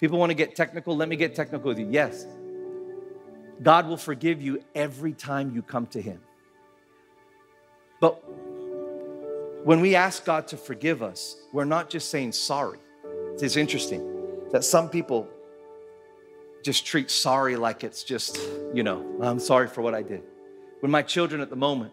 People 0.00 0.18
want 0.18 0.28
to 0.28 0.34
get 0.34 0.54
technical. 0.54 0.94
Let 0.94 1.08
me 1.08 1.16
get 1.16 1.34
technical 1.34 1.68
with 1.68 1.78
you. 1.78 1.88
Yes. 1.90 2.26
God 3.62 3.88
will 3.88 3.96
forgive 3.96 4.42
you 4.42 4.62
every 4.74 5.14
time 5.14 5.54
you 5.54 5.62
come 5.62 5.86
to 5.88 6.00
Him. 6.02 6.20
But 8.02 8.22
when 9.64 9.80
we 9.80 9.94
ask 9.94 10.26
God 10.26 10.46
to 10.48 10.58
forgive 10.58 11.02
us, 11.02 11.36
we're 11.54 11.64
not 11.64 11.88
just 11.88 12.10
saying 12.10 12.32
sorry. 12.32 12.80
It's 13.38 13.56
interesting 13.56 14.19
that 14.52 14.64
some 14.64 14.88
people 14.88 15.28
just 16.62 16.84
treat 16.84 17.10
sorry 17.10 17.56
like 17.56 17.84
it's 17.84 18.02
just, 18.04 18.38
you 18.74 18.82
know, 18.82 19.04
I'm 19.22 19.38
sorry 19.38 19.68
for 19.68 19.82
what 19.82 19.94
I 19.94 20.02
did. 20.02 20.22
When 20.80 20.90
my 20.90 21.02
children 21.02 21.40
at 21.40 21.50
the 21.50 21.56
moment, 21.56 21.92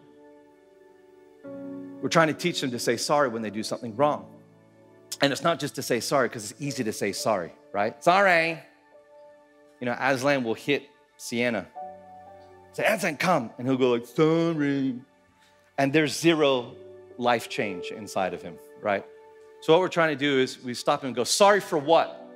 we're 2.00 2.08
trying 2.08 2.28
to 2.28 2.34
teach 2.34 2.60
them 2.60 2.70
to 2.70 2.78
say 2.78 2.96
sorry 2.96 3.28
when 3.28 3.42
they 3.42 3.50
do 3.50 3.62
something 3.62 3.96
wrong. 3.96 4.26
And 5.20 5.32
it's 5.32 5.42
not 5.42 5.58
just 5.58 5.74
to 5.76 5.82
say 5.82 6.00
sorry, 6.00 6.28
because 6.28 6.50
it's 6.50 6.60
easy 6.60 6.84
to 6.84 6.92
say 6.92 7.12
sorry, 7.12 7.52
right? 7.72 8.02
Sorry. 8.02 8.58
You 9.80 9.86
know, 9.86 9.96
Aslan 9.98 10.44
will 10.44 10.54
hit 10.54 10.84
Sienna. 11.16 11.66
Say, 12.72 12.84
Aslan, 12.84 13.16
come. 13.16 13.50
And 13.58 13.66
he'll 13.66 13.76
go 13.76 13.92
like, 13.92 14.06
sorry. 14.06 15.00
And 15.78 15.92
there's 15.92 16.18
zero 16.18 16.76
life 17.16 17.48
change 17.48 17.90
inside 17.90 18.34
of 18.34 18.42
him, 18.42 18.54
right? 18.80 19.04
So 19.60 19.72
what 19.72 19.80
we're 19.80 19.88
trying 19.88 20.16
to 20.16 20.16
do 20.16 20.38
is 20.38 20.62
we 20.62 20.74
stop 20.74 21.02
him 21.02 21.08
and 21.08 21.16
go, 21.16 21.24
sorry 21.24 21.60
for 21.60 21.78
what? 21.78 22.27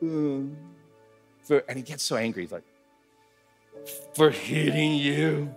For, 0.00 1.58
and 1.68 1.76
he 1.76 1.82
gets 1.82 2.02
so 2.02 2.16
angry. 2.16 2.42
He's 2.42 2.52
like, 2.52 2.64
for 4.14 4.30
hitting 4.30 4.94
you. 4.94 5.54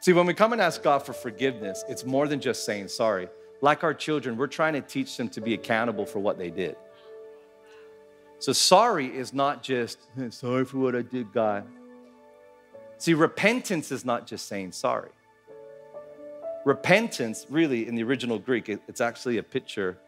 See, 0.00 0.12
when 0.12 0.26
we 0.26 0.34
come 0.34 0.52
and 0.52 0.62
ask 0.62 0.82
God 0.82 1.00
for 1.00 1.12
forgiveness, 1.12 1.84
it's 1.88 2.04
more 2.04 2.28
than 2.28 2.40
just 2.40 2.64
saying 2.64 2.88
sorry. 2.88 3.28
Like 3.60 3.82
our 3.82 3.94
children, 3.94 4.36
we're 4.36 4.46
trying 4.46 4.74
to 4.74 4.80
teach 4.80 5.16
them 5.16 5.28
to 5.30 5.40
be 5.40 5.54
accountable 5.54 6.06
for 6.06 6.20
what 6.20 6.38
they 6.38 6.50
did. 6.50 6.76
So, 8.38 8.52
sorry 8.52 9.06
is 9.06 9.32
not 9.34 9.64
just, 9.64 9.98
sorry 10.30 10.64
for 10.64 10.78
what 10.78 10.94
I 10.94 11.02
did, 11.02 11.32
God. 11.32 11.66
See, 12.98 13.14
repentance 13.14 13.90
is 13.90 14.04
not 14.04 14.26
just 14.26 14.46
saying 14.46 14.72
sorry. 14.72 15.10
Repentance, 16.64 17.46
really, 17.50 17.88
in 17.88 17.96
the 17.96 18.02
original 18.04 18.38
Greek, 18.38 18.68
it's 18.68 19.00
actually 19.00 19.38
a 19.38 19.42
picture. 19.42 19.98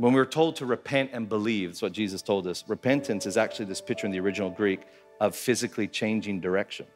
When 0.00 0.14
we 0.14 0.20
are 0.20 0.24
told 0.24 0.56
to 0.56 0.64
repent 0.64 1.10
and 1.12 1.28
believe, 1.28 1.72
that's 1.72 1.82
what 1.82 1.92
Jesus 1.92 2.22
told 2.22 2.46
us. 2.46 2.64
Repentance 2.66 3.26
is 3.26 3.36
actually 3.36 3.66
this 3.66 3.82
picture 3.82 4.06
in 4.06 4.12
the 4.12 4.18
original 4.18 4.48
Greek 4.48 4.80
of 5.20 5.36
physically 5.36 5.86
changing 5.86 6.40
direction. 6.40 6.86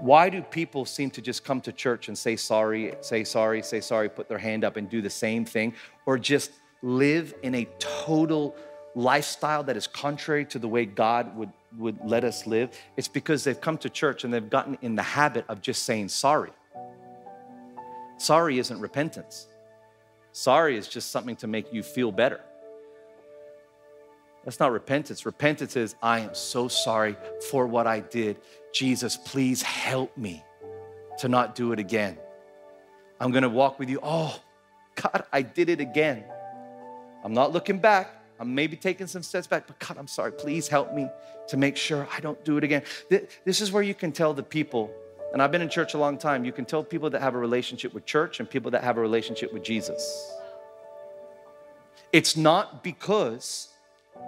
Why 0.00 0.28
do 0.28 0.42
people 0.42 0.84
seem 0.84 1.08
to 1.12 1.22
just 1.22 1.44
come 1.44 1.62
to 1.62 1.72
church 1.72 2.08
and 2.08 2.18
say 2.18 2.36
sorry, 2.36 2.92
say 3.00 3.24
sorry, 3.24 3.62
say 3.62 3.80
sorry, 3.80 4.10
put 4.10 4.28
their 4.28 4.36
hand 4.36 4.64
up 4.64 4.76
and 4.76 4.86
do 4.90 5.00
the 5.00 5.08
same 5.08 5.46
thing, 5.46 5.72
or 6.04 6.18
just 6.18 6.50
live 6.82 7.32
in 7.42 7.54
a 7.54 7.66
total 7.78 8.54
lifestyle 8.94 9.62
that 9.62 9.78
is 9.78 9.86
contrary 9.86 10.44
to 10.44 10.58
the 10.58 10.68
way 10.68 10.84
God 10.84 11.34
would, 11.34 11.52
would 11.78 11.98
let 12.04 12.22
us 12.22 12.46
live? 12.46 12.68
It's 12.98 13.08
because 13.08 13.44
they've 13.44 13.58
come 13.58 13.78
to 13.78 13.88
church 13.88 14.24
and 14.24 14.34
they've 14.34 14.50
gotten 14.50 14.76
in 14.82 14.94
the 14.94 15.02
habit 15.02 15.46
of 15.48 15.62
just 15.62 15.84
saying 15.84 16.10
sorry. 16.10 16.52
Sorry 18.18 18.58
isn't 18.58 18.78
repentance, 18.78 19.46
sorry 20.36 20.76
is 20.76 20.86
just 20.86 21.10
something 21.10 21.34
to 21.36 21.46
make 21.46 21.72
you 21.72 21.82
feel 21.82 22.12
better. 22.12 22.40
That's 24.44 24.60
not 24.60 24.70
repentance. 24.70 25.24
Repentance 25.24 25.76
is, 25.76 25.96
I 26.02 26.20
am 26.20 26.34
so 26.34 26.68
sorry 26.68 27.16
for 27.50 27.66
what 27.66 27.86
I 27.86 28.00
did. 28.00 28.36
Jesus, 28.72 29.16
please 29.16 29.62
help 29.62 30.16
me 30.16 30.44
to 31.18 31.28
not 31.28 31.54
do 31.54 31.72
it 31.72 31.78
again. 31.78 32.18
I'm 33.18 33.32
gonna 33.32 33.48
walk 33.48 33.78
with 33.78 33.88
you. 33.88 33.98
Oh, 34.02 34.38
God, 34.94 35.24
I 35.32 35.40
did 35.40 35.70
it 35.70 35.80
again. 35.80 36.22
I'm 37.24 37.32
not 37.32 37.52
looking 37.52 37.78
back. 37.78 38.12
I'm 38.38 38.54
maybe 38.54 38.76
taking 38.76 39.06
some 39.06 39.22
steps 39.22 39.46
back, 39.46 39.66
but 39.66 39.78
God, 39.78 39.96
I'm 39.96 40.06
sorry. 40.06 40.32
Please 40.32 40.68
help 40.68 40.92
me 40.92 41.08
to 41.48 41.56
make 41.56 41.78
sure 41.78 42.06
I 42.14 42.20
don't 42.20 42.44
do 42.44 42.58
it 42.58 42.64
again. 42.64 42.82
This 43.08 43.62
is 43.62 43.72
where 43.72 43.82
you 43.82 43.94
can 43.94 44.12
tell 44.12 44.34
the 44.34 44.42
people, 44.42 44.92
and 45.32 45.42
I've 45.42 45.52
been 45.52 45.62
in 45.62 45.68
church 45.68 45.94
a 45.94 45.98
long 45.98 46.18
time, 46.18 46.44
you 46.44 46.52
can 46.52 46.64
tell 46.64 46.82
people 46.82 47.10
that 47.10 47.20
have 47.20 47.34
a 47.34 47.38
relationship 47.38 47.92
with 47.92 48.04
church 48.06 48.40
and 48.40 48.48
people 48.48 48.70
that 48.70 48.82
have 48.82 48.96
a 48.96 49.00
relationship 49.00 49.52
with 49.52 49.62
Jesus. 49.62 50.32
It's 52.12 52.36
not 52.36 52.82
because 52.82 53.68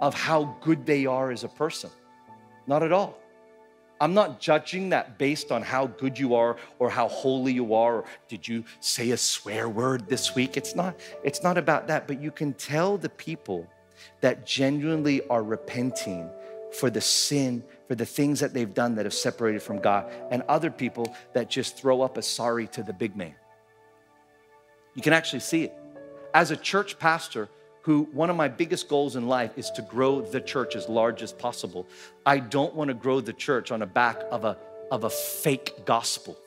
of 0.01 0.13
how 0.13 0.57
good 0.61 0.85
they 0.85 1.05
are 1.05 1.31
as 1.31 1.43
a 1.43 1.47
person. 1.47 1.89
Not 2.67 2.83
at 2.83 2.91
all. 2.91 3.17
I'm 4.01 4.13
not 4.13 4.39
judging 4.39 4.89
that 4.89 5.17
based 5.17 5.51
on 5.51 5.61
how 5.61 5.87
good 5.87 6.17
you 6.17 6.33
are 6.35 6.55
or 6.77 6.89
how 6.89 7.07
holy 7.09 7.51
you 7.51 7.73
are 7.73 7.97
or 7.97 8.05
did 8.29 8.47
you 8.47 8.63
say 8.79 9.11
a 9.11 9.17
swear 9.17 9.67
word 9.67 10.07
this 10.07 10.35
week? 10.35 10.55
It's 10.55 10.75
not 10.75 10.99
it's 11.23 11.43
not 11.43 11.57
about 11.57 11.87
that, 11.87 12.07
but 12.07 12.21
you 12.21 12.31
can 12.31 12.53
tell 12.53 12.97
the 12.97 13.09
people 13.09 13.67
that 14.21 14.45
genuinely 14.45 15.27
are 15.27 15.43
repenting 15.43 16.29
for 16.71 16.89
the 16.89 17.01
sin, 17.01 17.63
for 17.89 17.95
the 17.95 18.05
things 18.05 18.39
that 18.39 18.53
they've 18.53 18.71
done 18.75 18.93
that 18.95 19.07
have 19.07 19.15
separated 19.15 19.63
from 19.63 19.79
God, 19.79 20.05
and 20.29 20.43
other 20.43 20.69
people 20.69 21.15
that 21.33 21.49
just 21.49 21.75
throw 21.75 22.03
up 22.03 22.17
a 22.17 22.21
sorry 22.21 22.67
to 22.67 22.83
the 22.83 22.93
big 22.93 23.15
man. 23.15 23.33
You 24.93 25.01
can 25.01 25.11
actually 25.11 25.39
see 25.39 25.63
it. 25.63 25.73
As 26.31 26.51
a 26.51 26.55
church 26.55 26.99
pastor, 26.99 27.49
who 27.81 28.03
one 28.11 28.29
of 28.29 28.35
my 28.35 28.47
biggest 28.47 28.89
goals 28.89 29.15
in 29.15 29.27
life 29.27 29.57
is 29.57 29.71
to 29.71 29.81
grow 29.81 30.21
the 30.21 30.39
church 30.39 30.75
as 30.75 30.87
large 30.87 31.23
as 31.23 31.33
possible. 31.33 31.87
I 32.27 32.37
don't 32.37 32.75
want 32.75 32.89
to 32.89 32.93
grow 32.93 33.21
the 33.21 33.33
church 33.33 33.71
on 33.71 33.79
the 33.79 33.87
back 33.87 34.21
of 34.29 34.45
a, 34.45 34.55
of 34.91 35.05
a 35.05 35.09
fake 35.09 35.83
gospel. 35.85 36.37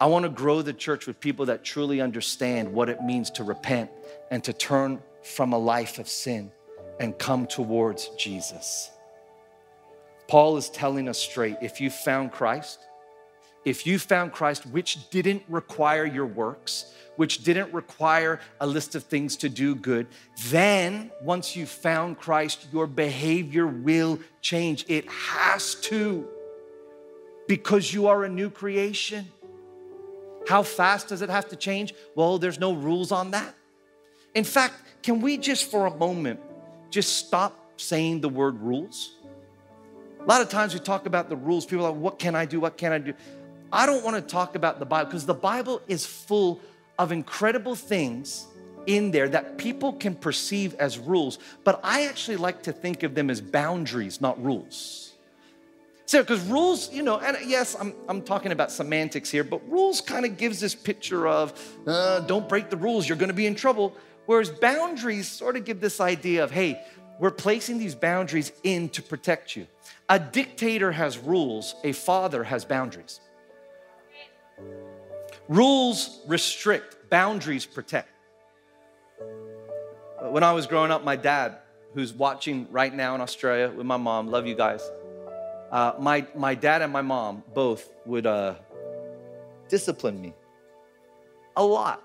I 0.00 0.06
want 0.06 0.22
to 0.22 0.28
grow 0.28 0.62
the 0.62 0.74
church 0.74 1.08
with 1.08 1.18
people 1.18 1.46
that 1.46 1.64
truly 1.64 2.00
understand 2.00 2.72
what 2.72 2.88
it 2.88 3.02
means 3.02 3.30
to 3.30 3.42
repent 3.42 3.90
and 4.30 4.44
to 4.44 4.52
turn 4.52 5.02
from 5.24 5.52
a 5.52 5.58
life 5.58 5.98
of 5.98 6.06
sin 6.06 6.52
and 7.00 7.18
come 7.18 7.46
towards 7.46 8.08
Jesus. 8.16 8.90
Paul 10.28 10.56
is 10.56 10.68
telling 10.70 11.08
us 11.08 11.18
straight 11.18 11.56
if 11.62 11.80
you 11.80 11.90
found 11.90 12.32
Christ, 12.32 12.80
if 13.64 13.86
you 13.86 13.98
found 13.98 14.32
Christ, 14.32 14.66
which 14.66 15.10
didn't 15.10 15.42
require 15.48 16.04
your 16.04 16.26
works, 16.26 16.92
which 17.16 17.42
didn't 17.42 17.72
require 17.72 18.40
a 18.60 18.66
list 18.66 18.94
of 18.94 19.04
things 19.04 19.36
to 19.38 19.48
do 19.48 19.74
good, 19.74 20.06
then 20.48 21.10
once 21.22 21.56
you 21.56 21.66
found 21.66 22.18
Christ, 22.18 22.66
your 22.72 22.86
behavior 22.86 23.66
will 23.66 24.20
change. 24.40 24.84
It 24.88 25.08
has 25.10 25.74
to, 25.82 26.28
because 27.48 27.92
you 27.92 28.06
are 28.06 28.24
a 28.24 28.28
new 28.28 28.50
creation. 28.50 29.26
How 30.46 30.62
fast 30.62 31.08
does 31.08 31.22
it 31.22 31.30
have 31.30 31.48
to 31.48 31.56
change? 31.56 31.92
Well, 32.14 32.38
there's 32.38 32.60
no 32.60 32.72
rules 32.72 33.10
on 33.10 33.32
that. 33.32 33.54
In 34.34 34.44
fact, 34.44 34.74
can 35.02 35.20
we 35.20 35.38
just 35.38 35.70
for 35.70 35.86
a 35.86 35.96
moment 35.96 36.40
just 36.90 37.16
stop 37.16 37.70
saying 37.76 38.20
the 38.20 38.28
word 38.28 38.60
rules? 38.60 39.12
A 40.20 40.24
lot 40.24 40.40
of 40.40 40.48
times 40.48 40.74
we 40.74 40.80
talk 40.80 41.06
about 41.06 41.28
the 41.28 41.36
rules. 41.36 41.64
People 41.64 41.86
are 41.86 41.92
like, 41.92 42.00
what 42.00 42.18
can 42.18 42.34
I 42.34 42.44
do? 42.44 42.58
What 42.58 42.76
can 42.76 42.92
I 42.92 42.98
do? 42.98 43.14
I 43.72 43.86
don't 43.86 44.04
want 44.04 44.16
to 44.16 44.22
talk 44.22 44.54
about 44.54 44.78
the 44.78 44.86
Bible 44.86 45.10
because 45.10 45.26
the 45.26 45.34
Bible 45.34 45.80
is 45.86 46.06
full 46.06 46.60
of 46.98 47.12
incredible 47.12 47.74
things 47.74 48.46
in 48.86 49.10
there 49.10 49.28
that 49.28 49.58
people 49.58 49.92
can 49.92 50.14
perceive 50.14 50.74
as 50.74 50.98
rules, 50.98 51.38
but 51.64 51.80
I 51.82 52.06
actually 52.06 52.36
like 52.36 52.62
to 52.64 52.72
think 52.72 53.02
of 53.02 53.14
them 53.14 53.30
as 53.30 53.40
boundaries, 53.40 54.20
not 54.20 54.42
rules. 54.42 55.12
So, 56.06 56.22
because 56.22 56.40
rules, 56.46 56.92
you 56.92 57.02
know, 57.02 57.18
and 57.18 57.36
yes, 57.46 57.76
I'm, 57.78 57.92
I'm 58.08 58.22
talking 58.22 58.52
about 58.52 58.70
semantics 58.70 59.28
here, 59.28 59.42
but 59.42 59.68
rules 59.68 60.00
kind 60.00 60.24
of 60.24 60.36
gives 60.36 60.60
this 60.60 60.74
picture 60.74 61.26
of 61.26 61.60
uh, 61.86 62.20
don't 62.20 62.48
break 62.48 62.70
the 62.70 62.76
rules, 62.76 63.08
you're 63.08 63.18
gonna 63.18 63.32
be 63.32 63.46
in 63.46 63.56
trouble. 63.56 63.92
Whereas 64.26 64.50
boundaries 64.50 65.28
sort 65.28 65.56
of 65.56 65.64
give 65.64 65.80
this 65.80 66.00
idea 66.00 66.44
of, 66.44 66.50
hey, 66.50 66.80
we're 67.18 67.30
placing 67.30 67.78
these 67.78 67.94
boundaries 67.94 68.52
in 68.62 68.88
to 68.90 69.02
protect 69.02 69.56
you. 69.56 69.66
A 70.08 70.18
dictator 70.18 70.92
has 70.92 71.18
rules, 71.18 71.74
a 71.82 71.92
father 71.92 72.44
has 72.44 72.64
boundaries. 72.64 73.20
Rules 75.48 76.20
restrict, 76.26 77.08
boundaries 77.08 77.64
protect. 77.64 78.08
When 80.20 80.42
I 80.42 80.52
was 80.52 80.66
growing 80.66 80.90
up, 80.90 81.04
my 81.04 81.16
dad, 81.16 81.58
who's 81.94 82.12
watching 82.12 82.66
right 82.70 82.92
now 82.92 83.14
in 83.14 83.20
Australia 83.20 83.70
with 83.74 83.86
my 83.86 83.96
mom, 83.96 84.28
love 84.28 84.46
you 84.46 84.54
guys. 84.54 84.82
Uh, 85.70 85.92
my, 85.98 86.26
my 86.34 86.54
dad 86.54 86.82
and 86.82 86.92
my 86.92 87.02
mom 87.02 87.42
both 87.54 87.88
would 88.04 88.26
uh, 88.26 88.54
discipline 89.68 90.20
me 90.20 90.34
a 91.56 91.64
lot, 91.64 92.02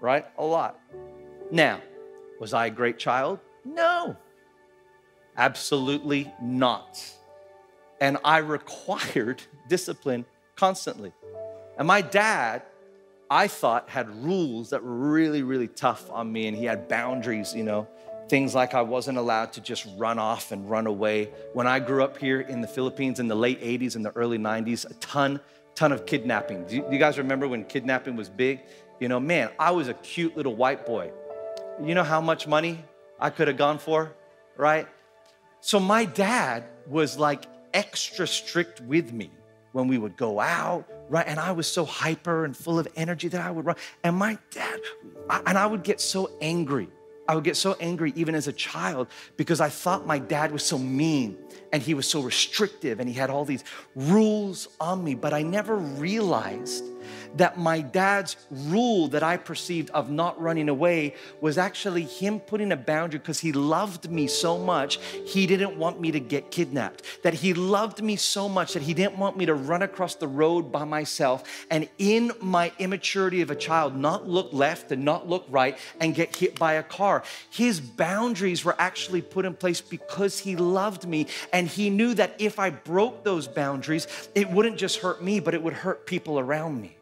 right? 0.00 0.26
A 0.38 0.44
lot. 0.44 0.78
Now, 1.50 1.80
was 2.38 2.54
I 2.54 2.66
a 2.66 2.70
great 2.70 2.98
child? 2.98 3.38
No, 3.64 4.16
absolutely 5.36 6.32
not. 6.40 7.04
And 8.00 8.18
I 8.24 8.38
required 8.38 9.42
discipline 9.68 10.24
constantly. 10.56 11.12
And 11.76 11.86
my 11.86 12.00
dad, 12.00 12.62
I 13.30 13.46
thought, 13.46 13.88
had 13.88 14.24
rules 14.24 14.70
that 14.70 14.82
were 14.82 14.94
really, 14.94 15.42
really 15.42 15.68
tough 15.68 16.10
on 16.10 16.30
me, 16.32 16.46
and 16.46 16.56
he 16.56 16.64
had 16.64 16.88
boundaries, 16.88 17.54
you 17.54 17.62
know, 17.62 17.88
things 18.28 18.54
like 18.54 18.74
I 18.74 18.82
wasn't 18.82 19.18
allowed 19.18 19.52
to 19.54 19.60
just 19.60 19.86
run 19.96 20.18
off 20.18 20.52
and 20.52 20.70
run 20.70 20.86
away. 20.86 21.30
When 21.52 21.66
I 21.66 21.80
grew 21.80 22.04
up 22.04 22.16
here 22.16 22.40
in 22.40 22.60
the 22.60 22.68
Philippines 22.68 23.18
in 23.18 23.28
the 23.28 23.34
late 23.34 23.60
80s 23.60 23.96
and 23.96 24.04
the 24.04 24.14
early 24.16 24.38
90s, 24.38 24.88
a 24.88 24.94
ton, 24.94 25.40
ton 25.74 25.90
of 25.90 26.06
kidnapping. 26.06 26.64
Do 26.66 26.76
you, 26.76 26.98
guys 26.98 27.18
remember 27.18 27.48
when 27.48 27.64
kidnapping 27.64 28.14
was 28.14 28.28
big? 28.28 28.60
You 29.00 29.08
know, 29.08 29.18
man, 29.18 29.50
I 29.58 29.72
was 29.72 29.88
a 29.88 29.94
cute 29.94 30.36
little 30.36 30.54
white 30.54 30.86
boy. 30.86 31.10
You 31.82 31.94
know 31.94 32.04
how 32.04 32.20
much 32.20 32.46
money 32.46 32.84
I 33.18 33.30
could 33.30 33.48
have 33.48 33.56
gone 33.56 33.78
for, 33.78 34.12
right? 34.56 34.86
So 35.60 35.80
my 35.80 36.04
dad 36.04 36.64
was 36.86 37.18
like 37.18 37.44
extra 37.72 38.26
strict 38.26 38.80
with 38.82 39.12
me 39.12 39.30
when 39.72 39.88
we 39.88 39.96
would 39.96 40.16
go 40.16 40.40
out, 40.40 40.84
right? 41.08 41.26
And 41.26 41.40
I 41.40 41.52
was 41.52 41.66
so 41.66 41.84
hyper 41.84 42.44
and 42.44 42.54
full 42.54 42.78
of 42.78 42.86
energy 42.96 43.28
that 43.28 43.40
I 43.40 43.50
would 43.50 43.64
run. 43.64 43.76
And 44.04 44.16
my 44.16 44.38
dad, 44.50 44.80
and 45.46 45.56
I 45.56 45.66
would 45.66 45.82
get 45.82 46.00
so 46.00 46.30
angry. 46.42 46.88
I 47.28 47.34
would 47.34 47.44
get 47.44 47.56
so 47.56 47.76
angry 47.80 48.12
even 48.16 48.34
as 48.34 48.48
a 48.48 48.52
child 48.52 49.06
because 49.36 49.60
I 49.60 49.68
thought 49.68 50.06
my 50.06 50.18
dad 50.18 50.50
was 50.50 50.64
so 50.64 50.76
mean 50.76 51.38
and 51.72 51.80
he 51.82 51.94
was 51.94 52.08
so 52.08 52.20
restrictive 52.20 52.98
and 52.98 53.08
he 53.08 53.14
had 53.14 53.30
all 53.30 53.44
these 53.44 53.64
rules 53.94 54.68
on 54.80 55.04
me. 55.04 55.14
But 55.14 55.32
I 55.32 55.42
never 55.42 55.76
realized 55.76 56.84
that 57.36 57.58
my 57.58 57.80
dad's 57.80 58.36
rule 58.50 59.08
that 59.08 59.22
I 59.22 59.36
perceived 59.36 59.90
of 59.90 60.10
not 60.10 60.40
running 60.40 60.68
away 60.68 61.14
was 61.40 61.58
actually 61.58 62.02
him 62.02 62.40
putting 62.40 62.72
a 62.72 62.76
boundary 62.76 63.18
because 63.18 63.40
he 63.40 63.52
loved 63.52 64.10
me 64.10 64.26
so 64.26 64.58
much, 64.58 64.98
he 65.26 65.46
didn't 65.46 65.76
want 65.76 66.00
me 66.00 66.10
to 66.12 66.20
get 66.20 66.50
kidnapped. 66.50 67.02
That 67.22 67.34
he 67.34 67.54
loved 67.54 68.02
me 68.02 68.16
so 68.16 68.48
much 68.48 68.74
that 68.74 68.82
he 68.82 68.94
didn't 68.94 69.18
want 69.18 69.36
me 69.36 69.46
to 69.46 69.54
run 69.54 69.82
across 69.82 70.14
the 70.14 70.28
road 70.28 70.72
by 70.72 70.84
myself 70.84 71.66
and 71.70 71.88
in 71.98 72.32
my 72.40 72.72
immaturity 72.78 73.42
of 73.42 73.50
a 73.50 73.56
child, 73.56 73.96
not 73.96 74.28
look 74.28 74.52
left 74.52 74.92
and 74.92 75.04
not 75.04 75.28
look 75.28 75.44
right 75.48 75.78
and 76.00 76.14
get 76.14 76.34
hit 76.34 76.58
by 76.58 76.74
a 76.74 76.82
car. 76.82 77.22
His 77.50 77.80
boundaries 77.80 78.64
were 78.64 78.76
actually 78.78 79.22
put 79.22 79.44
in 79.44 79.54
place 79.54 79.80
because 79.80 80.38
he 80.38 80.56
loved 80.56 81.06
me 81.06 81.26
and 81.52 81.68
he 81.68 81.90
knew 81.90 82.14
that 82.14 82.34
if 82.38 82.58
I 82.58 82.70
broke 82.70 83.24
those 83.24 83.48
boundaries, 83.48 84.06
it 84.34 84.50
wouldn't 84.50 84.76
just 84.76 84.98
hurt 84.98 85.22
me, 85.22 85.40
but 85.40 85.54
it 85.54 85.62
would 85.62 85.72
hurt 85.72 86.06
people 86.06 86.38
around 86.38 86.80
me. 86.80 86.96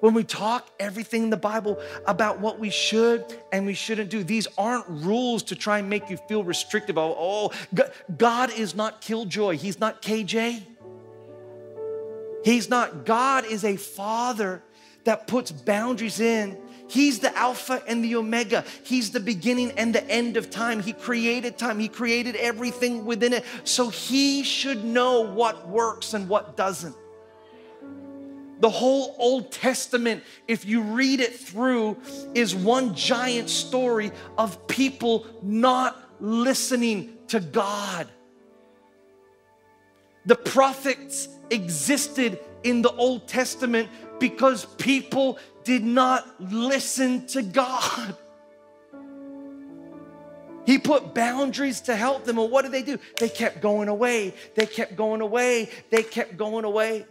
When 0.00 0.14
we 0.14 0.24
talk 0.24 0.68
everything 0.78 1.24
in 1.24 1.30
the 1.30 1.36
Bible 1.36 1.80
about 2.06 2.38
what 2.38 2.58
we 2.58 2.70
should 2.70 3.24
and 3.50 3.66
we 3.66 3.74
shouldn't 3.74 4.10
do, 4.10 4.22
these 4.22 4.46
aren't 4.58 4.86
rules 4.88 5.42
to 5.44 5.56
try 5.56 5.78
and 5.78 5.88
make 5.88 6.10
you 6.10 6.16
feel 6.16 6.44
restrictive. 6.44 6.98
Oh, 6.98 7.16
oh 7.18 7.82
God 8.16 8.52
is 8.52 8.74
not 8.74 9.00
killjoy. 9.00 9.56
He's 9.56 9.80
not 9.80 10.02
KJ. 10.02 10.62
He's 12.44 12.68
not. 12.68 13.04
God 13.04 13.46
is 13.46 13.64
a 13.64 13.76
father 13.76 14.62
that 15.04 15.26
puts 15.26 15.50
boundaries 15.50 16.20
in. 16.20 16.56
He's 16.88 17.18
the 17.18 17.36
Alpha 17.36 17.82
and 17.88 18.04
the 18.04 18.14
Omega. 18.16 18.64
He's 18.84 19.10
the 19.10 19.18
beginning 19.18 19.72
and 19.72 19.94
the 19.94 20.08
end 20.08 20.36
of 20.36 20.50
time. 20.50 20.80
He 20.80 20.92
created 20.92 21.58
time, 21.58 21.78
He 21.80 21.88
created 21.88 22.36
everything 22.36 23.04
within 23.04 23.32
it. 23.32 23.44
So 23.64 23.88
He 23.88 24.44
should 24.44 24.84
know 24.84 25.22
what 25.22 25.68
works 25.68 26.14
and 26.14 26.28
what 26.28 26.56
doesn't. 26.56 26.94
The 28.60 28.70
whole 28.70 29.14
Old 29.18 29.52
Testament, 29.52 30.22
if 30.48 30.64
you 30.64 30.80
read 30.80 31.20
it 31.20 31.38
through, 31.38 31.98
is 32.34 32.54
one 32.54 32.94
giant 32.94 33.50
story 33.50 34.12
of 34.38 34.66
people 34.66 35.26
not 35.42 36.00
listening 36.20 37.18
to 37.28 37.40
God. 37.40 38.08
The 40.24 40.36
prophets 40.36 41.28
existed 41.50 42.40
in 42.64 42.82
the 42.82 42.90
Old 42.92 43.28
Testament 43.28 43.88
because 44.18 44.64
people 44.76 45.38
did 45.64 45.84
not 45.84 46.26
listen 46.40 47.26
to 47.28 47.42
God. 47.42 48.16
He 50.64 50.78
put 50.78 51.14
boundaries 51.14 51.82
to 51.82 51.94
help 51.94 52.24
them. 52.24 52.38
And 52.38 52.50
what 52.50 52.62
did 52.62 52.72
they 52.72 52.82
do? 52.82 52.98
They 53.20 53.28
kept 53.28 53.60
going 53.60 53.88
away. 53.88 54.34
They 54.56 54.66
kept 54.66 54.96
going 54.96 55.20
away. 55.20 55.70
They 55.90 56.02
kept 56.02 56.36
going 56.36 56.64
away. 56.64 57.06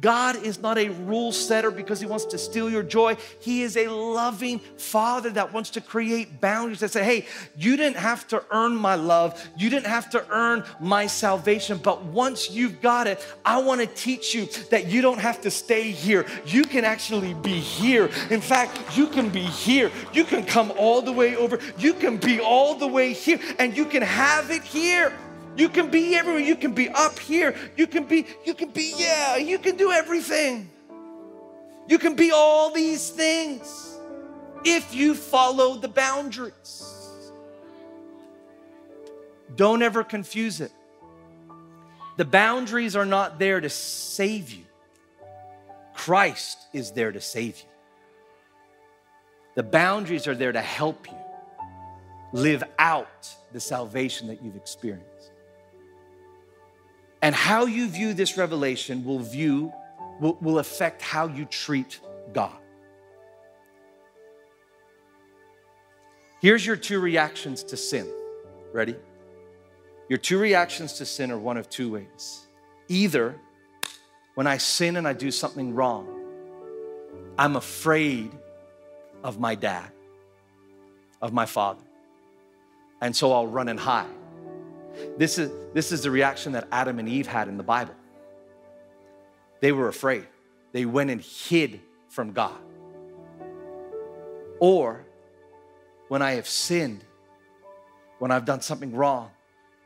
God 0.00 0.42
is 0.44 0.60
not 0.60 0.78
a 0.78 0.88
rule 0.88 1.32
setter 1.32 1.70
because 1.70 2.00
he 2.00 2.06
wants 2.06 2.26
to 2.26 2.38
steal 2.38 2.68
your 2.68 2.82
joy. 2.82 3.16
He 3.40 3.62
is 3.62 3.76
a 3.76 3.88
loving 3.88 4.58
father 4.76 5.30
that 5.30 5.52
wants 5.52 5.70
to 5.70 5.80
create 5.80 6.40
boundaries 6.40 6.80
that 6.80 6.90
say, 6.90 7.04
hey, 7.04 7.26
you 7.56 7.76
didn't 7.76 7.96
have 7.96 8.26
to 8.28 8.44
earn 8.50 8.76
my 8.76 8.94
love. 8.94 9.48
You 9.56 9.70
didn't 9.70 9.86
have 9.86 10.10
to 10.10 10.24
earn 10.30 10.64
my 10.80 11.06
salvation. 11.06 11.78
But 11.78 12.04
once 12.04 12.50
you've 12.50 12.80
got 12.82 13.06
it, 13.06 13.26
I 13.44 13.58
want 13.58 13.80
to 13.80 13.86
teach 13.86 14.34
you 14.34 14.46
that 14.70 14.86
you 14.86 15.00
don't 15.00 15.20
have 15.20 15.40
to 15.42 15.50
stay 15.50 15.90
here. 15.90 16.26
You 16.44 16.64
can 16.64 16.84
actually 16.84 17.34
be 17.34 17.58
here. 17.58 18.10
In 18.30 18.40
fact, 18.40 18.78
you 18.96 19.06
can 19.06 19.30
be 19.30 19.42
here. 19.42 19.90
You 20.12 20.24
can 20.24 20.44
come 20.44 20.72
all 20.76 21.00
the 21.00 21.12
way 21.12 21.36
over. 21.36 21.58
You 21.78 21.94
can 21.94 22.18
be 22.18 22.40
all 22.40 22.74
the 22.74 22.86
way 22.86 23.12
here 23.12 23.40
and 23.58 23.76
you 23.76 23.86
can 23.86 24.02
have 24.02 24.50
it 24.50 24.62
here. 24.62 25.12
You 25.56 25.68
can 25.68 25.90
be 25.90 26.14
everywhere. 26.14 26.42
You 26.42 26.56
can 26.56 26.74
be 26.74 26.88
up 26.90 27.18
here. 27.18 27.54
You 27.76 27.86
can 27.86 28.04
be, 28.04 28.26
you 28.44 28.54
can 28.54 28.70
be, 28.70 28.94
yeah, 28.96 29.36
you 29.36 29.58
can 29.58 29.76
do 29.76 29.90
everything. 29.90 30.70
You 31.88 31.98
can 31.98 32.14
be 32.14 32.30
all 32.32 32.70
these 32.72 33.10
things 33.10 33.96
if 34.64 34.94
you 34.94 35.14
follow 35.14 35.76
the 35.76 35.88
boundaries. 35.88 36.92
Don't 39.54 39.82
ever 39.82 40.04
confuse 40.04 40.60
it. 40.60 40.72
The 42.16 42.24
boundaries 42.24 42.96
are 42.96 43.06
not 43.06 43.38
there 43.38 43.60
to 43.60 43.70
save 43.70 44.52
you, 44.52 44.64
Christ 45.94 46.58
is 46.72 46.92
there 46.92 47.12
to 47.12 47.20
save 47.20 47.58
you. 47.58 47.68
The 49.54 49.62
boundaries 49.62 50.26
are 50.26 50.34
there 50.34 50.52
to 50.52 50.60
help 50.60 51.06
you 51.10 51.18
live 52.32 52.62
out 52.78 53.34
the 53.52 53.60
salvation 53.60 54.28
that 54.28 54.42
you've 54.42 54.56
experienced. 54.56 55.15
And 57.22 57.34
how 57.34 57.66
you 57.66 57.88
view 57.88 58.14
this 58.14 58.36
revelation 58.36 59.04
will 59.04 59.18
view 59.20 59.72
will, 60.20 60.36
will 60.40 60.58
affect 60.58 61.02
how 61.02 61.26
you 61.26 61.44
treat 61.44 62.00
God. 62.32 62.56
Here's 66.40 66.64
your 66.64 66.76
two 66.76 67.00
reactions 67.00 67.64
to 67.64 67.76
sin. 67.76 68.06
Ready? 68.72 68.96
Your 70.08 70.18
two 70.18 70.38
reactions 70.38 70.94
to 70.94 71.06
sin 71.06 71.30
are 71.30 71.38
one 71.38 71.56
of 71.56 71.68
two 71.68 71.92
ways. 71.92 72.46
Either 72.88 73.34
when 74.34 74.46
I 74.46 74.58
sin 74.58 74.96
and 74.96 75.08
I 75.08 75.12
do 75.12 75.30
something 75.30 75.74
wrong, 75.74 76.06
I'm 77.38 77.56
afraid 77.56 78.30
of 79.24 79.40
my 79.40 79.54
dad, 79.54 79.90
of 81.20 81.32
my 81.32 81.46
father. 81.46 81.82
And 83.00 83.14
so 83.14 83.32
I'll 83.32 83.46
run 83.46 83.68
and 83.68 83.80
hide. 83.80 84.06
This 85.16 85.38
is, 85.38 85.50
this 85.72 85.92
is 85.92 86.02
the 86.02 86.10
reaction 86.10 86.52
that 86.52 86.68
Adam 86.72 86.98
and 86.98 87.08
Eve 87.08 87.26
had 87.26 87.48
in 87.48 87.56
the 87.56 87.62
Bible. 87.62 87.94
They 89.60 89.72
were 89.72 89.88
afraid, 89.88 90.26
they 90.72 90.84
went 90.84 91.10
and 91.10 91.20
hid 91.20 91.80
from 92.08 92.32
God. 92.32 92.58
Or 94.58 95.04
when 96.08 96.22
I 96.22 96.32
have 96.32 96.48
sinned, 96.48 97.04
when 98.18 98.30
I've 98.30 98.44
done 98.44 98.60
something 98.60 98.94
wrong, 98.94 99.30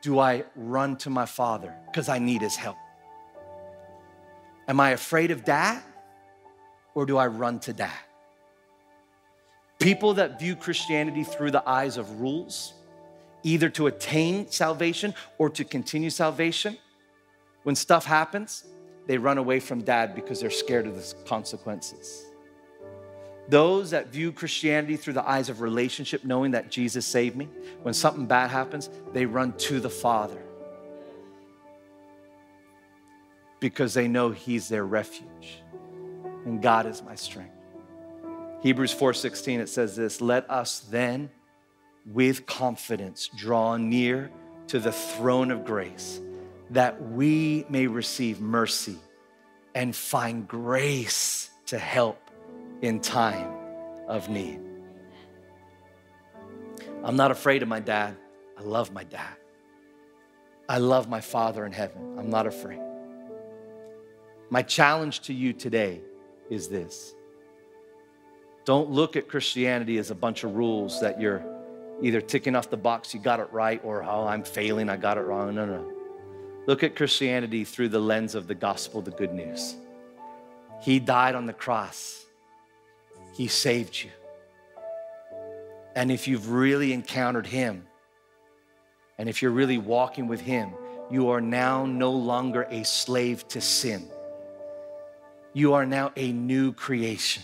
do 0.03 0.19
I 0.19 0.45
run 0.55 0.97
to 0.99 1.11
my 1.11 1.27
father 1.27 1.75
because 1.87 2.09
I 2.09 2.19
need 2.19 2.41
his 2.41 2.57
help? 2.57 2.77
Am 4.69 4.81
I 4.81 4.91
afraid 4.91 5.31
of 5.31 5.45
dad 5.45 5.83
or 6.95 7.07
do 7.07 7.17
I 7.17 7.27
run 7.27 7.59
to 7.61 7.73
dad? 7.73 7.91
People 9.79 10.15
that 10.15 10.39
view 10.39 10.55
Christianity 10.55 11.25
through 11.25 11.51
the 11.51 11.69
eyes 11.69 11.97
of 11.97 12.21
rules 12.21 12.75
either 13.43 13.69
to 13.71 13.87
attain 13.87 14.51
salvation 14.51 15.15
or 15.39 15.51
to 15.51 15.65
continue 15.65 16.11
salvation, 16.11 16.77
when 17.63 17.75
stuff 17.75 18.05
happens, 18.05 18.65
they 19.07 19.19
run 19.19 19.39
away 19.39 19.61
from 19.61 19.83
dad 19.83 20.15
because 20.15 20.41
they're 20.41 20.51
scared 20.51 20.87
of 20.87 20.95
the 20.95 21.15
consequences. 21.27 22.25
Those 23.49 23.91
that 23.91 24.09
view 24.09 24.31
Christianity 24.31 24.97
through 24.97 25.15
the 25.15 25.29
eyes 25.29 25.49
of 25.49 25.61
relationship, 25.61 26.25
knowing 26.25 26.53
that 26.53 26.71
Jesus 26.71 27.05
saved 27.05 27.37
me, 27.37 27.49
when 27.83 27.95
something 27.95 28.27
bad 28.27 28.51
happens, 28.51 28.89
they 29.13 29.27
run 29.27 29.53
to 29.59 29.81
the 29.81 29.91
Father 29.91 30.41
because 33.59 33.93
they 33.93 34.09
know 34.09 34.31
He's 34.31 34.69
their 34.69 34.87
refuge 34.87 35.63
and 36.45 36.63
God 36.63 36.87
is 36.87 37.03
my 37.03 37.15
strength. 37.15 37.55
Hebrews 38.63 38.95
4:16 38.95 39.59
it 39.59 39.69
says 39.69 39.97
this, 39.97 40.21
let 40.21 40.49
us 40.51 40.81
then 40.81 41.31
with 42.07 42.47
confidence 42.47 43.29
draw 43.37 43.77
near 43.77 44.31
to 44.69 44.79
the 44.79 44.93
throne 44.93 45.51
of 45.51 45.65
grace 45.65 46.21
that 46.71 47.03
we 47.11 47.65
may 47.69 47.87
receive 47.87 48.41
mercy 48.41 48.97
and 49.75 49.95
find 49.95 50.47
grace 50.47 51.51
to 51.67 51.79
help 51.79 52.31
in 52.83 53.01
time 53.01 53.53
of 54.09 54.29
need. 54.29 54.61
I'm 57.03 57.17
not 57.17 57.31
afraid 57.31 57.63
of 57.63 57.69
my 57.69 57.81
dad. 57.81 58.17
I 58.59 58.63
love 58.63 58.93
my 58.93 59.05
dad. 59.05 59.37
I 60.69 60.79
love 60.79 61.09
my 61.09 61.21
Father 61.21 61.67
in 61.67 61.73
heaven. 61.73 62.17
I'm 62.19 62.31
not 62.31 62.47
afraid. 62.47 62.81
My 64.51 64.63
challenge 64.63 65.21
to 65.23 65.33
you 65.33 65.53
today 65.53 66.01
is 66.49 66.69
this 66.69 67.15
don't 68.65 68.91
look 68.91 69.17
at 69.17 69.27
Christianity 69.27 69.99
as 69.99 70.11
a 70.11 70.15
bunch 70.15 70.45
of 70.45 70.55
rules 70.55 71.01
that 71.01 71.21
you're 71.21 71.43
either 72.03 72.21
ticking 72.21 72.57
off 72.57 72.71
the 72.71 72.77
box, 72.77 73.15
you 73.15 73.21
got 73.21 73.41
it 73.41 73.49
right, 73.53 73.81
or 73.85 74.03
oh, 74.03 74.27
I'm 74.27 74.43
failing, 74.43 74.89
I 74.89 74.97
got 74.97 75.19
it 75.19 75.23
wrong. 75.23 75.55
No, 75.55 75.67
no. 75.67 75.93
Look 76.67 76.83
at 76.83 76.97
Christianity 76.97 77.65
through 77.65 77.89
the 77.89 77.99
lens 77.99 78.35
of 78.35 78.47
the 78.47 78.55
gospel, 78.55 79.03
the 79.03 79.11
good 79.11 79.33
news. 79.33 79.77
He 80.83 80.99
died 80.99 81.35
on 81.35 81.47
the 81.47 81.53
cross, 81.53 82.25
He 83.35 83.49
saved 83.49 84.03
you. 84.03 84.11
And 85.95 86.11
if 86.11 86.29
you've 86.29 86.51
really 86.51 86.93
encountered 86.93 87.47
Him, 87.47 87.87
and 89.19 89.29
if 89.29 89.43
you're 89.43 89.51
really 89.51 89.79
walking 89.79 90.29
with 90.29 90.41
Him, 90.41 90.73
you 91.11 91.31
are 91.31 91.41
now 91.41 91.85
no 91.85 92.13
longer 92.13 92.63
a 92.71 92.85
slave 92.85 93.47
to 93.49 93.61
sin. 93.61 94.09
You 95.53 95.75
are 95.75 95.85
now 95.85 96.13
a 96.17 96.33
new 96.33 96.73
creation. 96.73 97.43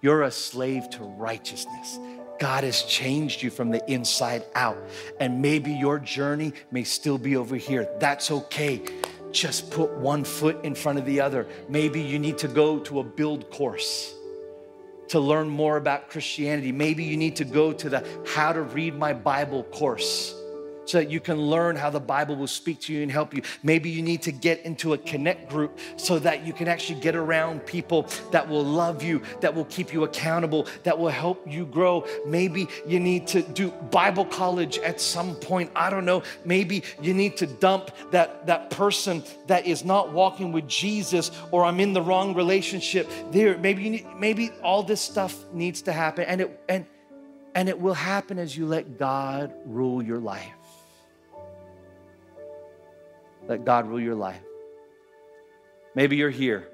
You're 0.00 0.22
a 0.22 0.30
slave 0.30 0.88
to 0.90 1.02
righteousness. 1.02 1.98
God 2.40 2.64
has 2.64 2.82
changed 2.82 3.42
you 3.42 3.50
from 3.50 3.70
the 3.70 3.88
inside 3.88 4.42
out. 4.54 4.78
And 5.20 5.40
maybe 5.40 5.72
your 5.72 6.00
journey 6.00 6.52
may 6.72 6.82
still 6.82 7.18
be 7.18 7.36
over 7.36 7.54
here. 7.54 7.88
That's 8.00 8.30
okay 8.30 8.82
just 9.32 9.70
put 9.70 9.90
one 9.92 10.24
foot 10.24 10.64
in 10.64 10.74
front 10.74 10.98
of 10.98 11.06
the 11.06 11.20
other. 11.20 11.46
Maybe 11.68 12.00
you 12.00 12.18
need 12.18 12.38
to 12.38 12.48
go 12.48 12.78
to 12.80 13.00
a 13.00 13.04
build 13.04 13.50
course 13.50 14.14
to 15.08 15.20
learn 15.20 15.48
more 15.48 15.76
about 15.76 16.08
Christianity. 16.08 16.72
Maybe 16.72 17.04
you 17.04 17.16
need 17.16 17.36
to 17.36 17.44
go 17.44 17.72
to 17.72 17.88
the 17.88 18.06
How 18.26 18.52
to 18.52 18.62
Read 18.62 18.96
My 18.96 19.12
Bible 19.12 19.64
course 19.64 20.34
so 20.90 20.98
that 20.98 21.10
you 21.10 21.20
can 21.20 21.40
learn 21.40 21.76
how 21.76 21.88
the 21.88 22.00
Bible 22.00 22.36
will 22.36 22.46
speak 22.46 22.80
to 22.80 22.92
you 22.92 23.02
and 23.02 23.10
help 23.10 23.32
you. 23.32 23.42
Maybe 23.62 23.90
you 23.90 24.02
need 24.02 24.22
to 24.22 24.32
get 24.32 24.60
into 24.62 24.92
a 24.92 24.98
connect 24.98 25.48
group 25.48 25.78
so 25.96 26.18
that 26.18 26.44
you 26.44 26.52
can 26.52 26.68
actually 26.68 27.00
get 27.00 27.14
around 27.14 27.64
people 27.64 28.08
that 28.32 28.48
will 28.48 28.64
love 28.64 29.02
you, 29.02 29.22
that 29.40 29.54
will 29.54 29.66
keep 29.66 29.92
you 29.92 30.04
accountable, 30.04 30.66
that 30.82 30.98
will 30.98 31.08
help 31.08 31.46
you 31.46 31.64
grow. 31.66 32.06
Maybe 32.26 32.68
you 32.86 32.98
need 32.98 33.26
to 33.28 33.42
do 33.42 33.70
Bible 33.70 34.24
college 34.24 34.78
at 34.78 35.00
some 35.00 35.36
point. 35.36 35.70
I 35.76 35.90
don't 35.90 36.04
know. 36.04 36.22
Maybe 36.44 36.82
you 37.00 37.14
need 37.14 37.36
to 37.38 37.46
dump 37.46 37.90
that, 38.10 38.46
that 38.46 38.70
person 38.70 39.22
that 39.46 39.66
is 39.66 39.84
not 39.84 40.12
walking 40.12 40.52
with 40.52 40.66
Jesus 40.66 41.30
or 41.52 41.64
I'm 41.64 41.78
in 41.78 41.92
the 41.92 42.02
wrong 42.02 42.34
relationship. 42.34 43.08
There, 43.30 43.56
maybe 43.58 43.82
you 43.84 43.90
need, 43.90 44.06
maybe 44.18 44.50
all 44.62 44.82
this 44.82 45.00
stuff 45.00 45.36
needs 45.52 45.82
to 45.82 45.92
happen 45.92 46.24
and 46.24 46.40
it 46.40 46.60
and 46.68 46.86
and 47.54 47.68
it 47.68 47.80
will 47.80 47.94
happen 47.94 48.38
as 48.38 48.56
you 48.56 48.66
let 48.66 48.98
God 48.98 49.52
rule 49.66 50.02
your 50.02 50.18
life. 50.18 50.59
Let 53.48 53.64
God 53.64 53.88
rule 53.88 54.00
your 54.00 54.14
life. 54.14 54.42
Maybe 55.94 56.16
you're 56.16 56.30
here 56.30 56.68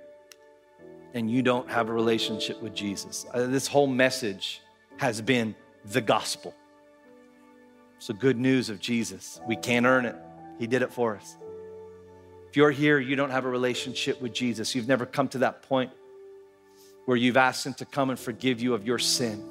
and 1.14 1.30
you 1.30 1.42
don't 1.42 1.70
have 1.70 1.88
a 1.88 1.92
relationship 1.92 2.60
with 2.60 2.74
Jesus. 2.74 3.24
Uh, 3.32 3.46
this 3.46 3.66
whole 3.66 3.86
message 3.86 4.60
has 4.98 5.20
been 5.20 5.54
the 5.86 6.00
gospel. 6.00 6.54
The 8.06 8.12
good 8.12 8.38
news 8.38 8.68
of 8.70 8.78
Jesus. 8.78 9.40
We 9.48 9.56
can't 9.56 9.84
earn 9.84 10.06
it, 10.06 10.14
He 10.60 10.68
did 10.68 10.82
it 10.82 10.92
for 10.92 11.16
us. 11.16 11.36
If 12.48 12.56
you're 12.56 12.70
here, 12.70 13.00
you 13.00 13.16
don't 13.16 13.30
have 13.30 13.44
a 13.44 13.48
relationship 13.48 14.20
with 14.22 14.32
Jesus, 14.32 14.74
you've 14.76 14.86
never 14.86 15.06
come 15.06 15.26
to 15.28 15.38
that 15.38 15.62
point 15.62 15.90
where 17.06 17.16
you've 17.16 17.36
asked 17.36 17.66
Him 17.66 17.74
to 17.74 17.84
come 17.84 18.10
and 18.10 18.18
forgive 18.18 18.60
you 18.60 18.74
of 18.74 18.86
your 18.86 19.00
sin. 19.00 19.44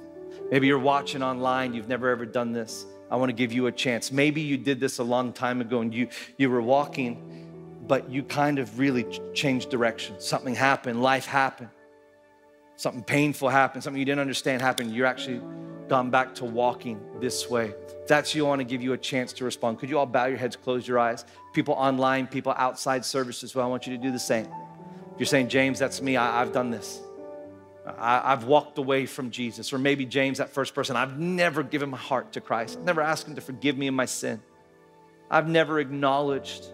Maybe 0.52 0.68
you're 0.68 0.80
watching 0.80 1.22
online, 1.22 1.74
you've 1.74 1.90
never 1.90 2.10
ever 2.10 2.26
done 2.26 2.54
this. 2.54 2.86
I 3.10 3.18
want 3.18 3.30
to 3.30 3.34
give 3.34 3.54
you 3.54 3.68
a 3.68 3.72
chance. 3.72 4.12
Maybe 4.12 4.42
you 4.42 4.58
did 4.58 4.80
this 4.80 4.98
a 4.98 5.04
long 5.04 5.32
time 5.32 5.62
ago 5.62 5.82
and 5.82 5.94
you, 5.94 6.10
you 6.38 6.50
were 6.50 6.62
walking, 6.62 7.84
but 7.88 8.10
you 8.10 8.24
kind 8.24 8.60
of 8.60 8.80
really 8.80 9.06
changed 9.34 9.70
direction. 9.70 10.20
Something 10.20 10.56
happened, 10.56 11.02
life 11.02 11.26
happened, 11.26 11.70
something 12.78 13.04
painful 13.04 13.50
happened, 13.50 13.84
something 13.84 14.00
you 14.00 14.06
didn't 14.06 14.22
understand 14.22 14.62
happened. 14.62 14.94
You're 14.94 15.06
actually 15.06 15.42
gone 15.88 16.10
back 16.10 16.34
to 16.36 16.46
walking 16.46 17.00
this 17.20 17.48
way. 17.50 17.74
That's 18.08 18.34
you, 18.34 18.46
I 18.46 18.50
want 18.50 18.62
to 18.62 18.66
give 18.66 18.82
you 18.82 18.94
a 18.94 18.98
chance 18.98 19.34
to 19.34 19.46
respond. 19.46 19.80
Could 19.80 19.90
you 19.90 20.00
all 20.00 20.08
bow 20.08 20.26
your 20.26 20.38
heads, 20.38 20.56
close 20.56 20.88
your 20.88 20.98
eyes? 20.98 21.26
People 21.54 21.76
online, 21.76 22.26
people 22.26 22.54
outside 22.58 23.06
service 23.06 23.44
as 23.44 23.54
well, 23.54 23.68
I 23.68 23.70
want 23.70 23.86
you 23.86 23.96
to 23.96 24.02
do 24.02 24.12
the 24.12 24.20
same. 24.20 24.46
If 24.46 25.20
you're 25.20 25.28
saying, 25.28 25.50
James, 25.50 25.78
that's 25.78 26.02
me, 26.02 26.18
I, 26.18 26.42
I've 26.42 26.52
done 26.52 26.72
this. 26.72 27.02
I, 27.86 28.32
have 28.32 28.46
walked 28.46 28.78
away 28.78 29.06
from 29.06 29.32
Jesus. 29.32 29.72
Or 29.72 29.78
maybe 29.78 30.06
James, 30.06 30.40
that 30.40 30.50
first 30.50 30.74
person, 30.74 30.96
I've 30.96 31.20
never 31.20 31.64
given 31.64 31.90
my 31.90 31.98
heart 31.98 32.34
to 32.34 32.42
Christ, 32.42 32.78
I've 32.78 32.86
never 32.86 33.02
asked 33.02 33.28
Him 33.28 33.36
to 33.36 33.42
forgive 33.42 33.78
me 33.78 33.88
of 33.88 33.94
my 33.94 34.06
sin. 34.06 34.42
I've 35.30 35.48
never 35.48 35.80
acknowledged 35.80 36.68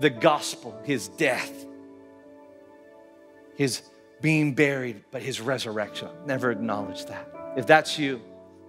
the 0.00 0.10
gospel, 0.10 0.78
His 0.84 1.08
death, 1.08 1.66
His 3.56 3.82
being 4.20 4.54
buried, 4.54 5.04
but 5.10 5.22
His 5.22 5.40
resurrection. 5.40 6.08
Never 6.26 6.50
acknowledged 6.50 7.08
that. 7.08 7.28
If 7.56 7.66
that's 7.66 7.98
you, 7.98 8.22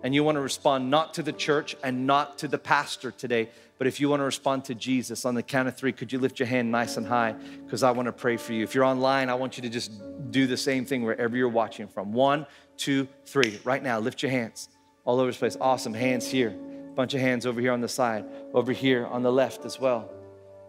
and 0.04 0.14
you 0.14 0.24
want 0.24 0.36
to 0.36 0.42
respond 0.42 0.90
not 0.90 1.14
to 1.14 1.24
the 1.24 1.32
church 1.32 1.78
and 1.82 2.06
not 2.06 2.40
to 2.40 2.50
the 2.50 2.58
pastor 2.58 3.12
today, 3.12 3.50
but 3.78 3.88
if 3.88 4.00
you 4.00 4.10
want 4.10 4.20
to 4.22 4.26
respond 4.26 4.66
to 4.66 4.76
Jesus 4.76 5.26
on 5.26 5.36
the 5.36 5.44
count 5.44 5.68
of 5.68 5.76
three, 5.76 5.92
could 5.92 6.12
you 6.14 6.20
lift 6.20 6.40
your 6.40 6.48
hand 6.48 6.72
nice 6.72 6.98
and 6.98 7.08
high? 7.08 7.34
Because 7.66 7.84
I 7.84 7.92
want 7.92 8.06
to 8.08 8.14
pray 8.14 8.38
for 8.38 8.54
you. 8.54 8.64
If 8.64 8.76
you're 8.76 8.86
online, 8.86 9.30
I 9.30 9.34
want 9.36 9.58
you 9.58 9.64
to 9.64 9.70
just 9.70 9.92
do 10.32 10.48
the 10.48 10.58
same 10.58 10.86
thing 10.86 11.04
wherever 11.04 11.36
you're 11.36 11.50
watching 11.50 11.88
from. 11.88 12.14
One, 12.14 12.46
two, 12.78 13.08
three. 13.26 13.60
Right 13.64 13.82
now, 13.82 14.00
lift 14.00 14.22
your 14.22 14.32
hands 14.32 14.70
all 15.06 15.20
over 15.20 15.30
this 15.30 15.38
place. 15.38 15.58
Awesome. 15.60 15.94
Hands 15.94 16.26
here. 16.26 16.52
Bunch 16.96 17.14
of 17.16 17.22
hands 17.22 17.46
over 17.46 17.60
here 17.60 17.72
on 17.72 17.82
the 17.82 17.88
side, 17.88 18.26
over 18.54 18.72
here 18.72 19.08
on 19.08 19.24
the 19.24 19.32
left 19.32 19.66
as 19.66 19.80
well, 19.80 20.12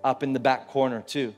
up 0.02 0.22
in 0.22 0.32
the 0.32 0.40
back 0.40 0.68
corner 0.68 1.02
too. 1.02 1.34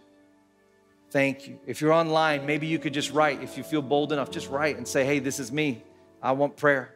Thank 1.10 1.48
you. 1.48 1.58
If 1.66 1.80
you're 1.80 1.92
online, 1.92 2.46
maybe 2.46 2.66
you 2.66 2.78
could 2.78 2.94
just 2.94 3.12
write. 3.12 3.42
If 3.42 3.56
you 3.58 3.64
feel 3.64 3.82
bold 3.82 4.12
enough, 4.12 4.30
just 4.30 4.48
write 4.48 4.76
and 4.76 4.86
say, 4.86 5.04
hey, 5.04 5.18
this 5.18 5.40
is 5.40 5.50
me. 5.50 5.82
I 6.22 6.32
want 6.32 6.56
prayer. 6.56 6.94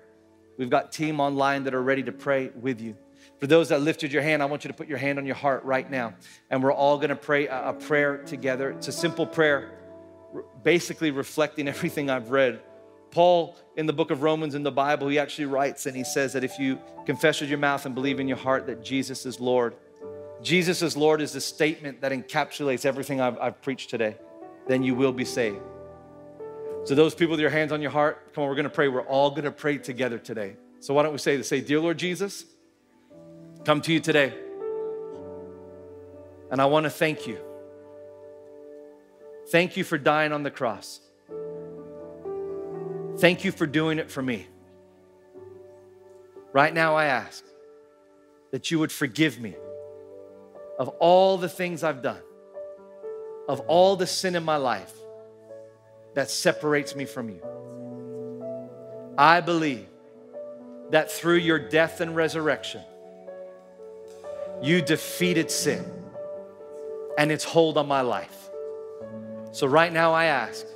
We've 0.57 0.71
got 0.71 0.93
team 0.93 1.21
online 1.21 1.65
that 1.65 1.75
are 1.75 1.83
ready 1.83 2.03
to 2.05 2.13
pray 2.13 2.51
with 2.55 2.81
you. 2.81 2.97
For 3.41 3.47
those 3.47 3.71
that 3.71 3.81
lifted 3.81 4.13
your 4.13 4.23
hand, 4.23 4.43
I 4.43 4.47
want 4.47 4.65
you 4.65 4.69
to 4.69 4.75
put 4.75 4.87
your 4.87 4.99
hand 4.99 5.19
on 5.19 5.25
your 5.25 5.35
heart 5.35 5.65
right 5.65 5.91
now. 5.91 6.13
And 6.51 6.63
we're 6.63 6.73
all 6.73 6.99
gonna 6.99 7.17
pray 7.17 7.47
a, 7.47 7.73
prayer 7.73 8.19
together. 8.19 8.71
It's 8.71 8.89
a 8.89 8.93
simple 8.93 9.27
prayer, 9.27 9.73
basically 10.63 11.11
reflecting 11.11 11.67
everything 11.75 12.11
I've 12.11 12.31
read. 12.31 12.61
Paul, 13.11 13.57
in 13.77 13.87
the 13.87 13.93
book 13.93 14.11
of 14.11 14.23
Romans 14.23 14.55
in 14.55 14.63
the 14.63 14.71
Bible, 14.71 15.09
he 15.09 15.19
actually 15.19 15.47
writes 15.47 15.87
and 15.87 15.97
he 15.97 16.05
says 16.05 16.35
that 16.35 16.45
if 16.45 16.59
you 16.59 16.79
confess 17.07 17.41
with 17.41 17.49
your 17.49 17.59
mouth 17.59 17.87
and 17.87 17.95
believe 17.95 18.21
in 18.21 18.29
your 18.29 18.37
heart 18.37 18.67
that 18.67 18.85
Jesus 18.85 19.27
is 19.27 19.41
Lord, 19.41 19.75
Jesus 20.43 20.83
is 20.83 20.97
Lord 20.97 21.21
is 21.21 21.33
the 21.33 21.41
statement 21.41 22.03
that 22.03 22.13
encapsulates 22.13 22.85
everything 22.85 23.21
I've, 23.21 23.39
I've 23.39 23.63
preached 23.63 23.91
today, 23.91 24.17
then 24.69 24.83
you 24.83 24.95
will 24.95 25.13
be 25.13 25.25
saved. 25.25 25.61
So, 26.85 26.95
those 26.95 27.15
people 27.15 27.33
with 27.33 27.41
your 27.41 27.51
hands 27.51 27.73
on 27.73 27.83
your 27.83 27.91
heart, 27.91 28.33
come 28.35 28.45
on, 28.45 28.49
we're 28.49 28.57
gonna 28.57 28.71
pray. 28.71 28.89
We're 28.89 29.03
all 29.03 29.31
gonna 29.31 29.51
pray 29.51 29.79
together 29.79 30.19
today. 30.19 30.57
So, 30.81 30.95
why 30.95 31.03
don't 31.03 31.13
we 31.13 31.19
say 31.19 31.37
this? 31.37 31.49
Say, 31.49 31.61
Dear 31.61 31.81
Lord 31.81 31.99
Jesus, 31.99 32.45
come 33.65 33.81
to 33.83 33.93
you 33.93 34.01
today. 34.01 34.33
And 36.51 36.61
I 36.61 36.67
want 36.67 36.85
to 36.85 36.91
thank 36.91 37.27
you. 37.27 37.39
Thank 39.49 39.77
you 39.77 39.85
for 39.85 39.99
dying 39.99 40.33
on 40.33 40.43
the 40.43 40.51
cross. 40.51 41.01
Thank 43.19 43.45
you 43.45 43.53
for 43.53 43.67
doing 43.67 43.99
it 43.99 44.11
for 44.11 44.23
me. 44.23 44.47
Right 46.53 46.73
now, 46.73 46.97
I 46.97 47.07
ask 47.07 47.45
that 48.51 48.71
you 48.71 48.79
would 48.79 48.91
forgive 48.91 49.41
me 49.41 49.55
of 50.79 50.89
all 51.01 51.37
the 51.37 51.49
things 51.49 51.85
I've 51.85 52.03
done, 52.03 52.23
of 53.49 53.61
all 53.61 53.97
the 53.97 54.07
sin 54.07 54.35
in 54.35 54.43
my 54.43 54.57
life 54.57 54.93
that 56.15 56.31
separates 56.31 56.97
me 56.97 57.05
from 57.05 57.29
you. 57.29 57.41
I 59.17 59.41
believe 59.41 59.87
that 60.91 61.13
through 61.13 61.37
your 61.37 61.59
death 61.59 62.01
and 62.01 62.17
resurrection, 62.17 62.83
you 64.63 64.83
defeated 64.83 65.51
sin 65.51 65.85
and 67.19 67.33
its 67.33 67.45
hold 67.45 67.79
on 67.79 67.89
my 67.89 68.01
life. 68.01 68.51
So, 69.53 69.67
right 69.67 69.93
now, 69.93 70.13
I 70.13 70.27
ask, 70.27 70.67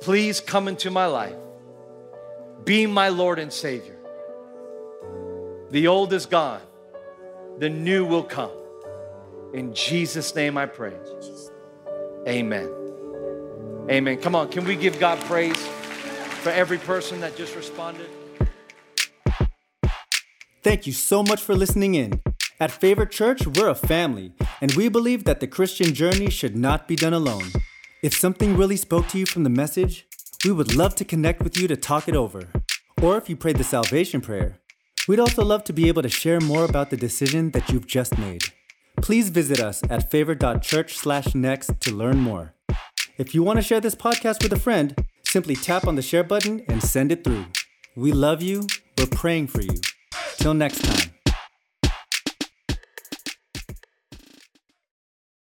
please 0.00 0.40
come 0.40 0.68
into 0.68 0.90
my 0.90 1.06
life, 1.06 1.36
be 2.64 2.86
my 2.86 3.08
Lord 3.08 3.38
and 3.38 3.52
Savior. 3.52 3.98
The 5.70 5.88
old 5.88 6.12
is 6.12 6.26
gone, 6.26 6.60
the 7.58 7.68
new 7.68 8.04
will 8.04 8.22
come. 8.22 8.52
In 9.52 9.74
Jesus' 9.74 10.34
name 10.34 10.56
I 10.56 10.66
pray. 10.66 10.94
Amen. 12.26 12.70
Amen. 13.90 14.18
Come 14.18 14.34
on, 14.34 14.48
can 14.48 14.64
we 14.64 14.76
give 14.76 14.98
God 15.00 15.18
praise 15.20 15.58
for 16.42 16.50
every 16.50 16.78
person 16.78 17.20
that 17.20 17.36
just 17.36 17.56
responded? 17.56 18.08
Thank 20.62 20.86
you 20.86 20.92
so 20.92 21.22
much 21.22 21.40
for 21.40 21.54
listening 21.56 21.96
in. 21.96 22.22
At 22.62 22.70
Favorite 22.70 23.10
Church, 23.10 23.44
we're 23.44 23.70
a 23.70 23.74
family, 23.74 24.34
and 24.60 24.70
we 24.74 24.88
believe 24.88 25.24
that 25.24 25.40
the 25.40 25.48
Christian 25.48 25.92
journey 25.92 26.30
should 26.30 26.56
not 26.56 26.86
be 26.86 26.94
done 26.94 27.12
alone. 27.12 27.50
If 28.04 28.16
something 28.16 28.56
really 28.56 28.76
spoke 28.76 29.08
to 29.08 29.18
you 29.18 29.26
from 29.26 29.42
the 29.42 29.50
message, 29.50 30.06
we 30.44 30.52
would 30.52 30.76
love 30.76 30.94
to 30.94 31.04
connect 31.04 31.42
with 31.42 31.58
you 31.58 31.66
to 31.66 31.76
talk 31.76 32.06
it 32.06 32.14
over. 32.14 32.52
Or 33.02 33.16
if 33.16 33.28
you 33.28 33.34
prayed 33.34 33.56
the 33.56 33.64
salvation 33.64 34.20
prayer, 34.20 34.60
we'd 35.08 35.18
also 35.18 35.44
love 35.44 35.64
to 35.64 35.72
be 35.72 35.88
able 35.88 36.02
to 36.02 36.08
share 36.08 36.38
more 36.38 36.64
about 36.64 36.90
the 36.90 36.96
decision 36.96 37.50
that 37.50 37.68
you've 37.68 37.88
just 37.88 38.16
made. 38.16 38.44
Please 38.98 39.30
visit 39.30 39.58
us 39.58 39.82
at 39.90 40.12
favorite.church/next 40.12 41.80
to 41.80 41.92
learn 41.92 42.18
more. 42.18 42.54
If 43.18 43.34
you 43.34 43.42
want 43.42 43.56
to 43.56 43.62
share 43.64 43.80
this 43.80 43.96
podcast 43.96 44.40
with 44.40 44.52
a 44.52 44.60
friend, 44.60 44.94
simply 45.24 45.56
tap 45.56 45.88
on 45.88 45.96
the 45.96 46.00
share 46.00 46.22
button 46.22 46.62
and 46.68 46.80
send 46.80 47.10
it 47.10 47.24
through. 47.24 47.46
We 47.96 48.12
love 48.12 48.40
you. 48.40 48.68
We're 48.96 49.06
praying 49.06 49.48
for 49.48 49.62
you. 49.62 49.80
Till 50.36 50.54
next 50.54 50.84
time. 50.84 51.11